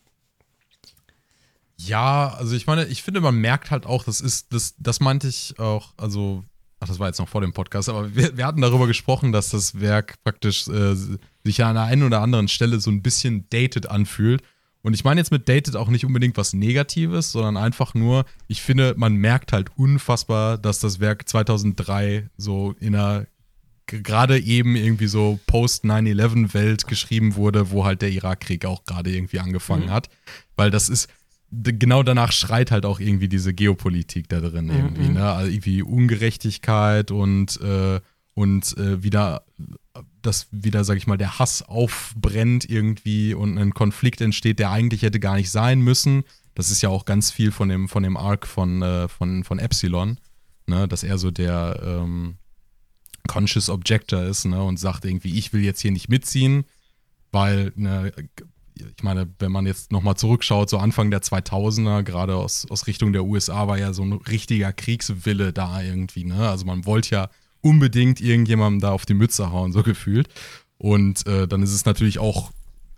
Ja, 1.86 2.34
also 2.38 2.56
ich 2.56 2.68
meine, 2.68 2.86
ich 2.86 3.04
finde, 3.04 3.22
man 3.22 3.36
merkt 3.36 3.72
halt 3.72 3.86
auch, 3.86 4.04
das 4.04 4.22
ist, 4.22 4.54
das, 4.54 4.76
das 4.78 5.00
meinte 5.00 5.28
ich 5.28 5.58
auch, 5.60 5.94
also, 5.98 6.44
ach, 6.80 6.88
das 6.88 7.00
war 7.00 7.08
jetzt 7.08 7.20
noch 7.20 7.30
vor 7.30 7.42
dem 7.42 7.54
Podcast, 7.54 7.90
aber 7.90 8.16
wir, 8.16 8.38
wir 8.38 8.46
hatten 8.46 8.62
darüber 8.62 8.88
gesprochen, 8.88 9.32
dass 9.32 9.50
das 9.50 9.80
Werk 9.80 10.16
praktisch 10.24 10.68
äh, 10.68 10.96
sich 11.44 11.64
an 11.64 11.76
der 11.76 11.84
einen 11.84 12.04
oder 12.04 12.22
anderen 12.22 12.48
Stelle 12.48 12.80
so 12.80 12.92
ein 12.92 13.02
bisschen 13.02 13.46
dated 13.50 13.88
anfühlt. 13.88 14.42
Und 14.84 14.96
ich 14.96 15.04
meine 15.04 15.22
jetzt 15.22 15.32
mit 15.32 15.48
dated 15.48 15.76
auch 15.76 15.90
nicht 15.90 16.06
unbedingt 16.06 16.38
was 16.38 16.54
Negatives, 16.54 17.32
sondern 17.32 17.58
einfach 17.58 17.94
nur, 17.94 18.26
ich 18.48 18.62
finde, 18.62 18.96
man 18.98 19.16
merkt 19.16 19.54
halt 19.54 19.70
unfassbar, 19.78 20.58
dass 20.58 20.80
das 20.80 21.00
Werk 21.00 21.30
2003 21.30 22.30
so 22.38 22.76
in 22.80 22.96
einer 22.96 23.28
gerade 23.86 24.40
eben 24.40 24.76
irgendwie 24.76 25.08
so 25.08 25.40
Post-9-11-Welt 25.48 26.88
geschrieben 26.88 27.36
wurde, 27.36 27.72
wo 27.72 27.86
halt 27.86 28.02
der 28.02 28.10
Irakkrieg 28.10 28.66
auch 28.66 28.86
gerade 28.86 29.12
irgendwie 29.12 29.40
angefangen 29.40 29.92
hat. 29.92 30.10
Weil 30.56 30.72
das 30.72 30.90
ist, 30.90 31.10
genau 31.52 32.04
danach 32.04 32.32
schreit 32.32 32.72
halt 32.72 32.86
auch 32.86 33.00
irgendwie 33.00 33.28
diese 33.28 33.54
Geopolitik 33.54 34.30
da 34.30 34.40
drin 34.40 34.70
irgendwie, 34.70 35.10
ne? 35.10 35.32
Also 35.32 35.52
irgendwie 35.52 35.82
Ungerechtigkeit 35.82 37.12
und, 37.12 37.60
äh, 37.62 38.00
und 38.34 38.78
äh, 38.78 39.04
wieder, 39.04 39.44
dass 40.22 40.48
wieder, 40.52 40.84
sag 40.84 40.98
ich 40.98 41.08
mal, 41.08 41.18
der 41.18 41.40
Hass 41.40 41.62
aufbrennt 41.62 42.70
irgendwie 42.70 43.34
und 43.34 43.58
ein 43.58 43.74
Konflikt 43.74 44.22
entsteht, 44.22 44.60
der 44.60 44.72
eigentlich 44.72 45.02
hätte 45.02 45.20
gar 45.20 45.36
nicht 45.36 45.52
sein 45.52 45.82
müssen. 45.82 46.24
Das 46.56 46.72
ist 46.72 46.82
ja 46.82 46.90
auch 46.90 47.06
ganz 47.06 47.32
viel 47.32 47.52
von 47.52 47.70
dem, 47.70 47.90
von 47.90 48.04
dem 48.04 48.18
Arc 48.18 48.48
von, 48.48 48.82
äh, 48.82 49.08
von, 49.08 49.44
von 49.44 49.60
Epsilon, 49.60 50.20
ne? 50.68 50.88
Dass 50.88 51.04
er 51.04 51.18
so 51.18 51.32
der, 51.32 51.82
ähm, 51.84 52.36
Conscious 53.28 53.70
Objector 53.70 54.24
ist 54.24 54.46
ne, 54.46 54.62
und 54.64 54.78
sagt 54.78 55.06
irgendwie, 55.06 55.38
ich 55.38 55.54
will 55.54 55.64
jetzt 55.64 55.82
hier 55.82 55.92
nicht 55.92 56.10
mitziehen, 56.10 56.66
weil, 57.32 57.72
ne, 57.76 58.12
ich 58.96 59.04
meine, 59.04 59.28
wenn 59.40 59.52
man 59.52 59.66
jetzt 59.66 59.92
nochmal 59.92 60.16
zurückschaut, 60.16 60.70
so 60.70 60.78
Anfang 60.78 61.12
der 61.12 61.22
2000er, 61.22 62.04
gerade 62.04 62.36
aus, 62.36 62.66
aus 62.70 62.88
Richtung 62.88 63.14
der 63.14 63.24
USA, 63.24 63.68
war 63.68 63.78
ja 63.78 63.94
so 63.94 64.04
ein 64.04 64.14
richtiger 64.14 64.74
Kriegswille 64.74 65.54
da 65.54 65.82
irgendwie. 65.82 66.24
Ne? 66.24 66.50
Also 66.50 66.66
man 66.66 66.86
wollte 66.86 67.16
ja 67.16 67.30
unbedingt 67.62 68.22
irgendjemandem 68.22 68.82
da 68.82 68.92
auf 68.92 69.06
die 69.06 69.14
Mütze 69.14 69.52
hauen, 69.52 69.72
so 69.72 69.84
gefühlt. 69.84 70.28
Und 70.78 71.26
äh, 71.28 71.48
dann 71.48 71.62
ist 71.62 71.74
es 71.74 71.86
natürlich 71.86 72.20
auch 72.20 72.52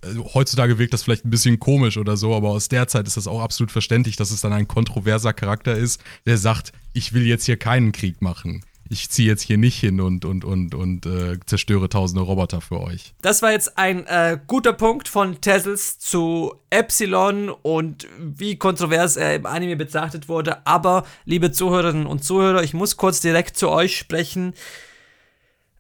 also 0.03 0.33
heutzutage 0.33 0.79
wirkt 0.79 0.93
das 0.93 1.03
vielleicht 1.03 1.25
ein 1.25 1.29
bisschen 1.29 1.59
komisch 1.59 1.97
oder 1.97 2.17
so, 2.17 2.35
aber 2.35 2.49
aus 2.49 2.67
der 2.67 2.87
Zeit 2.87 3.07
ist 3.07 3.17
das 3.17 3.27
auch 3.27 3.41
absolut 3.41 3.71
verständlich, 3.71 4.15
dass 4.15 4.31
es 4.31 4.41
dann 4.41 4.53
ein 4.53 4.67
kontroverser 4.67 5.33
Charakter 5.33 5.75
ist, 5.75 6.01
der 6.25 6.37
sagt, 6.37 6.73
ich 6.93 7.13
will 7.13 7.25
jetzt 7.25 7.45
hier 7.45 7.57
keinen 7.57 7.91
Krieg 7.91 8.21
machen. 8.21 8.63
Ich 8.93 9.09
ziehe 9.09 9.27
jetzt 9.27 9.41
hier 9.41 9.57
nicht 9.57 9.79
hin 9.79 9.99
und, 9.99 10.23
und, 10.23 10.45
und, 10.45 10.75
und 10.75 11.07
äh, 11.07 11.39
zerstöre 11.47 11.89
tausende 11.89 12.21
Roboter 12.21 12.61
für 12.61 12.79
euch. 12.79 13.15
Das 13.23 13.41
war 13.41 13.51
jetzt 13.51 13.75
ein 13.79 14.05
äh, 14.05 14.37
guter 14.45 14.71
Punkt 14.71 15.07
von 15.07 15.41
Tessels 15.41 15.97
zu 15.97 16.53
Epsilon 16.69 17.49
und 17.49 18.07
wie 18.19 18.55
kontrovers 18.57 19.17
er 19.17 19.33
im 19.33 19.47
Anime 19.47 19.77
betrachtet 19.77 20.29
wurde. 20.29 20.67
Aber, 20.67 21.05
liebe 21.25 21.51
Zuhörerinnen 21.51 22.05
und 22.05 22.23
Zuhörer, 22.23 22.61
ich 22.61 22.75
muss 22.75 22.95
kurz 22.95 23.19
direkt 23.19 23.57
zu 23.57 23.71
euch 23.71 23.97
sprechen. 23.97 24.53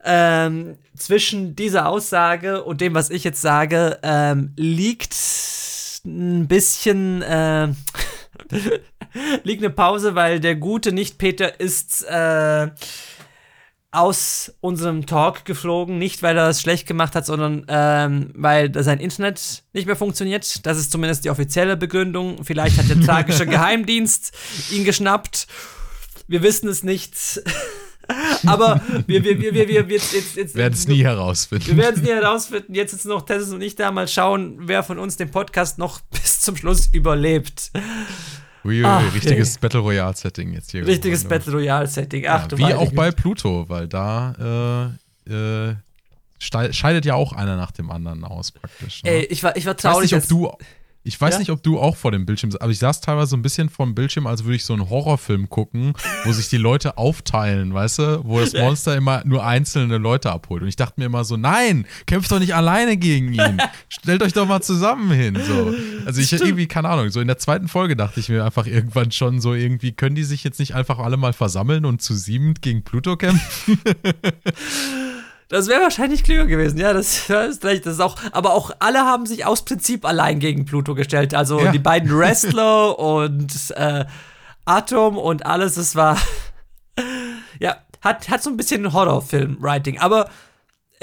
ähm, 0.03 0.77
zwischen 0.97 1.55
dieser 1.55 1.87
Aussage 1.87 2.63
und 2.63 2.81
dem, 2.81 2.95
was 2.95 3.11
ich 3.11 3.23
jetzt 3.23 3.41
sage, 3.41 3.99
ähm, 4.03 4.53
liegt 4.57 5.15
ein 6.05 6.47
bisschen 6.47 7.21
äh, 7.21 7.69
liegt 9.43 9.63
eine 9.63 9.73
Pause, 9.73 10.15
weil 10.15 10.39
der 10.39 10.55
gute 10.55 10.91
Nicht-Peter 10.91 11.59
ist 11.59 12.03
äh, 12.03 12.69
aus 13.93 14.51
unserem 14.59 15.05
Talk 15.05 15.45
geflogen. 15.45 15.97
Nicht, 15.99 16.23
weil 16.23 16.37
er 16.37 16.49
es 16.49 16.61
schlecht 16.61 16.87
gemacht 16.87 17.15
hat, 17.15 17.25
sondern 17.25 17.65
ähm, 17.67 18.31
weil 18.33 18.71
sein 18.83 18.99
Internet 18.99 19.63
nicht 19.71 19.85
mehr 19.85 19.95
funktioniert. 19.95 20.65
Das 20.65 20.77
ist 20.79 20.91
zumindest 20.91 21.25
die 21.25 21.29
offizielle 21.29 21.77
Begründung. 21.77 22.43
Vielleicht 22.43 22.77
hat 22.77 22.89
der 22.89 22.99
tragische 22.99 23.45
Geheimdienst 23.47 24.33
ihn 24.71 24.83
geschnappt. 24.83 25.47
Wir 26.27 26.41
wissen 26.41 26.67
es 26.67 26.83
nicht. 26.83 27.15
Aber 28.45 28.81
wir, 29.07 29.23
wir, 29.23 29.39
wir, 29.39 29.53
wir, 29.53 29.69
wir 29.69 29.81
jetzt, 29.83 30.13
jetzt, 30.13 30.35
jetzt 30.35 30.55
werden 30.55 30.73
es 30.73 30.87
nie 30.87 31.03
herausfinden. 31.03 31.67
Wir 31.67 31.77
werden 31.77 31.95
es 31.97 32.01
nie 32.01 32.13
herausfinden. 32.13 32.75
Jetzt 32.75 32.93
ist 32.93 33.05
noch 33.05 33.21
Tessus 33.25 33.53
und 33.53 33.61
ich 33.61 33.75
da 33.75 33.91
mal 33.91 34.07
schauen, 34.07 34.57
wer 34.59 34.83
von 34.83 34.99
uns 34.99 35.17
den 35.17 35.31
Podcast 35.31 35.77
noch 35.77 36.01
bis 36.11 36.41
zum 36.41 36.55
Schluss 36.55 36.89
überlebt. 36.91 37.71
Ui, 38.65 38.83
Ach, 38.85 39.13
richtiges. 39.13 39.57
Battle 39.57 39.81
Royale 39.81 40.15
Setting 40.15 40.53
jetzt 40.53 40.71
hier. 40.71 40.85
Richtiges 40.85 41.25
Battle 41.25 41.53
Royale 41.53 41.87
Setting. 41.87 42.25
Ach, 42.27 42.49
ja, 42.51 42.57
wie 42.57 42.73
auch 42.73 42.91
bei 42.93 43.11
Pluto, 43.11 43.65
weil 43.67 43.87
da 43.87 44.95
äh, 45.27 45.69
äh, 45.69 45.75
scheidet 46.39 47.05
ja 47.05 47.15
auch 47.15 47.33
einer 47.33 47.57
nach 47.57 47.71
dem 47.71 47.91
anderen 47.91 48.23
aus 48.23 48.51
praktisch. 48.51 49.03
Ne? 49.03 49.11
Ey, 49.11 49.25
ich 49.25 49.43
war, 49.43 49.55
ich 49.57 49.65
war 49.65 49.75
traurig. 49.75 50.11
Ich 50.11 50.15
weiß 50.15 50.29
nicht, 50.29 50.41
ob 50.41 50.57
du 50.59 50.65
ich 51.05 51.19
weiß 51.19 51.33
ja? 51.33 51.39
nicht, 51.39 51.49
ob 51.49 51.61
du 51.61 51.79
auch 51.79 51.97
vor 51.97 52.11
dem 52.11 52.25
Bildschirm, 52.25 52.51
aber 52.59 52.71
ich 52.71 52.79
saß 52.79 53.01
teilweise 53.01 53.31
so 53.31 53.37
ein 53.37 53.41
bisschen 53.41 53.69
vor 53.69 53.85
dem 53.85 53.93
Bildschirm, 53.93 54.25
als 54.25 54.45
würde 54.45 54.55
ich 54.55 54.63
so 54.63 54.73
einen 54.73 54.89
Horrorfilm 54.89 55.49
gucken, 55.49 55.93
wo 56.23 56.31
sich 56.31 56.47
die 56.47 56.57
Leute 56.57 56.97
aufteilen, 56.97 57.73
weißt 57.73 57.99
du, 57.99 58.21
wo 58.23 58.39
das 58.39 58.53
Monster 58.63 58.95
immer 58.95 59.21
nur 59.25 59.45
einzelne 59.45 59.97
Leute 59.97 60.31
abholt. 60.31 60.61
Und 60.61 60.69
ich 60.69 60.77
dachte 60.77 60.99
mir 61.01 61.05
immer 61.05 61.25
so, 61.25 61.35
nein, 61.35 61.85
kämpft 62.05 62.31
doch 62.31 62.39
nicht 62.39 62.55
alleine 62.55 62.95
gegen 62.95 63.33
ihn. 63.33 63.61
Stellt 63.89 64.23
euch 64.23 64.31
doch 64.31 64.47
mal 64.47 64.61
zusammen 64.61 65.11
hin. 65.11 65.37
So. 65.45 65.73
Also 66.05 66.21
ich 66.21 66.27
Stimmt. 66.27 66.43
irgendwie, 66.43 66.67
keine 66.67 66.87
Ahnung, 66.87 67.09
so 67.09 67.19
in 67.19 67.27
der 67.27 67.37
zweiten 67.37 67.67
Folge 67.67 67.97
dachte 67.97 68.21
ich 68.21 68.29
mir 68.29 68.45
einfach 68.45 68.65
irgendwann 68.65 69.11
schon 69.11 69.41
so, 69.41 69.53
irgendwie, 69.53 69.91
können 69.91 70.15
die 70.15 70.23
sich 70.23 70.43
jetzt 70.45 70.59
nicht 70.59 70.73
einfach 70.73 70.99
alle 70.99 71.17
mal 71.17 71.33
versammeln 71.33 71.83
und 71.83 72.01
zu 72.01 72.15
siebend 72.15 72.61
gegen 72.61 72.83
Pluto 72.83 73.17
kämpfen? 73.17 73.77
Das 75.49 75.67
wäre 75.67 75.81
wahrscheinlich 75.81 76.23
klüger 76.23 76.45
gewesen, 76.45 76.77
ja, 76.77 76.93
das, 76.93 77.23
das 77.27 77.55
ist 77.55 77.65
recht. 77.65 77.85
Das 77.85 77.95
ist 77.95 77.99
auch, 77.99 78.17
aber 78.31 78.53
auch 78.53 78.71
alle 78.79 78.99
haben 78.99 79.25
sich 79.25 79.45
aus 79.45 79.65
Prinzip 79.65 80.05
allein 80.05 80.39
gegen 80.39 80.65
Pluto 80.65 80.95
gestellt. 80.95 81.33
Also 81.33 81.59
ja. 81.59 81.71
die 81.71 81.79
beiden 81.79 82.17
Wrestler 82.17 82.97
und 82.99 83.71
äh, 83.71 84.05
Atom 84.65 85.17
und 85.17 85.45
alles, 85.45 85.77
es 85.77 85.95
war. 85.95 86.17
ja, 87.59 87.77
hat, 88.01 88.29
hat 88.29 88.43
so 88.43 88.49
ein 88.49 88.57
bisschen 88.57 88.91
Horrorfilm-Writing. 88.93 89.99
Aber 89.99 90.29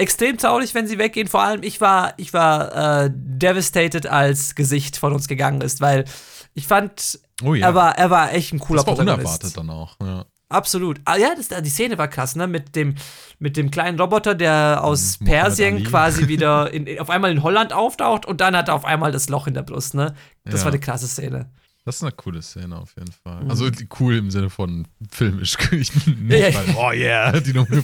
extrem 0.01 0.37
traurig, 0.37 0.73
wenn 0.73 0.87
sie 0.87 0.97
weggehen. 0.97 1.27
Vor 1.27 1.41
allem, 1.41 1.63
ich 1.63 1.79
war, 1.79 2.13
ich 2.17 2.33
war 2.33 3.03
äh, 3.05 3.09
devastated, 3.13 4.07
als 4.07 4.55
Gesicht 4.55 4.97
von 4.97 5.13
uns 5.13 5.27
gegangen 5.27 5.61
ist, 5.61 5.79
weil 5.79 6.05
ich 6.53 6.67
fand, 6.67 7.19
oh 7.43 7.53
ja. 7.53 7.67
er, 7.67 7.75
war, 7.75 7.97
er 7.97 8.09
war 8.09 8.33
echt 8.33 8.53
ein 8.53 8.59
cooler 8.59 8.83
das 8.83 8.87
war 8.87 8.99
unerwartet 8.99 9.55
dann 9.55 9.69
auch, 9.69 9.95
ja. 10.01 10.25
Absolut. 10.51 10.99
Ah, 11.05 11.17
ja, 11.17 11.33
das, 11.35 11.47
die 11.63 11.69
Szene 11.69 11.97
war 11.97 12.07
krass, 12.07 12.35
ne? 12.35 12.47
Mit 12.47 12.75
dem, 12.75 12.95
mit 13.39 13.57
dem 13.57 13.71
kleinen 13.71 13.99
Roboter, 13.99 14.35
der 14.35 14.83
aus 14.83 15.19
mhm, 15.19 15.25
Persien 15.25 15.83
quasi 15.83 16.27
wieder 16.27 16.71
in, 16.71 16.99
auf 16.99 17.09
einmal 17.09 17.31
in 17.31 17.41
Holland 17.43 17.73
auftaucht 17.73 18.25
und 18.25 18.41
dann 18.41 18.55
hat 18.55 18.67
er 18.67 18.75
auf 18.75 18.85
einmal 18.85 19.11
das 19.11 19.29
Loch 19.29 19.47
in 19.47 19.53
der 19.53 19.63
Brust, 19.63 19.93
ne? 19.93 20.13
Das 20.43 20.61
ja. 20.61 20.65
war 20.65 20.71
eine 20.71 20.79
krasse 20.79 21.07
Szene. 21.07 21.49
Das 21.83 21.95
ist 21.95 22.03
eine 22.03 22.11
coole 22.11 22.43
Szene 22.43 22.77
auf 22.77 22.93
jeden 22.95 23.11
Fall. 23.11 23.43
Mhm. 23.43 23.49
Also 23.49 23.67
cool 23.99 24.15
im 24.17 24.29
Sinne 24.29 24.51
von 24.51 24.87
filmisch. 25.09 25.57
nicht 25.71 25.93
ja, 26.27 26.51
mal, 26.51 26.75
oh 26.77 26.91
yeah, 26.91 27.31
die 27.39 27.53
Nummer. 27.53 27.83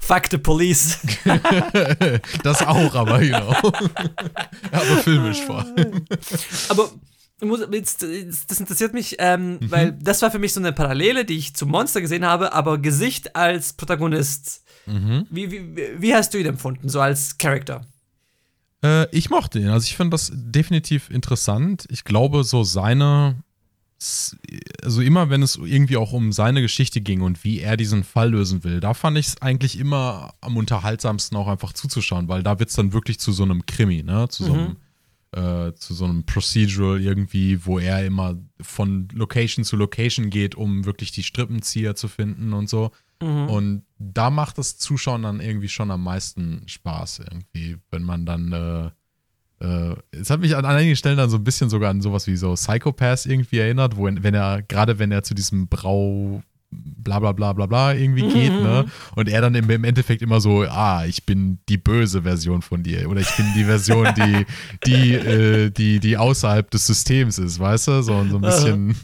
Fuck 0.00 0.26
the 0.30 0.38
police. 0.38 1.00
das 2.44 2.62
auch, 2.62 2.94
aber 2.94 3.22
you 3.22 3.36
know. 3.36 3.72
aber 4.70 4.96
filmisch 5.02 5.40
vor 5.40 5.64
allem. 5.64 6.04
Aber 6.68 6.90
das 7.38 8.60
interessiert 8.60 8.94
mich, 8.94 9.16
ähm, 9.18 9.54
mhm. 9.54 9.70
weil 9.70 9.92
das 9.92 10.22
war 10.22 10.30
für 10.30 10.38
mich 10.38 10.54
so 10.54 10.60
eine 10.60 10.72
Parallele, 10.72 11.24
die 11.24 11.36
ich 11.36 11.54
zum 11.54 11.70
Monster 11.70 12.00
gesehen 12.00 12.24
habe, 12.24 12.52
aber 12.54 12.78
Gesicht 12.78 13.36
als 13.36 13.74
Protagonist. 13.74 14.64
Mhm. 14.86 15.26
Wie, 15.30 15.50
wie, 15.50 16.00
wie, 16.00 16.14
hast 16.14 16.32
du 16.32 16.38
ihn 16.38 16.46
empfunden, 16.46 16.88
so 16.88 17.00
als 17.00 17.36
Charakter? 17.36 17.84
Äh, 18.82 19.14
ich 19.14 19.28
mochte 19.28 19.58
ihn. 19.58 19.68
Also 19.68 19.84
ich 19.84 19.96
finde 19.96 20.14
das 20.14 20.32
definitiv 20.32 21.10
interessant. 21.10 21.86
Ich 21.90 22.04
glaube, 22.04 22.42
so 22.42 22.62
seine, 22.64 23.36
also 24.82 25.02
immer 25.02 25.28
wenn 25.28 25.42
es 25.42 25.56
irgendwie 25.56 25.98
auch 25.98 26.12
um 26.12 26.32
seine 26.32 26.62
Geschichte 26.62 27.02
ging 27.02 27.20
und 27.20 27.44
wie 27.44 27.60
er 27.60 27.76
diesen 27.76 28.02
Fall 28.02 28.30
lösen 28.30 28.64
will, 28.64 28.80
da 28.80 28.94
fand 28.94 29.18
ich 29.18 29.26
es 29.26 29.42
eigentlich 29.42 29.78
immer 29.78 30.32
am 30.40 30.56
unterhaltsamsten 30.56 31.36
auch 31.36 31.48
einfach 31.48 31.74
zuzuschauen, 31.74 32.28
weil 32.28 32.42
da 32.42 32.58
wird 32.58 32.70
es 32.70 32.76
dann 32.76 32.94
wirklich 32.94 33.18
zu 33.18 33.32
so 33.32 33.42
einem 33.42 33.66
Krimi, 33.66 34.02
ne? 34.02 34.26
Zu 34.30 34.44
so 34.44 34.54
einem 34.54 34.62
mhm 34.62 34.76
äh, 35.36 35.74
zu 35.74 35.94
so 35.94 36.06
einem 36.06 36.24
Procedural 36.24 37.00
irgendwie, 37.00 37.64
wo 37.66 37.78
er 37.78 38.04
immer 38.04 38.36
von 38.60 39.08
Location 39.12 39.64
zu 39.64 39.76
Location 39.76 40.30
geht, 40.30 40.54
um 40.54 40.86
wirklich 40.86 41.12
die 41.12 41.22
Strippenzieher 41.22 41.94
zu 41.94 42.08
finden 42.08 42.54
und 42.54 42.68
so. 42.70 42.90
Mhm. 43.22 43.48
Und 43.48 43.82
da 43.98 44.30
macht 44.30 44.58
das 44.58 44.78
Zuschauen 44.78 45.22
dann 45.22 45.40
irgendwie 45.40 45.68
schon 45.68 45.90
am 45.90 46.02
meisten 46.02 46.62
Spaß 46.66 47.20
irgendwie, 47.30 47.76
wenn 47.90 48.02
man 48.02 48.24
dann 48.24 48.52
äh, 48.52 48.90
äh, 49.60 49.96
es 50.10 50.30
hat 50.30 50.40
mich 50.40 50.56
an 50.56 50.64
einigen 50.64 50.96
Stellen 50.96 51.16
dann 51.16 51.30
so 51.30 51.36
ein 51.36 51.44
bisschen 51.44 51.70
sogar 51.70 51.90
an 51.90 52.00
sowas 52.00 52.26
wie 52.26 52.36
so 52.36 52.54
Psychopath 52.54 53.26
irgendwie 53.26 53.58
erinnert, 53.58 53.96
wo 53.96 54.04
wenn 54.04 54.34
er, 54.34 54.62
gerade 54.62 54.98
wenn 54.98 55.12
er 55.12 55.22
zu 55.22 55.34
diesem 55.34 55.68
Brau, 55.68 56.42
bla 56.76 57.18
bla 57.18 57.32
bla 57.32 57.52
bla 57.52 57.66
bla 57.66 57.94
irgendwie 57.94 58.24
mhm. 58.24 58.32
geht, 58.32 58.52
ne? 58.52 58.86
Und 59.14 59.28
er 59.28 59.40
dann 59.40 59.54
im, 59.54 59.68
im, 59.70 59.84
Endeffekt 59.84 60.22
immer 60.22 60.40
so, 60.40 60.62
ah, 60.62 61.04
ich 61.06 61.24
bin 61.24 61.58
die 61.68 61.78
böse 61.78 62.22
Version 62.22 62.62
von 62.62 62.82
dir 62.82 63.08
oder 63.08 63.20
ich 63.20 63.34
bin 63.36 63.46
die 63.56 63.64
Version, 63.64 64.08
die, 64.16 64.46
die, 64.86 65.14
äh, 65.14 65.70
die, 65.70 66.00
die 66.00 66.16
außerhalb 66.16 66.70
des 66.70 66.86
Systems 66.86 67.38
ist, 67.38 67.58
weißt 67.58 67.88
du? 67.88 68.02
So, 68.02 68.24
so 68.28 68.36
ein 68.36 68.40
bisschen. 68.40 68.96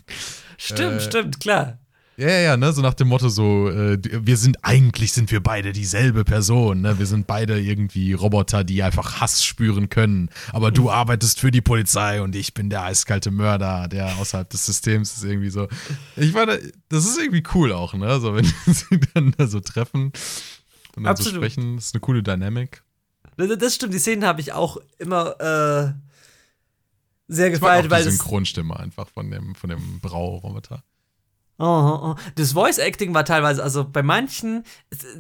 Stimmt, 0.59 0.93
äh, 0.93 1.01
stimmt, 1.01 1.41
klar. 1.41 1.79
Ja, 2.23 2.39
ja, 2.39 2.57
ne, 2.57 2.73
so 2.73 2.83
nach 2.83 2.95
dem 2.95 3.09
Motto 3.09 3.29
so, 3.29 3.69
äh, 3.69 3.99
wir 4.01 4.37
sind, 4.37 4.57
eigentlich 4.63 5.13
sind 5.13 5.33
wir 5.33 5.43
beide 5.43 5.73
dieselbe 5.73 6.23
Person, 6.23 6.83
ne, 6.83 6.97
wir 7.01 7.07
sind 7.07 7.27
beide 7.27 7.61
irgendwie 7.61 8.13
Roboter, 8.13 8.63
die 8.63 8.85
einfach 8.85 9.21
Hass 9.21 9.45
spüren 9.45 9.89
können, 9.89 10.31
aber 10.53 10.71
du 10.71 10.89
arbeitest 10.89 11.41
für 11.41 11.51
die 11.51 11.61
Polizei 11.61 12.23
und 12.23 12.37
ich 12.37 12.55
bin 12.55 12.71
der 12.71 12.85
eiskalte 12.85 13.33
Mörder, 13.33 13.89
der 13.89 14.19
außerhalb 14.19 14.49
des 14.49 14.67
Systems 14.67 15.17
ist 15.17 15.25
irgendwie 15.25 15.51
so. 15.51 15.67
Ich 16.15 16.33
meine, 16.33 16.61
das 16.89 17.07
ist 17.07 17.19
irgendwie 17.19 17.43
cool 17.55 17.73
auch, 17.73 17.93
ne, 17.95 18.21
so 18.21 18.37
wenn 18.37 18.45
sie 18.67 19.01
dann 19.15 19.35
da 19.37 19.49
so 19.49 19.59
treffen 19.59 20.13
und 20.95 21.03
dann 21.03 21.07
Absolut. 21.07 21.33
so 21.33 21.41
sprechen, 21.41 21.75
das 21.75 21.87
ist 21.87 21.95
eine 21.95 22.03
coole 22.03 22.23
Dynamik. 22.23 22.85
Das, 23.37 23.75
stimmt, 23.75 23.95
die 23.95 23.99
Szenen 23.99 24.25
habe 24.25 24.41
ich 24.41 24.53
auch 24.53 24.77
immer, 24.99 25.41
äh, 25.41 25.93
sehr 27.27 27.51
gefeiert, 27.51 27.91
weil 27.91 28.05
die 28.05 28.11
Synchronstimme 28.11 28.79
einfach 28.79 29.09
von 29.09 29.29
dem, 29.29 29.57
von 29.57 29.71
dem 29.71 29.99
Brauroboter. 29.99 30.85
Oh, 31.59 31.65
oh. 31.65 32.15
Das 32.35 32.53
Voice 32.53 32.79
Acting 32.79 33.15
war 33.15 33.25
teilweise, 33.25 33.63
also 33.63 33.85
bei 33.85 34.03
manchen, 34.03 34.65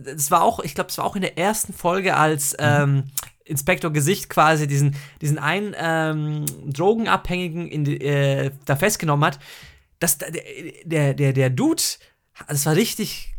es, 0.05 0.31
war 0.31 0.43
auch, 0.43 0.61
ich 0.61 0.75
glaube, 0.75 0.91
es 0.91 0.99
war 0.99 1.05
auch 1.05 1.15
in 1.15 1.23
der 1.23 1.39
ersten 1.39 1.73
Folge, 1.73 2.17
als 2.17 2.53
mhm. 2.53 2.59
ähm, 2.61 3.05
Inspektor 3.45 3.93
Gesicht 3.93 4.29
quasi 4.29 4.67
diesen, 4.67 4.97
diesen 5.21 5.39
einen 5.39 5.75
ähm, 5.77 6.47
Drogenabhängigen 6.67 7.69
in 7.69 7.87
äh, 7.87 8.51
da 8.65 8.77
festgenommen 8.77 9.25
hat. 9.25 9.39
Das, 9.99 10.19
der, 10.85 11.15
der, 11.15 11.33
der 11.33 11.51
Dude, 11.51 11.83
das 12.49 12.67
war 12.67 12.77
richtig 12.77 13.33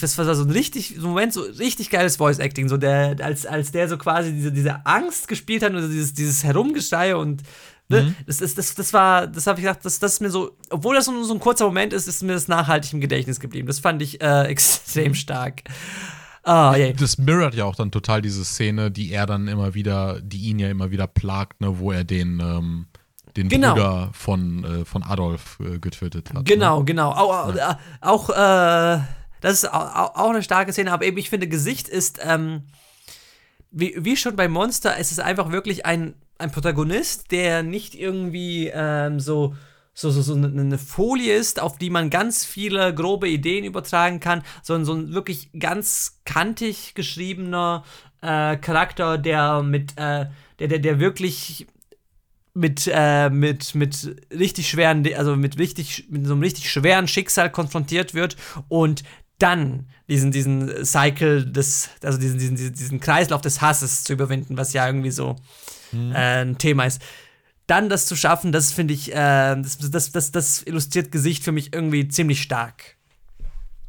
das 0.00 0.16
war 0.16 0.34
so 0.34 0.44
ein 0.44 0.50
richtig, 0.50 0.94
so 0.96 1.06
ein 1.06 1.10
Moment, 1.10 1.32
so 1.32 1.42
richtig 1.42 1.90
geiles 1.90 2.16
Voice-Acting, 2.16 2.68
so 2.68 2.76
der, 2.76 3.16
als, 3.20 3.44
als 3.44 3.72
der 3.72 3.88
so 3.88 3.98
quasi 3.98 4.32
diese, 4.32 4.52
diese 4.52 4.86
Angst 4.86 5.28
gespielt 5.28 5.62
hat 5.62 5.74
und 5.74 5.88
dieses, 5.90 6.14
dieses 6.14 6.44
Herumgesteie 6.44 7.18
und? 7.18 7.42
Mhm. 7.90 8.16
Das, 8.26 8.40
ist, 8.40 8.56
das, 8.56 8.74
das 8.74 8.92
war, 8.92 9.26
das 9.26 9.46
habe 9.46 9.58
ich 9.58 9.66
gedacht, 9.66 9.84
das, 9.84 9.98
das 9.98 10.14
ist 10.14 10.20
mir 10.20 10.30
so, 10.30 10.56
obwohl 10.70 10.94
das 10.94 11.06
so, 11.06 11.22
so 11.24 11.34
ein 11.34 11.40
kurzer 11.40 11.66
Moment 11.66 11.92
ist, 11.92 12.06
ist 12.06 12.22
mir 12.22 12.32
das 12.32 12.48
nachhaltig 12.48 12.92
im 12.92 13.00
Gedächtnis 13.00 13.40
geblieben. 13.40 13.66
Das 13.66 13.80
fand 13.80 14.00
ich 14.02 14.22
äh, 14.22 14.42
extrem 14.46 15.14
stark. 15.14 15.62
Ah, 16.42 16.74
yeah. 16.74 16.92
Das 16.92 17.18
mirrort 17.18 17.54
ja 17.54 17.64
auch 17.64 17.74
dann 17.74 17.90
total 17.90 18.22
diese 18.22 18.44
Szene, 18.44 18.90
die 18.90 19.12
er 19.12 19.26
dann 19.26 19.46
immer 19.46 19.74
wieder, 19.74 20.20
die 20.22 20.48
ihn 20.48 20.58
ja 20.58 20.70
immer 20.70 20.90
wieder 20.90 21.06
plagt, 21.06 21.60
ne, 21.60 21.78
wo 21.78 21.92
er 21.92 22.04
den, 22.04 22.40
ähm, 22.40 22.86
den 23.36 23.48
genau. 23.48 23.74
Bruder 23.74 24.10
von, 24.14 24.64
äh, 24.64 24.84
von 24.84 25.02
Adolf 25.02 25.58
äh, 25.60 25.78
getötet 25.78 26.32
hat. 26.32 26.46
Genau, 26.46 26.78
ne? 26.78 26.84
genau. 26.86 27.10
Auch, 27.10 27.54
ja. 27.54 27.78
auch 28.00 28.30
äh, 28.30 29.02
das 29.40 29.52
ist 29.52 29.72
auch, 29.72 30.14
auch, 30.14 30.30
eine 30.30 30.42
starke 30.42 30.72
Szene, 30.72 30.92
aber 30.92 31.04
eben, 31.04 31.18
ich 31.18 31.30
finde, 31.30 31.46
Gesicht 31.46 31.88
ist, 31.88 32.20
ähm, 32.22 32.62
wie, 33.70 33.94
wie 33.98 34.16
schon 34.16 34.36
bei 34.36 34.48
Monster, 34.48 34.96
es 34.98 35.12
ist 35.12 35.20
einfach 35.20 35.52
wirklich 35.52 35.86
ein 35.86 36.14
ein 36.40 36.50
Protagonist, 36.50 37.30
der 37.30 37.62
nicht 37.62 37.94
irgendwie 37.94 38.70
ähm, 38.72 39.20
so, 39.20 39.54
so, 39.94 40.10
so, 40.10 40.22
so 40.22 40.34
eine 40.34 40.78
Folie 40.78 41.34
ist, 41.34 41.60
auf 41.60 41.78
die 41.78 41.90
man 41.90 42.10
ganz 42.10 42.44
viele 42.44 42.94
grobe 42.94 43.28
Ideen 43.28 43.64
übertragen 43.64 44.20
kann, 44.20 44.42
sondern 44.62 44.84
so 44.84 44.94
ein 44.94 45.14
wirklich 45.14 45.50
ganz 45.58 46.20
kantig 46.24 46.94
geschriebener 46.94 47.84
äh, 48.22 48.56
Charakter, 48.56 49.18
der 49.18 49.62
mit, 49.62 49.92
äh, 49.96 50.26
der, 50.58 50.68
der, 50.68 50.78
der 50.78 51.00
wirklich 51.00 51.66
mit, 52.54 52.90
äh, 52.92 53.30
mit, 53.30 53.74
mit 53.74 54.16
richtig 54.32 54.68
schweren, 54.68 55.06
also 55.14 55.36
mit 55.36 55.58
richtig, 55.58 56.06
mit 56.10 56.26
so 56.26 56.32
einem 56.32 56.42
richtig 56.42 56.70
schweren 56.70 57.06
Schicksal 57.06 57.50
konfrontiert 57.50 58.14
wird 58.14 58.36
und 58.68 59.02
dann 59.38 59.86
diesen, 60.08 60.32
diesen 60.32 60.84
Cycle 60.84 61.46
des, 61.46 61.90
also 62.02 62.18
diesen, 62.18 62.38
diesen, 62.38 62.56
diesen 62.56 63.00
Kreislauf 63.00 63.40
des 63.40 63.60
Hasses 63.60 64.04
zu 64.04 64.12
überwinden, 64.12 64.56
was 64.56 64.72
ja 64.72 64.86
irgendwie 64.86 65.10
so 65.10 65.36
mhm. 65.92 66.12
äh, 66.12 66.42
ein 66.42 66.58
Thema 66.58 66.84
ist. 66.84 67.00
Dann 67.66 67.88
das 67.88 68.06
zu 68.06 68.16
schaffen, 68.16 68.52
das 68.52 68.72
finde 68.72 68.94
ich, 68.94 69.12
äh, 69.12 69.14
das, 69.14 69.78
das, 69.78 70.10
das, 70.10 70.32
das 70.32 70.62
illustriert 70.62 71.12
Gesicht 71.12 71.44
für 71.44 71.52
mich 71.52 71.72
irgendwie 71.72 72.08
ziemlich 72.08 72.42
stark. 72.42 72.96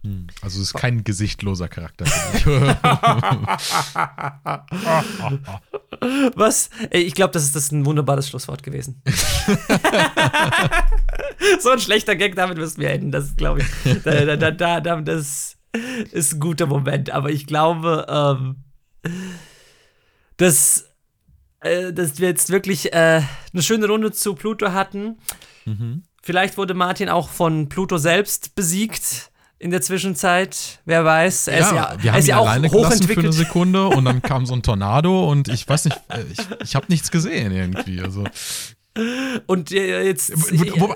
Hm. 0.04 0.28
Also 0.42 0.60
es 0.60 0.68
ist 0.68 0.74
kein 0.74 1.04
gesichtloser 1.04 1.68
Charakter. 1.68 2.06
Was? 6.36 6.72
Ich 6.90 7.14
glaube, 7.14 7.34
das 7.34 7.44
ist, 7.44 7.56
das 7.56 7.72
ein 7.72 7.86
wunderbares 7.86 8.28
Schlusswort 8.28 8.64
gewesen. 8.64 9.00
so 11.60 11.70
ein 11.70 11.80
schlechter 11.80 12.16
Gag, 12.16 12.36
damit 12.36 12.58
müssen 12.58 12.82
wir 12.82 12.90
enden. 12.90 13.12
Das 13.12 13.36
glaube 13.36 13.62
ich. 13.62 13.68
Da, 14.04 14.36
da, 14.38 14.52
da, 14.52 14.82
da, 14.82 15.02
das 15.02 15.58
ist 16.12 16.34
ein 16.34 16.40
guter 16.40 16.66
Moment. 16.66 17.12
Aber 17.12 17.30
ich 17.30 17.46
glaube, 17.46 18.08
ähm, 18.10 18.56
dass, 20.38 20.90
äh, 21.62 21.94
dass 21.94 22.20
wir 22.20 22.28
jetzt 22.28 22.50
wirklich 22.50 22.94
äh, 22.94 23.22
eine 23.54 23.62
schöne 23.62 23.88
Runde 23.88 24.12
zu 24.12 24.36
Pluto 24.36 24.72
hatten. 24.72 25.18
Mhm. 25.66 26.04
Vielleicht 26.24 26.58
wurde 26.58 26.74
Martin 26.74 27.10
auch 27.10 27.30
von 27.30 27.70
Pluto 27.70 27.98
selbst 27.98 28.56
besiegt 28.56 29.32
in 29.58 29.72
der 29.72 29.82
Zwischenzeit. 29.82 30.80
Wer 30.86 31.06
weiß. 31.06 31.48
Er 31.48 31.60
ja, 31.60 31.66
ist 31.66 31.72
ja, 31.72 32.04
wir 32.04 32.12
haben 32.12 32.20
ist 32.20 32.28
ja 32.28 32.38
auch 32.38 32.56
hochentwickelt. 32.56 33.14
für 33.14 33.20
eine 33.20 33.34
Sekunde 33.34 33.88
und 33.90 34.06
dann 34.06 34.22
kam 34.22 34.46
so 34.46 34.54
ein 34.54 34.64
Tornado 34.64 35.30
und 35.30 35.48
ich 35.48 35.68
weiß 35.68 35.86
nicht, 35.86 36.02
äh, 36.10 36.24
ich, 36.32 36.40
ich 36.64 36.76
habe 36.76 36.88
nichts 36.90 37.12
gesehen 37.12 37.52
irgendwie. 37.52 38.02
Also. 38.02 38.24
Und 39.46 39.72
äh, 39.72 40.04
jetzt. 40.04 40.34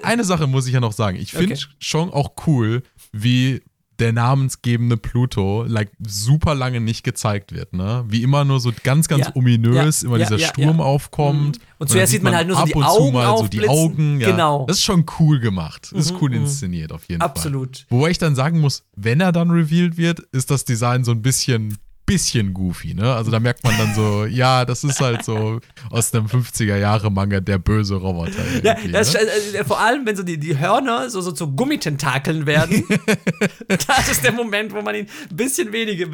Eine 0.03 0.23
Sache 0.23 0.47
muss 0.47 0.67
ich 0.67 0.73
ja 0.73 0.79
noch 0.79 0.93
sagen. 0.93 1.17
Ich 1.17 1.31
finde 1.31 1.53
okay. 1.53 1.65
schon 1.79 2.11
auch 2.11 2.33
cool, 2.47 2.83
wie 3.11 3.61
der 3.99 4.13
namensgebende 4.13 4.97
Pluto 4.97 5.63
like, 5.67 5.91
super 6.05 6.55
lange 6.55 6.81
nicht 6.81 7.03
gezeigt 7.03 7.53
wird, 7.53 7.73
ne? 7.73 8.03
Wie 8.07 8.23
immer 8.23 8.45
nur 8.45 8.59
so 8.59 8.71
ganz, 8.83 9.07
ganz 9.07 9.27
ja, 9.27 9.35
ominös, 9.35 10.01
ja, 10.01 10.07
immer 10.07 10.17
ja, 10.17 10.27
dieser 10.27 10.39
Sturm 10.39 10.81
aufkommt. 10.81 11.39
Mhm. 11.39 11.45
Und, 11.45 11.61
und 11.79 11.89
zuerst 11.89 12.11
sieht 12.11 12.23
man 12.23 12.35
halt 12.35 12.47
nur 12.47 12.57
so 12.57 12.65
die 12.65 12.75
Augen 12.75 13.13
mal 13.13 13.37
so 13.37 13.47
die 13.47 13.67
Augen. 13.67 14.19
Genau. 14.19 14.65
Das 14.67 14.77
ist 14.77 14.83
schon 14.83 15.05
cool 15.19 15.39
gemacht. 15.39 15.89
Das 15.93 16.07
ist 16.07 16.13
mhm, 16.13 16.17
cool 16.21 16.29
mhm. 16.31 16.35
inszeniert 16.37 16.91
auf 16.91 17.07
jeden 17.07 17.21
Absolut. 17.21 17.45
Fall. 17.53 17.69
Absolut. 17.69 17.85
Wobei 17.89 18.09
ich 18.11 18.17
dann 18.17 18.35
sagen 18.35 18.59
muss, 18.59 18.83
wenn 18.95 19.19
er 19.21 19.31
dann 19.31 19.51
revealed 19.51 19.97
wird, 19.97 20.19
ist 20.31 20.51
das 20.51 20.65
Design 20.65 21.03
so 21.03 21.11
ein 21.11 21.21
bisschen 21.21 21.77
bisschen 22.05 22.53
goofy, 22.53 22.93
ne? 22.93 23.13
Also 23.13 23.31
da 23.31 23.39
merkt 23.39 23.63
man 23.63 23.77
dann 23.77 23.93
so, 23.95 24.25
ja, 24.29 24.65
das 24.65 24.83
ist 24.83 24.99
halt 25.01 25.23
so 25.23 25.59
aus 25.89 26.13
einem 26.13 26.27
50er-Jahre-Manga 26.27 27.39
der 27.39 27.57
böse 27.57 27.95
Roboter. 27.95 28.43
Ja, 28.63 28.75
das, 28.91 29.13
ne? 29.13 29.19
äh, 29.19 29.63
vor 29.63 29.79
allem, 29.79 30.05
wenn 30.05 30.15
so 30.15 30.23
die, 30.23 30.37
die 30.37 30.57
Hörner 30.57 31.09
so, 31.09 31.21
so 31.21 31.31
zu 31.31 31.51
Gummitentakeln 31.51 32.45
werden, 32.45 32.83
das 33.67 34.09
ist 34.11 34.23
der 34.23 34.33
Moment, 34.33 34.73
wo 34.73 34.81
man 34.81 34.95
ihn 34.95 35.07
ein 35.29 35.35
bisschen 35.35 35.71
weniger, 35.71 36.07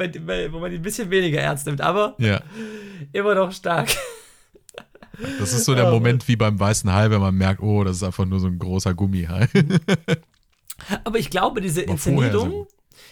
wo 0.52 0.58
man 0.60 0.72
ihn 0.72 0.78
ein 0.78 0.82
bisschen 0.82 1.10
weniger 1.10 1.40
ernst 1.40 1.66
nimmt, 1.66 1.80
aber 1.80 2.14
ja. 2.18 2.40
immer 3.12 3.34
noch 3.34 3.52
stark. 3.52 3.90
Das 5.38 5.52
ist 5.52 5.66
so 5.66 5.74
der 5.74 5.90
Moment 5.90 6.26
wie 6.26 6.36
beim 6.36 6.58
weißen 6.58 6.90
Hai, 6.90 7.10
wenn 7.10 7.20
man 7.20 7.34
merkt, 7.34 7.62
oh, 7.62 7.84
das 7.84 7.96
ist 7.96 8.02
einfach 8.02 8.24
nur 8.24 8.40
so 8.40 8.46
ein 8.46 8.58
großer 8.58 8.94
Gummihai. 8.94 9.46
Aber 11.04 11.18
ich 11.18 11.30
glaube, 11.30 11.60
diese 11.60 11.82
Inszenierung, 11.82 12.66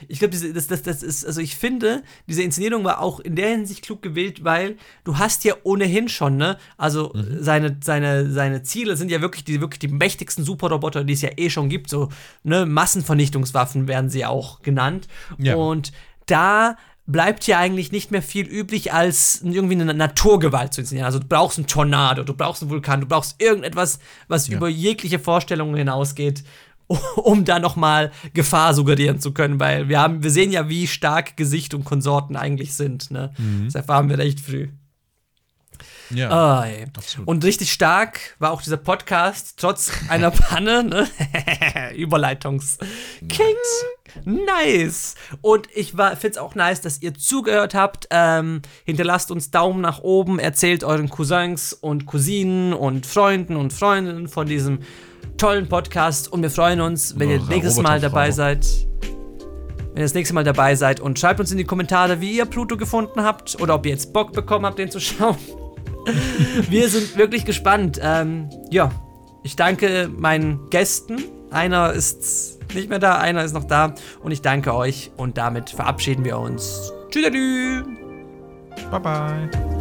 ich 0.08 0.18
glaube, 0.18 0.36
das, 0.36 0.66
das, 0.66 0.82
das 0.82 1.02
ist, 1.02 1.24
also 1.24 1.40
ich 1.40 1.56
finde, 1.56 2.02
diese 2.28 2.42
Inszenierung 2.42 2.84
war 2.84 3.00
auch 3.00 3.20
in 3.20 3.36
der 3.36 3.50
Hinsicht 3.50 3.82
klug 3.82 4.02
gewählt, 4.02 4.44
weil 4.44 4.76
du 5.04 5.18
hast 5.18 5.44
ja 5.44 5.54
ohnehin 5.62 6.08
schon, 6.08 6.36
ne, 6.36 6.58
also 6.76 7.12
mhm. 7.14 7.38
seine, 7.40 7.76
seine, 7.82 8.30
seine 8.30 8.62
Ziele 8.62 8.96
sind 8.96 9.10
ja 9.10 9.20
wirklich 9.20 9.44
die, 9.44 9.60
wirklich 9.60 9.78
die 9.78 9.88
mächtigsten 9.88 10.44
Superroboter, 10.44 11.04
die 11.04 11.12
es 11.12 11.22
ja 11.22 11.30
eh 11.36 11.50
schon 11.50 11.68
gibt, 11.68 11.90
so, 11.90 12.08
ne, 12.42 12.66
Massenvernichtungswaffen 12.66 13.88
werden 13.88 14.10
sie 14.10 14.24
auch 14.24 14.62
genannt. 14.62 15.08
Ja. 15.38 15.54
Und 15.54 15.92
da 16.26 16.76
bleibt 17.10 17.46
ja 17.46 17.58
eigentlich 17.58 17.90
nicht 17.90 18.12
mehr 18.12 18.22
viel 18.22 18.46
üblich, 18.46 18.92
als 18.92 19.40
irgendwie 19.42 19.74
eine 19.74 19.92
Naturgewalt 19.92 20.72
zu 20.72 20.82
inszenieren. 20.82 21.06
Also 21.06 21.18
du 21.18 21.26
brauchst 21.26 21.58
einen 21.58 21.66
Tornado, 21.66 22.22
du 22.22 22.34
brauchst 22.34 22.62
einen 22.62 22.70
Vulkan, 22.70 23.00
du 23.00 23.06
brauchst 23.06 23.42
irgendetwas, 23.42 23.98
was 24.28 24.46
ja. 24.46 24.56
über 24.56 24.68
jegliche 24.68 25.18
Vorstellungen 25.18 25.74
hinausgeht 25.74 26.44
um 27.16 27.44
da 27.44 27.58
nochmal 27.58 28.10
Gefahr 28.34 28.74
suggerieren 28.74 29.20
zu 29.20 29.32
können, 29.32 29.60
weil 29.60 29.88
wir 29.88 30.00
haben, 30.00 30.22
wir 30.22 30.30
sehen 30.30 30.50
ja, 30.50 30.68
wie 30.68 30.86
stark 30.86 31.36
Gesicht 31.36 31.74
und 31.74 31.84
Konsorten 31.84 32.36
eigentlich 32.36 32.74
sind. 32.74 33.10
Ne? 33.10 33.32
Mhm. 33.38 33.66
Das 33.66 33.74
erfahren 33.76 34.08
wir 34.08 34.18
recht 34.18 34.40
früh. 34.40 34.68
Ja, 36.12 36.64
absolut. 36.96 37.28
Und 37.28 37.44
richtig 37.44 37.72
stark 37.72 38.34
war 38.40 38.50
auch 38.50 38.62
dieser 38.62 38.76
Podcast, 38.76 39.54
trotz 39.58 39.92
einer 40.08 40.30
Panne, 40.32 40.82
ne? 40.82 41.08
Überleitungs. 41.94 42.78
King! 43.28 43.54
Nice! 44.24 45.14
Und 45.40 45.68
ich 45.72 45.92
finde 45.92 46.28
es 46.28 46.38
auch 46.38 46.56
nice, 46.56 46.80
dass 46.80 47.00
ihr 47.00 47.14
zugehört 47.14 47.74
habt. 47.74 48.08
Ähm, 48.10 48.62
hinterlasst 48.84 49.30
uns 49.30 49.52
Daumen 49.52 49.80
nach 49.80 50.00
oben, 50.00 50.40
erzählt 50.40 50.82
euren 50.82 51.08
Cousins 51.08 51.72
und 51.72 52.06
Cousinen 52.06 52.72
und 52.72 53.06
Freunden 53.06 53.54
und 53.54 53.72
Freundinnen 53.72 54.26
von 54.26 54.48
diesem 54.48 54.80
tollen 55.40 55.68
Podcast 55.68 56.30
und 56.30 56.42
wir 56.42 56.50
freuen 56.50 56.82
uns, 56.82 57.18
wenn 57.18 57.30
ihr 57.30 57.40
nächstes 57.40 57.80
Mal 57.80 57.98
dabei 57.98 58.30
seid. 58.30 58.66
Wenn 59.00 59.96
ihr 59.96 60.02
das 60.02 60.12
nächste 60.12 60.34
Mal 60.34 60.44
dabei 60.44 60.74
seid 60.74 61.00
und 61.00 61.18
schreibt 61.18 61.40
uns 61.40 61.50
in 61.50 61.56
die 61.56 61.64
Kommentare, 61.64 62.20
wie 62.20 62.36
ihr 62.36 62.44
Pluto 62.44 62.76
gefunden 62.76 63.22
habt 63.22 63.58
oder 63.58 63.76
ob 63.76 63.86
ihr 63.86 63.92
jetzt 63.92 64.12
Bock 64.12 64.34
bekommen 64.34 64.66
habt, 64.66 64.78
den 64.78 64.90
zu 64.90 65.00
schauen. 65.00 65.38
wir 66.68 66.88
sind 66.90 67.16
wirklich 67.16 67.46
gespannt. 67.46 67.98
Ähm, 68.02 68.50
ja, 68.70 68.90
ich 69.42 69.56
danke 69.56 70.10
meinen 70.14 70.68
Gästen. 70.68 71.24
Einer 71.50 71.94
ist 71.94 72.58
nicht 72.74 72.90
mehr 72.90 72.98
da, 72.98 73.16
einer 73.16 73.42
ist 73.42 73.54
noch 73.54 73.64
da. 73.64 73.94
Und 74.22 74.32
ich 74.32 74.42
danke 74.42 74.74
euch 74.74 75.10
und 75.16 75.38
damit 75.38 75.70
verabschieden 75.70 76.22
wir 76.22 76.38
uns. 76.38 76.92
Tschüss. 77.10 77.82
Bye 78.90 79.00
bye. 79.00 79.79